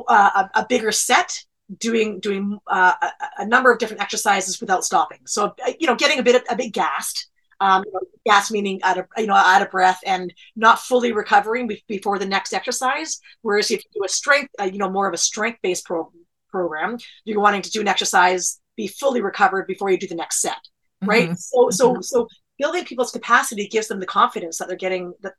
uh, 0.08 0.44
a, 0.56 0.60
a, 0.62 0.66
bigger 0.68 0.92
set 0.92 1.44
doing 1.78 2.20
doing 2.20 2.60
uh, 2.68 2.94
a, 3.02 3.42
a, 3.44 3.46
number 3.46 3.72
of 3.72 3.80
different 3.80 4.02
exercises 4.02 4.60
without 4.60 4.84
stopping 4.84 5.20
so 5.26 5.54
you 5.80 5.88
know 5.88 5.96
getting 5.96 6.20
a 6.20 6.24
bit 6.24 6.44
a 6.50 6.56
bit 6.56 6.72
gassed 6.72 7.29
um, 7.62 7.84
you 7.86 7.92
know, 7.92 8.00
gas 8.26 8.52
meaning 8.52 8.80
out 8.84 8.98
of 8.98 9.06
you 9.18 9.28
know 9.28 9.34
out 9.34 9.62
of 9.62 9.72
breath 9.72 10.00
and 10.06 10.34
not 10.56 10.80
fully 10.80 11.12
recovering 11.12 11.70
before 11.88 12.20
the 12.20 12.26
next 12.26 12.54
exercise 12.54 13.20
whereas 13.42 13.72
if 13.72 13.84
you 13.84 14.02
do 14.02 14.06
a 14.06 14.10
strength 14.10 14.52
uh, 14.60 14.66
you 14.66 14.78
know 14.78 14.90
more 14.90 15.08
of 15.08 15.14
a 15.14 15.18
strength 15.18 15.60
based 15.62 15.86
pro- 15.86 16.12
program 16.50 16.98
you're 17.26 17.42
wanting 17.42 17.62
to 17.62 17.72
do 17.72 17.82
an 17.82 17.88
exercise 17.88 18.60
be 18.76 18.88
fully 18.88 19.22
recovered 19.22 19.68
before 19.68 19.90
you 19.90 19.98
do 19.98 20.08
the 20.08 20.16
next 20.16 20.42
set 20.42 20.60
right 21.04 21.30
mm-hmm. 21.30 21.34
so 21.34 21.70
so 21.70 21.92
mm-hmm. 21.94 22.02
so 22.02 22.28
building 22.58 22.86
people's 22.86 23.12
capacity 23.12 23.68
gives 23.68 23.88
them 23.88 24.00
the 24.00 24.06
confidence 24.06 24.58
that 24.58 24.68
they're 24.68 24.78
getting 24.78 25.14
that 25.22 25.34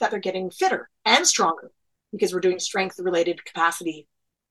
that 0.00 0.10
they're 0.10 0.20
getting 0.20 0.50
fitter 0.50 0.88
and 1.04 1.26
stronger 1.26 1.70
because 2.12 2.32
we're 2.32 2.40
doing 2.40 2.58
strength 2.58 2.98
related 2.98 3.44
capacity 3.44 4.06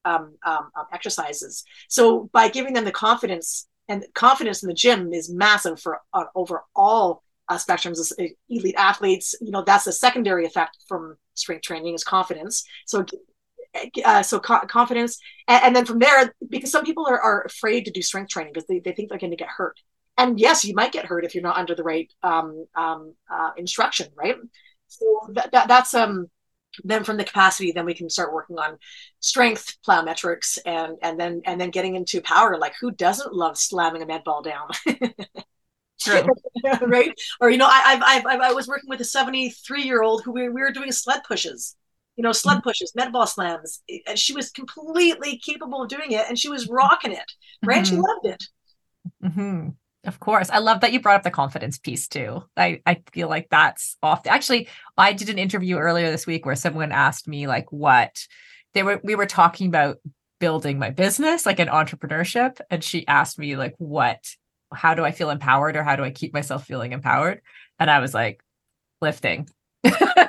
um, 0.06 0.36
um, 0.46 0.70
um, 0.78 0.86
exercises 0.92 1.64
so 1.88 2.30
by 2.34 2.50
giving 2.50 2.74
them 2.74 2.86
the 2.86 2.92
confidence 2.92 3.68
and 3.88 4.06
confidence 4.14 4.64
in 4.64 4.68
the 4.68 4.74
gym 4.74 5.14
is 5.14 5.32
massive 5.32 5.80
for 5.80 6.00
uh, 6.14 6.26
over 6.36 6.64
all 6.76 7.24
uh, 7.50 7.58
spectrums 7.58 8.00
of 8.00 8.26
uh, 8.26 8.30
elite 8.50 8.76
athletes. 8.78 9.36
You 9.42 9.52
know 9.52 9.64
that's 9.64 9.88
a 9.88 9.92
secondary 9.92 10.46
effect 10.46 10.78
from 10.88 11.18
strength 11.34 11.64
training 11.64 11.94
is 11.94 12.04
confidence. 12.04 12.64
So 12.86 13.06
uh, 14.06 14.24
so 14.24 14.40
co- 14.40 14.66
confidence. 14.68 15.20
And, 15.48 15.64
and, 15.64 15.76
then 15.76 15.86
from 15.86 16.00
there 16.00 16.34
because 16.50 16.72
some 16.72 16.86
people 16.86 17.08
are, 17.08 17.20
are 17.20 17.42
afraid 17.42 17.86
to 17.86 17.92
do 17.92 18.02
strength 18.02 18.30
training 18.30 18.54
because 18.54 18.68
they, 18.68 18.80
they 18.80 18.92
think 18.92 19.10
they're 19.10 19.18
going 19.18 19.32
to 19.32 19.38
get 19.38 19.50
hurt. 19.50 19.80
And 20.18 20.40
yes 20.40 20.64
you 20.64 20.76
might 20.76 20.92
get 20.92 21.06
hurt 21.06 21.26
if 21.26 21.34
you're 21.34 21.44
not 21.44 21.58
under 21.58 21.74
the 21.74 21.84
right 21.84 22.12
um, 22.22 22.66
um, 22.76 23.16
uh, 23.32 23.52
instruction 23.58 24.10
right? 24.16 24.36
So 24.88 25.06
that, 25.34 25.52
that, 25.52 25.68
that's 25.68 25.96
um 25.96 26.28
then 26.84 27.04
from 27.04 27.18
the 27.18 27.24
capacity 27.24 27.72
then 27.72 27.86
we 27.86 27.94
can 27.94 28.10
start 28.10 28.34
working 28.34 28.58
on 28.58 28.78
strength 29.20 29.78
plyometrics 29.88 30.58
and 30.66 30.98
and 31.02 31.20
then 31.20 31.42
and 31.46 31.60
then 31.60 31.70
getting 31.70 31.96
into 31.96 32.22
power 32.22 32.58
like 32.58 32.74
who 32.80 32.92
doesn't 32.92 33.34
love 33.34 33.58
slamming 33.58 34.02
a 34.02 34.06
med 34.06 34.24
ball 34.24 34.42
down 34.42 34.68
True. 36.02 36.28
right 36.82 37.14
or 37.40 37.50
you 37.50 37.58
know 37.58 37.68
I, 37.70 38.02
I've, 38.06 38.26
I've 38.26 38.42
i 38.42 38.52
was 38.52 38.68
working 38.68 38.90
with 38.90 39.00
a 39.02 39.06
73 39.06 39.84
year 39.84 40.02
old 40.02 40.24
who 40.24 40.32
we, 40.32 40.50
we 40.50 40.62
were 40.62 40.72
doing 40.72 40.92
sled 40.92 41.24
pushes 41.28 41.76
you 42.16 42.24
know, 42.24 42.32
sled 42.32 42.58
mm-hmm. 42.58 42.64
pushes, 42.64 42.94
med 42.96 43.12
ball 43.12 43.26
slams. 43.28 43.82
And 44.08 44.20
she 44.20 44.34
was 44.34 44.52
completely 44.52 45.40
capable 45.44 45.82
of 45.82 45.90
doing 45.90 46.12
it 46.12 46.26
and 46.28 46.38
she 46.38 46.50
was 46.50 46.70
rocking 46.70 47.12
it, 47.12 47.32
right? 47.64 47.84
Mm-hmm. 47.84 47.96
She 47.96 48.02
loved 48.02 48.26
it. 48.26 48.44
Mm-hmm. 49.24 49.70
Of 50.06 50.20
course. 50.20 50.50
I 50.50 50.58
love 50.60 50.82
that 50.82 50.92
you 50.92 51.00
brought 51.00 51.16
up 51.16 51.24
the 51.24 51.32
confidence 51.32 51.78
piece 51.78 52.08
too. 52.08 52.44
I, 52.58 52.82
I 52.86 53.02
feel 53.14 53.30
like 53.30 53.48
that's 53.50 53.96
off. 54.04 54.28
Actually, 54.28 54.68
I 54.98 55.14
did 55.14 55.30
an 55.30 55.40
interview 55.40 55.78
earlier 55.78 56.12
this 56.12 56.28
week 56.28 56.46
where 56.46 56.56
someone 56.56 56.92
asked 56.92 57.28
me 57.28 57.48
like 57.48 57.72
what 57.72 58.28
they 58.74 58.84
were 58.84 59.00
we 59.04 59.16
were 59.16 59.26
talking 59.26 59.68
about 59.68 59.98
building 60.40 60.78
my 60.78 60.90
business, 60.90 61.46
like 61.46 61.60
an 61.60 61.70
entrepreneurship. 61.70 62.60
And 62.70 62.84
she 62.84 63.08
asked 63.08 63.40
me 63.40 63.56
like 63.56 63.76
what 63.78 64.20
how 64.74 64.94
do 64.94 65.06
I 65.06 65.12
feel 65.12 65.30
empowered 65.30 65.78
or 65.78 65.84
how 65.84 65.96
do 65.96 66.04
I 66.04 66.12
keep 66.12 66.34
myself 66.34 66.66
feeling 66.66 66.92
empowered? 66.92 67.42
And 67.80 67.90
I 67.90 68.00
was 68.00 68.14
like, 68.14 68.44
lifting. 69.02 69.48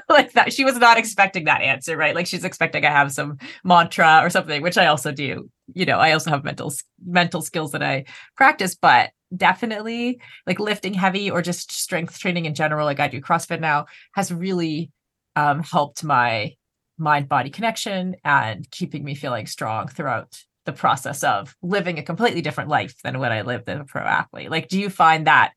like 0.09 0.33
that. 0.33 0.53
She 0.53 0.65
was 0.65 0.77
not 0.77 0.99
expecting 0.99 1.45
that 1.45 1.63
answer, 1.63 1.97
right? 1.97 2.15
Like 2.15 2.27
she's 2.27 2.45
expecting 2.45 2.85
I 2.85 2.91
have 2.91 3.13
some 3.13 3.39
mantra 3.63 4.21
or 4.23 4.29
something, 4.29 4.63
which 4.63 4.77
I 4.77 4.87
also 4.87 5.13
do. 5.13 5.49
You 5.73 5.87
know, 5.87 5.99
I 5.99 6.13
also 6.13 6.31
have 6.31 6.45
mental 6.45 6.73
mental 7.07 7.41
skills 7.41 7.73
that 7.73 7.83
I 7.83 8.05
practice, 8.37 8.75
but 8.75 9.11
definitely 9.37 10.21
like 10.47 10.61
lifting 10.61 10.95
heavy 10.95 11.31
or 11.31 11.43
just 11.43 11.73
strength 11.73 12.19
training 12.19 12.45
in 12.45 12.55
general, 12.55 12.85
like 12.85 13.01
I 13.01 13.09
do 13.09 13.21
CrossFit 13.21 13.61
now, 13.61 13.87
has 14.15 14.33
really 14.33 14.91
um, 15.37 15.63
helped 15.63 16.05
my 16.05 16.55
mind 16.99 17.29
body 17.29 17.51
connection 17.51 18.17
and 18.25 18.71
keeping 18.71 19.05
me 19.05 19.15
feeling 19.15 19.47
strong 19.47 19.89
throughout 19.89 20.37
the 20.65 20.73
process 20.73 21.23
of 21.23 21.55
living 21.63 21.99
a 21.99 22.03
completely 22.03 22.41
different 22.41 22.71
life 22.71 22.95
than 23.03 23.19
what 23.19 23.33
I 23.33 23.43
lived 23.43 23.69
as 23.69 23.81
a 23.81 23.85
pro 23.85 24.03
athlete. 24.03 24.51
Like, 24.51 24.69
do 24.69 24.79
you 24.79 24.89
find 24.89 25.27
that 25.27 25.53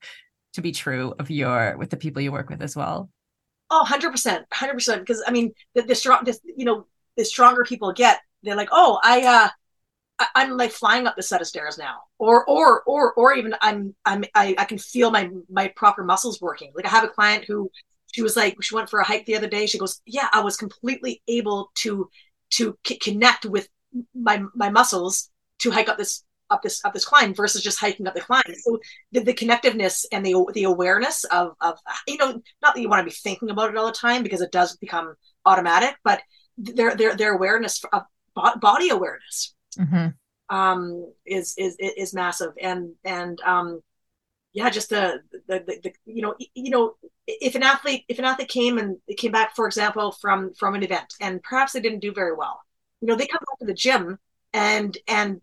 to 0.54 0.62
be 0.62 0.72
true 0.72 1.14
of 1.20 1.30
your 1.30 1.78
with 1.78 1.90
the 1.90 1.98
people 1.98 2.22
you 2.22 2.32
work 2.32 2.50
with 2.50 2.62
as 2.62 2.76
well? 2.76 3.10
Oh, 3.70 3.86
100%, 3.88 4.44
100%. 4.54 5.00
Because 5.00 5.24
I 5.26 5.32
mean, 5.32 5.54
the, 5.76 5.84
the 5.84 5.96
strong, 5.96 6.26
you 6.56 6.66
know, 6.66 6.88
the 7.16 7.26
stronger 7.26 7.64
people 7.64 7.94
get, 7.94 8.20
they're 8.44 8.56
like, 8.56 8.70
oh, 8.72 9.00
I, 9.04 9.26
uh, 9.26 9.50
I, 10.20 10.44
am 10.44 10.58
like 10.58 10.72
flying 10.72 11.08
up 11.08 11.16
the 11.16 11.24
set 11.24 11.42
of 11.42 11.48
stairs 11.48 11.78
now, 11.78 11.98
or, 12.18 12.46
or, 12.46 12.82
or, 12.84 13.14
or 13.14 13.34
even 13.34 13.54
I'm, 13.62 13.96
I'm, 14.06 14.24
I, 14.34 14.56
I 14.58 14.66
can 14.66 14.78
feel 14.78 15.12
my, 15.12 15.30
my 15.50 15.68
proper 15.76 16.04
muscles 16.04 16.42
working. 16.42 16.72
Like 16.76 16.86
I 16.86 16.90
have 16.90 17.04
a 17.04 17.10
client 17.10 17.46
who, 17.46 17.70
she 18.14 18.22
was 18.22 18.36
like, 18.36 18.56
she 18.62 18.74
went 18.74 18.90
for 18.90 19.00
a 19.00 19.06
hike 19.06 19.26
the 19.26 19.36
other 19.36 19.50
day. 19.50 19.66
She 19.66 19.78
goes, 19.78 20.02
yeah, 20.06 20.28
I 20.32 20.42
was 20.42 20.58
completely 20.58 21.22
able 21.28 21.72
to, 21.76 22.10
to 22.52 22.78
c- 22.86 22.98
connect 22.98 23.46
with 23.46 23.68
my, 24.16 24.44
my 24.56 24.70
muscles 24.70 25.30
to 25.60 25.72
hike 25.72 25.90
up 25.90 25.98
this 25.98 26.24
up 26.50 26.62
this 26.62 26.80
up 26.86 26.94
this 26.94 27.04
climb 27.04 27.34
versus 27.34 27.62
just 27.62 27.78
hiking 27.78 28.08
up 28.08 28.14
the 28.14 28.22
climb. 28.22 28.42
So 28.62 28.80
the, 29.12 29.20
the 29.20 29.34
connectiveness 29.34 30.06
and 30.14 30.26
the 30.26 30.50
the 30.54 30.64
awareness 30.64 31.26
of 31.26 31.56
of 31.60 31.78
you 32.08 32.16
know 32.16 32.42
not 32.62 32.74
that 32.74 32.82
you 32.82 32.88
want 32.88 33.02
to 33.02 33.12
be 33.12 33.12
thinking 33.12 33.50
about 33.50 33.70
it 33.70 33.76
all 33.76 33.86
the 33.86 33.92
time 33.92 34.24
because 34.24 34.40
it 34.40 34.54
does 34.54 34.78
become 34.78 35.16
automatic, 35.46 35.96
but 36.06 36.22
their 36.58 36.96
their 36.96 37.18
their 37.18 37.34
awareness 37.34 37.84
of 37.92 38.04
body 38.62 38.90
awareness 38.90 39.56
mm-hmm. 39.78 40.56
um, 40.56 41.12
is 41.26 41.56
is 41.58 41.76
is 41.80 42.14
massive 42.14 42.54
and 42.62 42.94
and 43.04 43.40
um, 43.42 43.82
yeah, 44.58 44.72
just 44.72 44.90
the, 44.90 45.22
the, 45.48 45.60
the, 45.60 45.80
the, 45.84 45.94
you 46.06 46.24
know 46.24 46.36
you 46.56 46.72
know 46.72 46.96
if 47.28 47.54
an 47.54 47.62
athlete 47.62 48.06
if 48.08 48.18
an 48.18 48.26
athlete 48.26 48.48
came 48.48 48.80
and 48.80 48.98
came 49.16 49.32
back 49.32 49.56
for 49.56 49.68
example 49.68 50.12
from 50.12 50.52
from 50.56 50.74
an 50.74 50.82
event 50.82 51.14
and 51.22 51.44
perhaps 51.44 51.74
they 51.74 51.80
didn't 51.80 52.00
do 52.00 52.12
very 52.12 52.34
well, 52.34 52.60
you 53.00 53.08
know 53.08 53.16
they 53.16 53.28
come 53.28 53.40
back 53.48 53.60
to 53.60 53.66
the 53.66 53.74
gym 53.74 54.18
and 54.54 54.98
and 55.08 55.42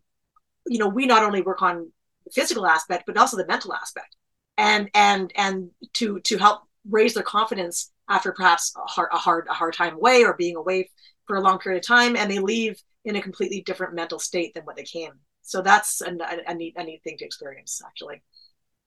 you 0.66 0.78
know 0.78 0.88
we 0.88 1.06
not 1.06 1.22
only 1.22 1.42
work 1.42 1.62
on 1.62 1.92
the 2.24 2.30
physical 2.32 2.66
aspect 2.66 3.04
but 3.06 3.16
also 3.16 3.36
the 3.36 3.46
mental 3.46 3.72
aspect 3.72 4.16
and 4.58 4.90
and 4.94 5.32
and 5.36 5.70
to 5.92 6.18
to 6.20 6.36
help 6.36 6.62
raise 6.90 7.14
their 7.14 7.22
confidence 7.22 7.92
after 8.08 8.32
perhaps 8.32 8.74
a 8.76 8.80
hard 8.80 9.10
a 9.12 9.16
hard 9.16 9.46
a 9.48 9.54
hard 9.54 9.74
time 9.74 9.94
away 9.94 10.24
or 10.24 10.34
being 10.34 10.56
away 10.56 10.90
for 11.26 11.36
a 11.36 11.40
long 11.40 11.58
period 11.58 11.78
of 11.78 11.86
time 11.86 12.16
and 12.16 12.30
they 12.30 12.40
leave 12.40 12.82
in 13.04 13.16
a 13.16 13.22
completely 13.22 13.62
different 13.62 13.94
mental 13.94 14.18
state 14.18 14.54
than 14.54 14.64
what 14.64 14.76
they 14.76 14.84
came 14.84 15.12
so 15.42 15.60
that's 15.62 16.00
a, 16.00 16.16
a, 16.46 16.54
neat 16.54 16.74
a 16.76 16.84
neat 16.84 17.02
thing 17.02 17.16
to 17.18 17.24
experience 17.24 17.80
actually 17.86 18.22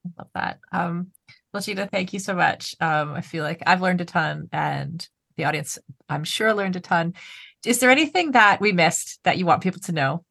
I 0.05 0.09
love 0.18 0.30
that 0.36 0.59
um 0.72 1.07
well 1.53 1.61
Gina 1.61 1.88
thank 1.88 2.13
you 2.13 2.20
so 2.20 2.34
much 2.34 2.76
um 2.80 3.13
i 3.13 3.22
feel 3.22 3.43
like 3.43 3.61
i've 3.65 3.82
learned 3.82 4.01
a 4.01 4.05
ton 4.05 4.49
and 4.51 5.07
the 5.36 5.45
audience 5.45 5.78
i'm 6.09 6.24
sure 6.24 6.53
learned 6.53 6.76
a 6.76 6.80
ton 6.80 7.13
is 7.65 7.80
there 7.80 7.89
anything 7.89 8.32
that 8.32 8.61
we 8.61 8.72
missed 8.72 9.20
that 9.24 9.38
you 9.38 9.45
want 9.45 9.63
people 9.63 9.82
to 9.82 9.91
know 9.91 10.24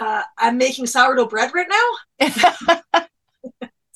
uh, 0.00 0.22
I'm 0.38 0.58
making 0.58 0.86
sourdough 0.86 1.28
bread 1.28 1.52
right 1.54 1.66
now. 2.20 3.00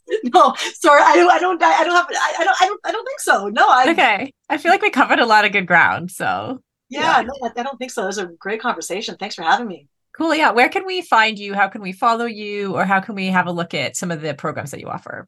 no, 0.25 0.55
sorry, 0.75 1.03
I 1.03 1.17
don't, 1.17 1.31
I 1.31 1.39
don't, 1.39 1.63
I 1.63 1.85
don't 1.85 1.95
have, 1.95 2.07
I, 2.11 2.35
I 2.39 2.45
don't, 2.45 2.57
I 2.61 2.67
don't, 2.67 2.81
I 2.85 2.93
don't 2.93 3.05
think 3.07 3.21
so. 3.21 3.49
No, 3.49 3.67
I. 3.69 3.91
Okay, 3.91 4.33
I 4.49 4.59
feel 4.59 4.71
like 4.71 4.83
we 4.83 4.91
covered 4.91 5.19
a 5.19 5.27
lot 5.27 5.45
of 5.45 5.53
good 5.53 5.67
ground. 5.67 6.11
So 6.11 6.61
yeah, 6.89 7.21
yeah. 7.21 7.23
no, 7.23 7.51
I 7.57 7.63
don't 7.63 7.79
think 7.79 7.91
so. 7.91 8.03
It 8.05 8.07
was 8.07 8.19
a 8.19 8.27
great 8.27 8.61
conversation. 8.61 9.17
Thanks 9.19 9.35
for 9.35 9.43
having 9.43 9.67
me. 9.67 9.89
Cool. 10.17 10.35
Yeah. 10.35 10.53
Where 10.53 10.69
can 10.69 10.87
we 10.87 11.03
find 11.03 11.39
you? 11.39 11.55
How 11.55 11.69
can 11.69 11.83
we 11.83 11.93
follow 11.93 12.25
you? 12.27 12.75
Or 12.75 12.85
how 12.85 13.01
can 13.01 13.15
we 13.15 13.27
have 13.27 13.47
a 13.47 13.53
look 13.53 13.75
at 13.75 13.97
some 13.97 14.11
of 14.11 14.21
the 14.21 14.35
programs 14.35 14.71
that 14.71 14.81
you 14.81 14.89
offer? 14.89 15.27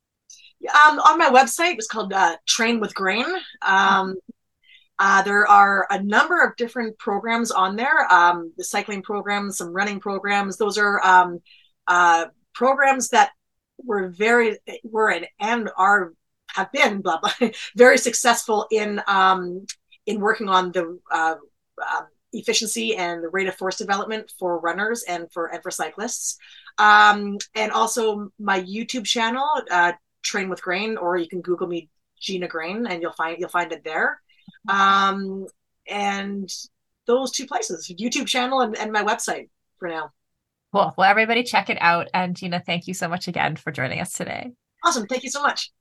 Um, 0.62 0.98
on 1.00 1.18
my 1.18 1.28
website, 1.30 1.74
it's 1.74 1.86
called 1.86 2.12
uh, 2.12 2.36
Train 2.46 2.80
with 2.80 2.94
Grain. 2.94 3.26
Um, 3.62 4.16
Uh, 4.98 5.22
there 5.22 5.46
are 5.46 5.86
a 5.90 6.02
number 6.02 6.42
of 6.42 6.56
different 6.56 6.96
programs 6.98 7.50
on 7.50 7.76
there. 7.76 8.10
Um, 8.10 8.52
the 8.56 8.64
cycling 8.64 9.02
programs, 9.02 9.58
some 9.58 9.72
running 9.72 10.00
programs. 10.00 10.56
Those 10.56 10.78
are 10.78 11.04
um, 11.04 11.40
uh, 11.86 12.26
programs 12.54 13.10
that 13.10 13.30
were 13.84 14.08
very 14.08 14.58
were 14.84 15.10
and, 15.10 15.26
and 15.38 15.70
are 15.76 16.14
have 16.48 16.72
been 16.72 17.02
blah 17.02 17.18
blah 17.20 17.50
very 17.76 17.98
successful 17.98 18.66
in 18.70 19.02
um, 19.06 19.66
in 20.06 20.20
working 20.20 20.48
on 20.48 20.72
the 20.72 20.98
uh, 21.10 21.34
um, 21.80 22.06
efficiency 22.32 22.96
and 22.96 23.22
the 23.22 23.28
rate 23.28 23.48
of 23.48 23.54
force 23.54 23.76
development 23.76 24.32
for 24.38 24.58
runners 24.60 25.04
and 25.08 25.30
for 25.32 25.46
and 25.46 25.62
for 25.62 25.70
cyclists. 25.70 26.38
Um, 26.78 27.38
and 27.54 27.72
also 27.72 28.30
my 28.38 28.62
YouTube 28.62 29.04
channel, 29.04 29.48
uh, 29.70 29.92
Train 30.22 30.48
with 30.48 30.62
Grain, 30.62 30.96
or 30.96 31.16
you 31.16 31.28
can 31.28 31.40
Google 31.40 31.66
me 31.66 31.88
Gina 32.20 32.48
Grain, 32.48 32.86
and 32.86 33.02
you'll 33.02 33.12
find 33.12 33.38
you'll 33.38 33.48
find 33.48 33.72
it 33.72 33.84
there. 33.84 34.20
Um, 34.68 35.46
and 35.88 36.52
those 37.06 37.30
two 37.30 37.46
places, 37.46 37.88
YouTube 37.88 38.26
channel 38.26 38.60
and, 38.60 38.76
and 38.76 38.92
my 38.92 39.02
website 39.02 39.48
for 39.78 39.88
now. 39.88 40.10
Cool. 40.72 40.92
Well, 40.98 41.08
everybody 41.08 41.42
check 41.42 41.70
it 41.70 41.78
out. 41.80 42.08
And 42.12 42.36
Gina, 42.36 42.62
thank 42.64 42.86
you 42.86 42.94
so 42.94 43.08
much 43.08 43.28
again 43.28 43.56
for 43.56 43.70
joining 43.70 44.00
us 44.00 44.12
today. 44.12 44.50
Awesome. 44.84 45.06
Thank 45.06 45.22
you 45.22 45.30
so 45.30 45.42
much. 45.42 45.72